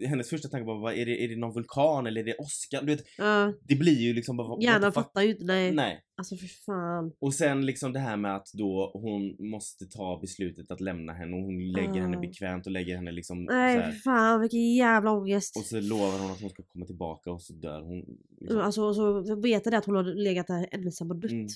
hennes 0.07 0.29
första 0.29 0.47
tanke 0.47 0.65
var, 0.67 0.81
bara, 0.81 0.95
är 0.95 1.05
det, 1.05 1.23
är 1.23 1.27
det 1.27 1.35
någon 1.35 1.53
vulkan 1.53 2.07
eller 2.07 2.21
är 2.21 2.25
det 2.25 2.35
åska? 2.35 2.81
Du 2.81 2.87
vet, 2.87 3.03
Ja, 3.17 3.53
det 3.61 3.75
blir 3.75 3.99
ju 3.99 4.13
liksom 4.13 4.37
bara, 4.37 4.63
hjärnan 4.63 4.93
fattar 4.93 5.21
ju 5.21 5.31
inte, 5.31 5.45
nej. 5.45 5.71
Nej. 5.71 5.99
Alltså 6.15 6.35
för 6.35 6.47
fan. 6.65 7.11
Och 7.19 7.33
sen 7.33 7.65
liksom 7.65 7.93
det 7.93 7.99
här 7.99 8.17
med 8.17 8.35
att 8.35 8.47
då 8.53 8.91
hon 8.93 9.49
måste 9.51 9.85
ta 9.85 10.19
beslutet 10.21 10.71
att 10.71 10.81
lämna 10.81 11.13
henne 11.13 11.35
och 11.37 11.43
hon 11.43 11.71
lägger 11.71 12.01
henne 12.01 12.17
Ah. 12.17 12.21
bekvämt 12.21 12.65
och 12.65 12.71
lägger 12.71 12.95
henne 12.95 13.11
liksom 13.11 13.43
Nej 13.45 13.83
för 13.83 13.91
fan 13.91 14.41
vilken 14.41 14.73
jävla 14.75 15.11
ångest. 15.11 15.57
Och 15.57 15.63
så 15.63 15.79
lovar 15.79 16.19
hon 16.19 16.31
att 16.31 16.41
hon 16.41 16.49
ska 16.49 16.63
komma 16.63 16.85
tillbaka 16.85 17.31
och 17.31 17.41
så 17.41 17.53
dör 17.53 17.81
hon. 17.81 18.05
Liksom. 18.41 18.59
Alltså 18.61 18.83
och 18.83 18.95
så 18.95 19.35
vet 19.41 19.63
det 19.63 19.77
att 19.77 19.85
hon 19.85 19.95
har 19.95 20.03
legat 20.03 20.47
där 20.47 20.67
ensam 20.71 21.11
och 21.11 21.17
dött. 21.19 21.31
Mm, 21.31 21.47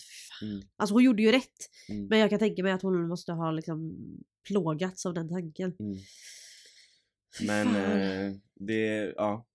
mm. 0.42 0.62
Alltså 0.78 0.96
hon 0.96 1.04
gjorde 1.04 1.22
ju 1.24 1.32
rätt. 1.32 1.60
Mm. 1.90 2.08
Men 2.08 2.20
jag 2.20 2.30
kan 2.30 2.40
tänka 2.40 2.64
mig 2.64 2.72
att 2.72 2.82
hon 2.82 3.08
måste 3.08 3.32
ha 3.32 3.52
liksom 3.52 3.96
plågats 4.48 5.06
av 5.06 5.14
den 5.14 5.30
tanken. 5.30 5.74
Mm. 5.80 5.98
Men 7.42 7.76
eh, 7.76 8.34
det, 8.56 9.14
ja. 9.16 9.46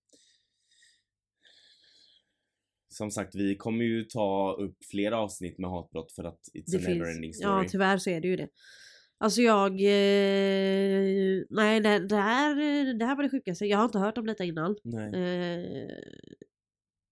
Som 2.89 3.11
sagt, 3.11 3.35
vi 3.35 3.55
kommer 3.55 3.85
ju 3.85 4.03
ta 4.03 4.55
upp 4.59 4.77
fler 4.91 5.11
avsnitt 5.11 5.57
med 5.57 5.69
hatbrott 5.69 6.11
för 6.11 6.23
att 6.23 6.39
it's 6.53 6.63
det 6.65 6.77
a 6.77 6.89
never 6.89 7.11
ending 7.11 7.33
story. 7.33 7.63
Ja 7.63 7.69
tyvärr 7.69 7.97
så 7.97 8.09
är 8.09 8.21
det 8.21 8.27
ju 8.27 8.35
det. 8.35 8.47
Alltså 9.17 9.41
jag... 9.41 9.71
Eh, 9.71 11.43
nej 11.49 11.79
det, 11.79 12.07
det, 12.07 12.15
här, 12.15 12.55
det 12.93 13.05
här 13.05 13.15
var 13.15 13.23
det 13.23 13.29
sjukaste. 13.29 13.65
Jag 13.65 13.77
har 13.77 13.85
inte 13.85 13.99
hört 13.99 14.17
om 14.17 14.25
detta 14.27 14.43
innan. 14.43 14.75
Nej. 14.83 15.13
Eh, 15.13 15.89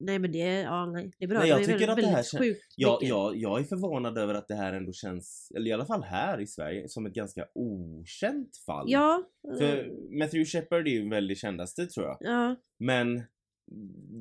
nej 0.01 0.19
men 0.19 0.31
det, 0.31 0.39
ja, 0.61 0.85
nej, 0.85 1.11
det 1.17 1.27
berör 1.27 1.39
Nej, 1.39 1.49
jag 1.49 1.55
mig 1.57 1.65
tycker 1.65 1.87
väldigt, 1.87 1.89
att 1.89 1.95
det 1.97 2.07
här 2.07 2.13
väldigt 2.15 2.33
kän- 2.33 2.39
sjukt 2.39 2.73
Jag, 2.75 3.03
är 3.59 3.63
förvånad 3.63 4.17
över 4.17 4.33
att 4.33 4.47
det 4.47 4.55
här 4.55 4.73
ändå 4.73 4.91
känns, 4.91 5.51
eller 5.55 5.67
i 5.69 5.73
alla 5.73 5.85
fall 5.85 6.03
här 6.03 6.41
i 6.41 6.47
Sverige, 6.47 6.89
som 6.89 7.05
ett 7.05 7.13
ganska 7.13 7.47
okänt 7.55 8.57
fall. 8.65 8.85
Ja. 8.89 9.23
För 9.57 9.89
Matthew 10.19 10.45
Shepard 10.45 10.87
är 10.87 10.91
ju 10.91 11.09
väldigt 11.09 11.37
kändaste 11.37 11.85
tror 11.87 12.05
jag. 12.05 12.17
ja. 12.19 12.55
Men 12.79 13.21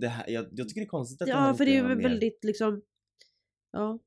det 0.01 0.09
här, 0.09 0.31
jag, 0.31 0.47
jag 0.53 0.69
tycker 0.69 0.81
det 0.81 0.85
är 0.85 0.88
konstigt 0.88 1.23
att 1.23 1.27
det 1.29 1.35
här 1.35 1.49
Ja 1.49 1.55
för 1.55 1.64
det 1.64 1.71
är 1.71 1.83
ju 1.83 1.83
mer- 1.97 2.03
väldigt 2.03 2.45
liksom... 2.45 2.83
Ja. 3.73 3.99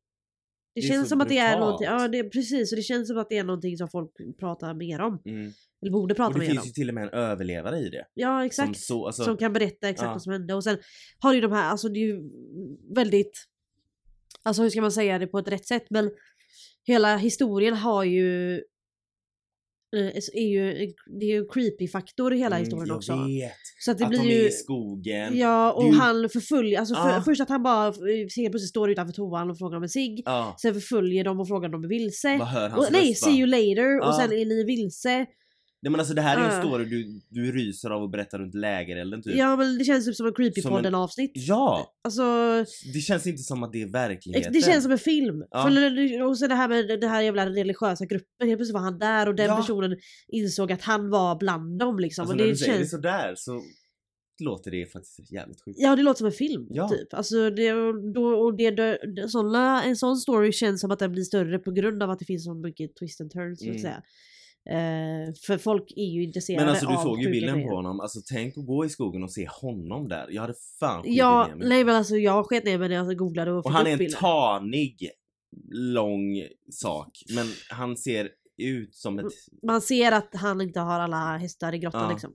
Det, 0.75 0.81
Det 0.81 0.87
är 0.87 0.89
känns 0.91 1.09
som 1.09 1.21
att 1.21 1.29
det 1.29 1.37
är 1.37 1.51
brutalt. 1.57 1.59
någonting, 1.81 1.87
ja 1.87 2.07
det, 2.07 2.29
precis 2.29 2.71
och 2.71 2.75
det 2.75 2.81
känns 2.81 3.07
som 3.07 3.17
att 3.17 3.29
det 3.29 3.37
är 3.37 3.43
någonting 3.43 3.77
som 3.77 3.89
folk 3.89 4.11
pratar 4.39 4.73
mer 4.73 5.01
om. 5.01 5.21
Mm. 5.25 5.51
Eller 5.83 5.91
borde 5.91 6.15
prata 6.15 6.27
Och 6.33 6.39
det 6.39 6.45
mer 6.45 6.51
finns 6.53 6.67
ju 6.67 6.71
till 6.71 6.89
och 6.89 6.95
med 6.95 7.03
en 7.03 7.09
överlevare 7.09 7.79
i 7.79 7.89
det. 7.89 8.05
Ja 8.13 8.45
exakt. 8.45 8.67
Som 8.67 8.75
så, 8.75 9.05
alltså, 9.05 9.23
som 9.23 9.37
kan 9.37 9.53
berätta 9.53 9.89
exakt 9.89 10.07
ja. 10.07 10.11
vad 10.13 10.21
som 10.21 10.31
hände. 10.33 10.53
Och 10.53 10.63
sen 10.63 10.77
har 11.19 11.29
du 11.29 11.35
ju 11.35 11.41
de 11.41 11.51
här, 11.51 11.69
alltså 11.69 11.89
det 11.89 11.99
är 11.99 12.07
ju 12.07 12.19
väldigt... 12.95 13.45
Alltså 14.43 14.61
hur 14.63 14.69
ska 14.69 14.81
man 14.81 14.91
säga 14.91 15.19
det 15.19 15.27
på 15.27 15.39
ett 15.39 15.47
rätt 15.47 15.67
sätt 15.67 15.85
men 15.89 16.11
hela 16.87 17.17
historien 17.17 17.73
har 17.73 18.03
ju... 18.03 18.53
eh, 19.95 20.07
Är 20.33 20.47
ju 20.47 20.93
det 21.19 21.25
är 21.25 21.29
ju 21.29 21.37
en 21.37 21.47
creepy 21.53 21.87
faktor 21.87 22.33
i 22.33 22.37
hela 22.37 22.55
mm, 22.55 22.65
historien 22.65 22.91
också. 22.95 23.13
vet. 23.27 23.51
Så 23.79 23.91
att 23.91 23.97
det 23.97 24.03
att 24.03 24.09
blir 24.09 24.19
de 24.19 24.25
ju... 24.29 24.41
är 24.43 24.47
i 24.47 24.51
skogen. 24.51 25.37
Ja 25.37 25.71
och 25.73 25.83
Det 25.83 25.89
ju- 25.89 25.95
han 25.95 26.29
förföljer, 26.29 26.79
alltså 26.79 26.95
för, 26.95 27.17
Ah. 27.17 27.21
först 27.21 27.41
att 27.41 27.49
han 27.49 27.63
bara 27.63 27.87
eh, 27.87 27.93
helt 28.37 28.51
plötsligt 28.51 28.69
står 28.69 28.91
utanför 28.91 29.13
toan 29.13 29.49
och 29.49 29.57
frågar 29.57 29.77
om 29.77 29.83
en 29.83 29.89
cigg. 29.89 30.21
Ja. 30.25 30.55
Sen 30.61 30.73
förföljer 30.73 31.23
de 31.23 31.39
och 31.39 31.47
frågar 31.47 31.65
om 31.69 31.71
de 31.71 31.83
är 31.83 31.89
vilse. 31.89 32.37
Vad 32.37 32.47
hör 32.47 32.69
hans 32.69 32.87
Och, 32.87 32.91
nej, 32.93 33.15
see 33.15 33.31
you 33.39 33.45
later 33.47 33.99
och 33.99 34.05
Ja. 34.07 34.19
sen 34.21 34.31
är 34.33 34.45
ni 34.45 34.63
vilse. 34.63 35.25
Nej 35.83 35.91
men 35.91 35.99
alltså 35.99 36.13
det 36.13 36.21
här 36.21 36.37
är 36.37 36.41
en 36.41 36.59
Ah. 36.59 36.61
story 36.61 36.85
du, 36.85 37.21
du 37.29 37.51
ryser 37.51 37.89
av 37.89 38.03
och 38.03 38.09
berättar 38.09 38.39
runt 38.39 38.53
lägerelden 38.55 39.21
typ. 39.21 39.35
Ja 39.35 39.55
men 39.55 39.77
det 39.77 39.83
känns 39.83 40.05
typ 40.05 40.15
som 40.15 40.25
en 40.27 40.33
creepypodden 40.33 40.95
avsnitt. 40.95 41.31
Ja! 41.35 41.93
Alltså 42.03 42.23
Det 42.93 42.99
känns 42.99 43.27
inte 43.27 43.43
som 43.43 43.63
att 43.63 43.71
det 43.71 43.81
är 43.81 43.87
verkligheten. 43.87 44.53
det 44.53 44.61
känns 44.61 44.83
som 44.83 44.91
en 44.91 44.97
film. 44.97 45.43
Ja. 45.51 45.63
För, 45.63 46.23
och 46.23 46.37
sen 46.37 46.49
det 46.49 46.55
här 46.55 46.67
med 46.67 46.87
den 46.99 47.09
här 47.09 47.21
jävla 47.21 47.45
religiösa 47.49 48.05
gruppen, 48.05 48.47
helt 48.47 48.57
plötsligt 48.57 48.73
var 48.73 48.81
han 48.81 48.99
där 48.99 49.27
och 49.27 49.35
den 49.35 49.45
Ja. 49.45 49.57
personen 49.57 49.97
insåg 50.27 50.71
att 50.71 50.81
han 50.81 51.09
var 51.09 51.35
bland 51.39 51.79
dem 51.79 51.99
liksom. 51.99 52.21
Alltså 52.21 52.33
och 52.33 52.37
när 52.37 52.45
det 52.45 52.51
du 52.51 52.57
säger 52.57 52.71
det 52.73 52.77
känns... 52.79 52.91
sådär 52.91 53.33
så 53.37 53.61
låter 54.43 54.71
det 54.71 54.85
faktiskt 54.85 55.31
jävligt 55.31 55.61
sjukt. 55.65 55.77
Ja 55.79 55.95
det 55.95 56.01
låter 56.03 56.17
som 56.17 56.27
en 56.27 56.33
film 56.33 56.67
Ja. 56.69 56.89
typ. 56.89 57.13
Alltså 57.13 57.49
det, 57.49 57.71
då, 58.13 58.25
och 58.25 58.57
det, 58.57 58.71
det, 58.71 59.29
såna, 59.29 59.83
en 59.83 59.95
sån 59.95 60.17
story 60.17 60.51
känns 60.51 60.81
som 60.81 60.91
att 60.91 60.99
den 60.99 61.11
blir 61.11 61.23
större 61.23 61.59
på 61.59 61.71
grund 61.71 62.03
av 62.03 62.09
att 62.09 62.19
det 62.19 62.25
finns 62.25 62.43
så 62.43 62.53
mycket 62.53 62.95
twist 62.95 63.21
and 63.21 63.31
turns 63.31 63.59
så 63.59 63.65
att 63.65 63.69
Mm. 63.69 63.81
säga. 63.81 64.01
Eh, 64.69 65.33
för 65.45 65.57
folk 65.57 65.91
är 65.95 66.05
ju 66.05 66.23
intresserade 66.23 66.65
Men 66.65 66.69
alltså 66.69 66.87
du 66.87 66.93
av 66.95 67.03
såg 67.03 67.21
ju 67.21 67.29
bilden 67.31 67.55
grejer. 67.55 67.69
på 67.69 67.75
honom, 67.75 67.99
alltså 67.99 68.19
tänk 68.29 68.57
att 68.57 68.65
gå 68.65 68.85
i 68.85 68.89
skogen 68.89 69.23
och 69.23 69.31
se 69.31 69.47
honom 69.61 70.07
där. 70.07 70.27
Jag 70.29 70.41
hade 70.41 70.53
fan 70.79 71.03
Ja, 71.05 71.47
ner 71.47 71.55
mig. 71.55 71.69
nej 71.69 71.83
men 71.83 71.95
alltså 71.95 72.15
jag 72.15 72.45
sket 72.45 72.63
ner 72.63 72.77
mig 72.77 72.89
när 72.89 72.95
jag 72.95 73.17
googlade 73.17 73.51
och 73.51 73.57
Och 73.57 73.63
fick 73.65 73.71
han 73.73 73.81
upp 73.81 73.87
är 73.87 73.91
en 73.91 73.97
bilden. 73.97 74.19
tanig, 74.19 75.09
lång 75.71 76.43
sak. 76.71 77.09
Men 77.35 77.47
han 77.69 77.97
ser 77.97 78.29
ut 78.57 78.95
som 78.95 79.19
ett 79.19 79.25
Man 79.63 79.81
ser 79.81 80.11
att 80.11 80.29
han 80.33 80.61
inte 80.61 80.79
har 80.79 80.99
alla 80.99 81.37
hästar 81.37 81.73
i 81.73 81.77
grottan 81.79 82.01
Ja. 82.03 82.11
liksom. 82.11 82.33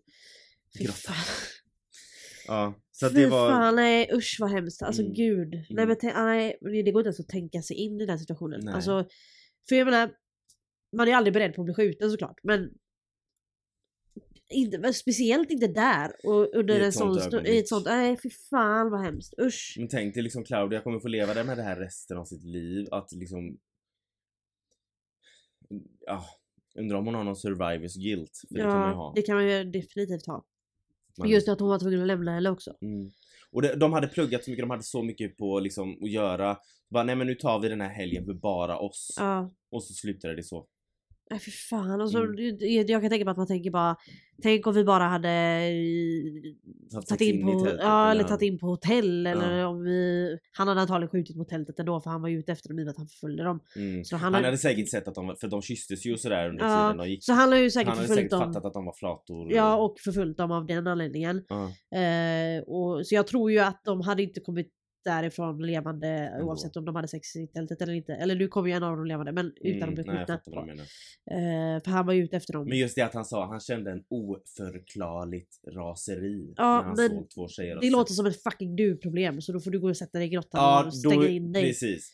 Fy 0.79 0.85
Grotta. 0.85 0.99
fan. 0.99 1.25
Ja, 2.47 2.75
så 2.93 3.07
att 3.07 3.13
Fy 3.13 3.21
det 3.21 3.29
var... 3.29 3.51
fan 3.51 3.77
nej 3.77 4.11
usch 4.15 4.37
vad 4.41 4.51
hemskt. 4.51 4.83
Alltså 4.83 5.03
Mm. 5.03 5.15
gud. 5.15 5.49
Nej 5.55 5.67
Mm. 5.71 5.89
men 5.89 5.97
tänk- 6.01 6.17
ah, 6.17 6.25
nej, 6.25 6.59
det 6.85 6.93
går 6.93 7.01
inte 7.01 7.07
ens 7.09 7.21
att 7.21 7.29
tänka 7.29 7.63
sig 7.63 7.77
in 7.77 8.01
i 8.01 8.07
den 8.07 8.19
situationen. 8.19 8.61
Nej. 8.65 8.75
Alltså, 8.75 9.05
för 9.69 9.77
jag 9.77 9.85
menar, 9.85 10.11
man 10.97 11.09
är 11.09 11.15
aldrig 11.15 11.35
beredd 11.35 11.55
på 11.55 11.63
att 11.63 11.65
bli 11.65 11.75
skjuten 11.75 12.11
såklart 12.11 12.41
men 12.43 12.71
inte, 14.51 14.79
men 14.79 14.95
speciellt 14.95 15.51
inte 15.51 15.67
där 15.67 16.13
och 16.27 16.55
under 16.55 16.81
en 16.81 16.93
sån 16.93 17.19
sto- 17.19 17.47
i 17.47 17.59
ett 17.59 17.69
sånt, 17.69 17.87
nej 17.87 18.17
fy 18.23 18.31
fan 18.31 18.91
vad 18.91 19.01
hemskt, 19.01 19.35
usch. 19.41 19.75
Men 19.79 19.89
tänk 19.89 20.15
dig 20.15 20.23
liksom 20.23 20.45
Claudia 20.45 20.81
kommer 20.81 21.01
få 21.01 21.09
leva 21.09 21.45
med 21.45 21.57
det 21.57 21.63
här 21.63 21.77
resten 21.77 22.17
av 22.19 22.25
sitt 22.25 22.45
liv. 22.45 22.89
Att 22.91 23.13
liksom... 23.13 23.59
Ja, 26.07 26.25
undrar 26.75 26.99
om 26.99 27.05
hon 27.07 27.15
har 27.15 27.25
någon 27.25 27.37
survivors 27.37 27.95
guilt. 27.95 28.43
För 28.49 28.55
det 28.55 28.61
kan 28.61 28.71
man 28.81 28.89
ju 28.89 28.93
Ja, 28.95 28.97
ha. 28.97 29.13
det 29.17 29.23
kan 29.23 29.37
man 29.37 29.49
ju 29.49 29.65
definitivt 29.65 30.27
ha. 30.27 30.45
Man- 31.19 31.29
Just 31.29 31.49
att 31.49 31.61
hon 31.61 31.69
var 31.69 31.79
tvungen 31.79 32.01
att 32.01 32.07
lämna 32.07 32.33
henne 32.35 32.51
också. 32.51 32.77
Mm. 32.81 33.11
Och 33.51 33.63
det, 33.63 33.77
de 33.77 33.93
hade 33.93 34.09
pluggat 34.09 34.45
så 34.45 34.51
mycket, 34.51 34.63
de 34.63 34.71
hade 34.71 34.83
så 34.83 35.03
mycket 35.03 35.37
på 35.37 35.61
liksom 35.61 36.03
att 36.05 36.11
göra. 36.11 36.59
Bara, 36.89 37.05
nej 37.05 37.17
men 37.17 37.27
nu 37.27 37.35
tar 37.35 37.61
vi 37.61 37.69
den 37.69 37.81
här 37.81 37.89
helgen 37.89 38.25
för 38.25 38.33
bara 38.35 38.79
oss. 38.79 39.15
Ja. 39.19 39.55
Och 39.71 39.85
så 39.85 39.95
slutade 39.95 40.35
det 40.37 40.43
så. 40.43 40.67
Nej 41.31 41.41
fy 41.41 41.51
fan. 41.51 42.01
Och 42.01 42.11
så, 42.11 42.19
Mm. 42.19 42.59
jag, 42.89 43.01
kan 43.03 43.11
tänka 43.11 43.25
mig 43.25 43.31
att 43.33 43.37
man 43.37 43.47
tänker 43.47 43.71
bara 43.71 43.97
Tänk 44.43 44.67
om 44.67 44.75
vi 44.75 44.85
bara 44.85 45.05
hade 45.05 45.29
Tagit 46.93 47.09
tagit 47.09 47.21
in 47.21 47.47
på, 47.47 47.61
tältet, 47.65 47.81
ja, 47.83 48.11
eller 48.11 48.21
eller- 48.21 48.29
tagit 48.29 48.43
in 48.43 48.59
på 48.59 48.67
hotell 48.67 49.27
eller 49.27 49.59
Ja. 49.59 49.67
om 49.67 49.83
vi 49.83 50.39
Han 50.53 50.69
hade 50.69 50.81
antagligen 50.81 51.11
skjutit 51.11 51.37
mot 51.37 51.49
tältet 51.49 51.79
ändå 51.79 52.01
för 52.01 52.11
han 52.11 52.23
var 52.23 52.29
ju 52.29 52.39
ute 52.39 52.53
efter 52.53 52.69
dem 52.69 52.79
i 52.79 52.83
och 52.83 52.85
med 52.85 52.91
att 52.91 52.97
han 52.97 53.07
förföljde 53.09 53.43
dem. 53.45 53.61
Mm. 53.77 54.05
Så 54.05 54.17
han, 54.17 54.35
Han 54.35 54.45
hade 54.45 54.59
säkert 54.59 54.89
sett 54.91 55.09
att 55.09 55.15
de, 55.15 55.37
för 55.41 55.49
de 55.49 55.63
kysstes 55.63 56.07
ju 56.07 56.13
och 56.13 56.21
sådär 56.21 56.49
under 56.49 56.65
Ja, 56.65 56.83
tiden 56.91 56.97
de 57.07 57.11
gick. 57.11 57.25
Så 57.25 57.33
han 57.33 57.53
har 57.53 57.59
ju 57.59 57.71
säkert 57.71 57.89
han 57.89 57.97
hade 57.99 58.09
säkert 58.09 58.31
dem. 58.31 58.41
fattat 58.41 58.65
att 58.65 58.73
de 58.75 58.85
var 58.85 58.93
flator. 58.93 59.53
Ja 59.53 59.77
och 59.77 59.97
förföljt 60.05 60.37
dem 60.37 60.51
av 60.51 60.67
den 60.67 60.87
anledningen. 60.87 61.45
Ja. 61.49 61.65
Eh, 61.99 62.63
och, 62.63 63.07
så 63.07 63.15
jag 63.15 63.27
tror 63.27 63.51
ju 63.53 63.59
att 63.59 63.81
de 63.85 64.01
hade 64.01 64.23
inte 64.23 64.41
kommit 64.41 64.73
därifrån 65.13 65.67
levande 65.67 66.09
Ändå. 66.09 66.47
oavsett 66.47 66.77
om 66.77 66.85
de 66.85 66.97
hade 66.97 67.09
sex 67.09 67.37
i 67.37 67.47
tältet 67.47 67.83
eller 67.83 67.93
inte. 67.93 68.13
Eller 68.15 68.35
nu 68.35 68.49
kommer 68.49 68.69
ju 68.69 68.75
en 68.75 68.83
av 68.83 68.97
dem 68.97 69.07
levande 69.07 69.33
men 69.33 69.53
utan 69.61 69.77
att 69.77 69.83
Mm, 69.83 69.95
bli 69.95 70.05
nej, 70.07 70.25
jag 70.29 70.41
skjutna. 70.45 70.65
du. 70.65 70.73
Eh, 71.35 71.83
för 71.85 71.91
han 71.91 72.07
var 72.07 72.13
ju 72.13 72.25
ute 72.25 72.37
efter 72.37 72.53
dem. 72.53 72.69
Men 72.69 72.79
just 72.79 72.95
det 72.97 73.03
att 73.03 73.15
han 73.15 73.25
sa, 73.25 73.47
han 73.47 73.61
kände 73.61 73.91
en 73.91 74.03
oförklarligt 74.09 75.61
raseri 75.75 76.55
Ja, 76.57 76.77
när 76.77 76.83
han 76.83 76.95
men 76.97 77.09
såg 77.11 77.31
två 77.31 77.49
tjejer 77.49 77.79
Det 77.81 77.91
låter 77.91 78.13
som 78.13 78.27
ett 78.27 78.43
fucking 78.43 78.77
du-problem 78.77 79.41
så 79.41 79.53
då 79.53 79.61
får 79.61 79.71
du 79.71 79.81
gå 79.81 79.89
och 79.89 79.97
sätta 79.97 80.19
dig 80.19 80.27
i 80.27 80.31
grottan 80.31 80.61
Ja, 80.63 80.87
och 80.87 80.95
stänga 80.95 81.15
då, 81.23 81.27
in 81.29 81.53
dig. 81.53 81.63
precis. 81.63 82.13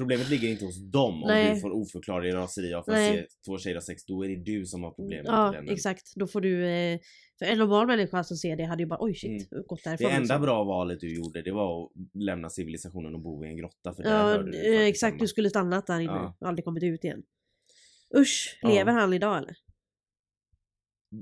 Problemet 0.00 0.28
ligger 0.30 0.48
inte 0.48 0.64
hos 0.64 0.78
dem 0.92 1.22
om 1.22 1.28
Nej. 1.28 1.54
du 1.54 1.60
får 1.60 1.70
oförklarlig 1.70 2.34
raseri 2.34 2.74
av 2.74 2.80
att 2.80 2.86
Nej. 2.86 3.16
se 3.16 3.26
två 3.46 3.58
tjejer 3.58 3.76
ha 3.76 3.80
sex. 3.82 4.04
Då 4.04 4.24
är 4.24 4.28
det 4.28 4.36
du 4.44 4.66
som 4.66 4.82
har 4.82 4.90
problemet. 4.90 5.26
Ja 5.26 5.50
vännen. 5.50 5.74
exakt, 5.74 6.12
då 6.16 6.26
får 6.26 6.40
du... 6.40 6.66
Eh, 6.68 6.98
för 7.38 7.46
en 7.46 7.58
normal 7.58 7.86
människa 7.86 8.24
som 8.24 8.36
ser 8.36 8.56
det 8.56 8.64
hade 8.64 8.82
ju 8.82 8.86
bara 8.86 8.98
oj 9.02 9.14
shit, 9.14 9.50
gått 9.66 9.84
Det 9.84 9.90
därifrån. 9.90 10.10
enda 10.10 10.20
liksom. 10.20 10.42
bra 10.42 10.64
valet 10.64 11.00
du 11.00 11.14
gjorde 11.14 11.42
det 11.42 11.52
var 11.52 11.84
att 11.84 11.90
lämna 12.14 12.50
civilisationen 12.50 13.14
och 13.14 13.20
bo 13.20 13.44
i 13.44 13.48
en 13.48 13.56
grotta 13.56 13.94
för 13.94 14.02
där 14.02 14.10
Ja 14.10 14.22
hörde 14.22 14.50
du 14.50 14.58
eh, 14.58 14.62
faktiskt 14.62 14.88
exakt, 14.88 15.12
hemma. 15.12 15.20
du 15.22 15.28
skulle 15.28 15.50
stannat 15.50 15.86
där 15.86 16.00
inne 16.00 16.12
Ja. 16.12 16.36
och 16.40 16.48
aldrig 16.48 16.64
kommit 16.64 16.82
ut 16.82 17.04
igen. 17.04 17.22
Usch, 18.16 18.58
Ja. 18.62 18.68
lever 18.68 18.92
han 18.92 19.12
idag 19.12 19.38
eller? 19.38 19.56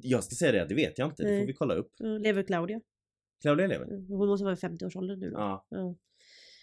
Jag 0.03 0.25
ska 0.25 0.35
säga 0.35 0.53
det, 0.53 0.65
det 0.69 0.75
vet 0.75 0.99
jag 0.99 1.09
inte. 1.09 1.23
Det 1.23 1.31
Nej. 1.31 1.41
får 1.41 1.47
vi 1.47 1.53
kolla 1.53 1.75
upp. 1.75 1.93
Ja, 1.99 2.07
Lever 2.07 2.43
Claudia? 2.43 2.81
Claudia 3.43 3.67
lever. 3.67 3.87
Hon 4.09 4.29
måste 4.29 4.45
vara 4.45 4.55
i 4.55 4.57
50-årsåldern 4.57 5.21
nu 5.21 5.31
då. 5.31 5.39
Ja. 5.39 5.67
Ja. 5.69 5.95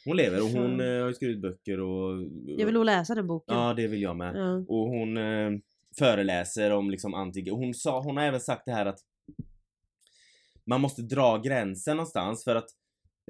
Hon 0.05 0.17
lever 0.17 0.41
och 0.41 0.49
hon 0.49 0.79
eh, 0.79 1.01
har 1.01 1.07
ju 1.07 1.13
skrivit 1.13 1.41
böcker 1.41 1.79
och... 1.79 2.23
Jag 2.45 2.65
vill 2.65 2.73
nog 2.73 2.85
läsa 2.85 3.15
den 3.15 3.27
boken. 3.27 3.55
Ja, 3.55 3.73
det 3.73 3.87
vill 3.87 4.01
jag 4.01 4.15
med. 4.15 4.35
Ja. 4.35 4.55
Och 4.67 4.89
hon 4.89 5.17
eh, 5.17 5.51
föreläser 5.97 6.71
om 6.71 6.89
liksom 6.89 7.13
anti... 7.13 7.49
Hon, 7.49 7.73
sa, 7.73 8.01
hon 8.01 8.17
har 8.17 8.23
även 8.23 8.39
sagt 8.39 8.65
det 8.65 8.71
här 8.71 8.85
att 8.85 8.99
man 10.65 10.81
måste 10.81 11.01
dra 11.01 11.37
gränsen 11.37 11.97
någonstans 11.97 12.43
för 12.43 12.55
att 12.55 12.69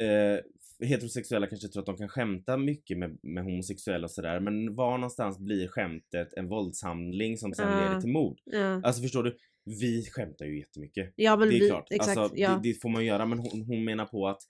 eh, 0.01 0.88
heterosexuella 0.88 1.47
kanske 1.47 1.67
tror 1.67 1.82
att 1.82 1.86
de 1.86 1.97
kan 1.97 2.09
skämta 2.09 2.57
mycket 2.57 2.97
med, 2.97 3.17
med 3.23 3.43
homosexuella 3.43 4.05
och 4.05 4.11
sådär 4.11 4.39
men 4.39 4.76
var 4.76 4.97
någonstans 4.97 5.39
blir 5.39 5.67
skämtet 5.67 6.34
en 6.34 6.47
våldshandling 6.47 7.38
som 7.38 7.53
sen 7.53 7.67
leder 7.67 8.01
till 8.01 8.11
mord? 8.11 8.39
Alltså 8.84 9.01
förstår 9.01 9.23
du? 9.23 9.38
Vi 9.63 10.05
skämtar 10.11 10.45
ju 10.45 10.59
jättemycket. 10.59 11.13
ja 11.15 11.36
men 11.36 11.49
det 11.49 11.55
är 11.55 11.59
vi, 11.59 11.69
klart. 11.69 11.88
exakt. 11.89 12.17
alltså, 12.17 12.38
ja. 12.38 12.59
det, 12.63 12.69
det 12.69 12.82
får 12.82 12.89
man 12.89 13.05
göra 13.05 13.26
men 13.26 13.39
hon, 13.39 13.61
hon 13.67 13.84
menar 13.84 14.05
på 14.05 14.28
att 14.28 14.41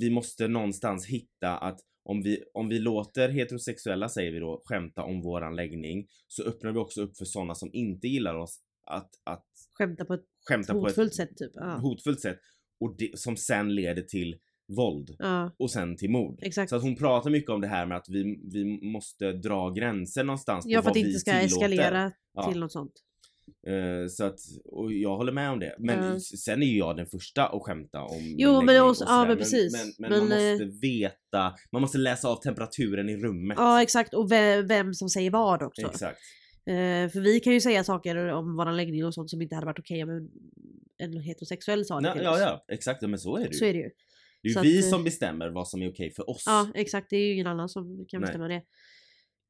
vi 0.00 0.10
måste 0.10 0.48
någonstans 0.48 1.06
hitta 1.06 1.58
att 1.58 1.80
om 2.04 2.22
vi, 2.22 2.42
om 2.54 2.68
vi 2.68 2.78
låter 2.78 3.28
heterosexuella, 3.28 4.08
säger 4.08 4.32
vi 4.32 4.38
då, 4.38 4.62
skämta 4.64 5.02
om 5.02 5.22
våran 5.22 5.56
läggning 5.56 6.06
så 6.28 6.42
öppnar 6.42 6.72
vi 6.72 6.78
också 6.78 7.02
upp 7.02 7.16
för 7.16 7.24
sådana 7.24 7.54
som 7.54 7.70
inte 7.72 8.08
gillar 8.08 8.34
oss 8.34 8.60
att, 8.86 9.10
att 9.24 9.46
Skämta 9.78 10.04
på 10.04 10.14
ett 10.14 10.24
skämta 10.48 10.72
på 10.72 10.80
hotfullt 10.80 11.10
ett 11.10 11.16
sätt 11.16 11.36
typ. 11.36 11.50
Ja. 11.54 11.76
hotfullt 11.76 12.20
sätt 12.20 12.38
och 12.80 12.96
det, 12.98 13.18
som 13.18 13.36
sen 13.36 13.74
leder 13.74 14.02
till 14.02 14.36
våld 14.76 15.16
ja, 15.18 15.54
och 15.58 15.70
sen 15.70 15.96
till 15.96 16.10
mord. 16.10 16.38
exakt. 16.42 16.70
Så 16.70 16.76
att 16.76 16.82
hon 16.82 16.96
pratar 16.96 17.30
mycket 17.30 17.50
om 17.50 17.60
det 17.60 17.66
här 17.66 17.86
med 17.86 17.96
att 17.96 18.08
vi, 18.08 18.40
vi 18.52 18.64
måste 18.92 19.32
dra 19.32 19.70
gränser 19.70 20.24
någonstans 20.24 20.64
på 20.64 20.70
Ja 20.70 20.82
för 20.82 20.90
att 20.90 20.94
det 20.94 21.00
inte 21.00 21.18
ska 21.18 21.32
eskalera 21.32 22.12
Ja. 22.34 22.50
till 22.50 22.60
något 22.60 22.72
sånt. 22.72 22.92
Eh, 23.66 24.08
så 24.08 24.24
att, 24.24 24.38
och 24.64 24.92
jag 24.92 25.16
håller 25.16 25.32
med 25.32 25.50
om 25.50 25.58
det. 25.60 25.76
Men 25.78 26.16
s- 26.16 26.44
sen 26.44 26.62
är 26.62 26.66
ju 26.66 26.78
jag 26.78 26.96
den 26.96 27.06
första 27.06 27.46
att 27.46 27.62
skämta 27.62 28.02
om 28.02 28.34
Jo, 28.38 28.62
men 28.62 28.82
också- 28.82 29.04
ja, 29.08 29.24
men 29.28 29.36
precis. 29.36 29.72
Men, 29.72 29.92
men, 30.10 30.18
man 30.18 30.28
Men, 30.28 30.50
måste 30.50 30.78
veta, 30.86 31.54
man 31.72 31.82
måste 31.82 31.98
läsa 31.98 32.28
av 32.28 32.36
temperaturen 32.42 33.08
i 33.08 33.16
rummet. 33.16 33.56
Ja 33.60 33.82
exakt 33.82 34.14
och 34.14 34.32
vem, 34.32 34.66
vem 34.66 34.94
som 34.94 35.08
säger 35.08 35.30
vad 35.30 35.62
också. 35.62 35.82
Exakt. 35.86 36.18
Eh, 36.66 37.08
för 37.12 37.20
vi 37.20 37.40
kan 37.40 37.52
ju 37.52 37.60
säga 37.60 37.84
saker 37.84 38.16
om 38.32 38.56
våran 38.56 38.76
läggning 38.76 39.04
och 39.04 39.14
sånt 39.14 39.30
som 39.30 39.42
inte 39.42 39.54
hade 39.54 39.66
varit 39.66 39.78
okej 39.78 40.02
om 40.02 40.10
en, 40.98 41.20
heterosexuell 41.20 41.84
sa 41.84 42.00
det 42.00 42.08
Ja, 42.08 42.14
till 42.14 42.22
ja, 42.22 42.32
oss. 42.34 42.40
ja, 42.40 42.64
exakt. 42.74 43.02
Men 43.02 43.18
så 43.18 43.36
är 43.36 43.40
det 43.40 43.46
ju. 43.46 43.52
Så 43.52 43.64
är 43.64 43.72
det 43.72 43.78
ju. 43.78 43.90
det 44.42 44.48
är 44.48 44.54
ju 44.54 44.60
vi 44.62 44.78
att, 44.78 44.84
eh, 44.84 44.90
som 44.90 45.04
bestämmer 45.04 45.48
vad 45.48 45.68
som 45.68 45.82
är 45.82 45.90
okej 45.90 46.10
för 46.10 46.30
oss. 46.30 46.42
Ja 46.46 46.68
exakt, 46.74 47.06
det 47.10 47.16
är 47.16 47.26
ju 47.26 47.32
ingen 47.32 47.46
annan 47.46 47.68
som 47.68 48.04
kan 48.08 48.20
Nej. 48.20 48.26
bestämma 48.28 48.48
det. 48.48 48.62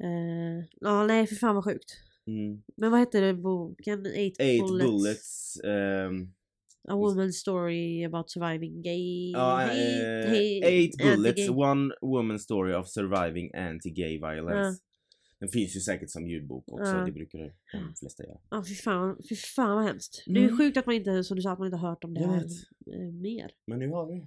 Eh, 0.04 0.64
ja 0.80 1.06
nej 1.06 1.26
för 1.26 1.34
fan 1.36 1.54
vad 1.54 1.64
sjukt. 1.64 1.96
Mm. 2.26 2.62
Men 2.76 2.90
vad 2.90 3.00
hette 3.00 3.20
det 3.20 3.34
boken? 3.34 4.06
Eight, 4.06 4.40
Eight 4.40 4.60
bullets. 4.66 4.90
bullets. 4.90 5.60
ehm, 5.64 6.32
A 6.88 6.94
woman's 6.96 7.32
story 7.32 8.04
about 8.04 8.30
surviving 8.30 8.82
gay 8.82 9.32
hate, 9.36 9.72
eh, 9.72 10.28
hate, 10.28 10.66
eight 10.66 10.96
bullets, 10.98 11.48
one 11.48 11.94
woman's 12.02 12.38
story 12.38 12.74
of 12.74 12.88
surviving 12.88 13.54
anti-gay 13.54 14.18
violence. 14.18 14.82
Den 15.38 15.48
finns 15.48 15.76
ju 15.76 15.80
säkert 15.80 16.10
som 16.10 16.26
ljudbok 16.28 16.64
också, 16.72 16.92
det 17.04 17.12
brukar 17.12 17.38
de 17.72 17.94
flesta 18.00 18.24
göra. 18.24 18.38
Ja 18.50 18.64
fy 18.68 18.74
fan, 18.74 19.22
fy 19.28 19.34
fan 19.36 19.76
vad 19.76 19.84
hemskt. 19.84 20.22
Det 20.26 20.40
är 20.40 20.44
Mm. 20.44 20.58
sjukt 20.58 20.76
att 20.76 20.86
man 20.86 20.94
inte, 20.94 21.24
som 21.24 21.36
du 21.36 21.42
sa, 21.42 21.50
att 21.52 21.58
man 21.58 21.66
inte 21.68 21.76
har 21.76 21.88
hört 21.88 22.04
om 22.04 22.14
det 22.14 22.20
här 22.26 22.44
eh, 22.92 23.12
mer. 23.12 23.50
Men 23.66 23.78
nu 23.78 23.88
har 23.88 24.06
vi 24.06 24.26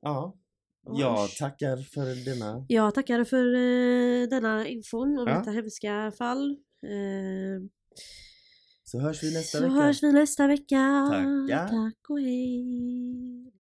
Ja. 0.00 0.36
Ja. 0.86 0.92
Ja, 1.00 1.20
Jag 1.20 1.30
tackar 1.36 1.76
för 1.76 2.24
denna 2.24 2.64
Jag 2.68 2.94
tackar 2.94 3.24
för 3.24 3.54
eh, 3.54 4.28
denna 4.28 4.66
infon 4.68 5.18
om 5.18 5.28
Ja. 5.28 5.38
detta 5.38 5.50
hemska 5.50 6.12
fall. 6.18 6.50
Eh, 6.82 7.62
Så 8.84 8.98
hörs 9.00 9.22
vi 9.22 9.34
nästa 9.34 9.58
så 9.58 9.64
vecka. 9.64 9.74
hörs 9.74 10.02
vi 10.02 10.12
nästa 10.12 10.46
vecka. 10.46 11.08
Tackar. 11.10 11.68
Tack 11.68 12.10
och 12.10 12.20
hej. 12.20 13.43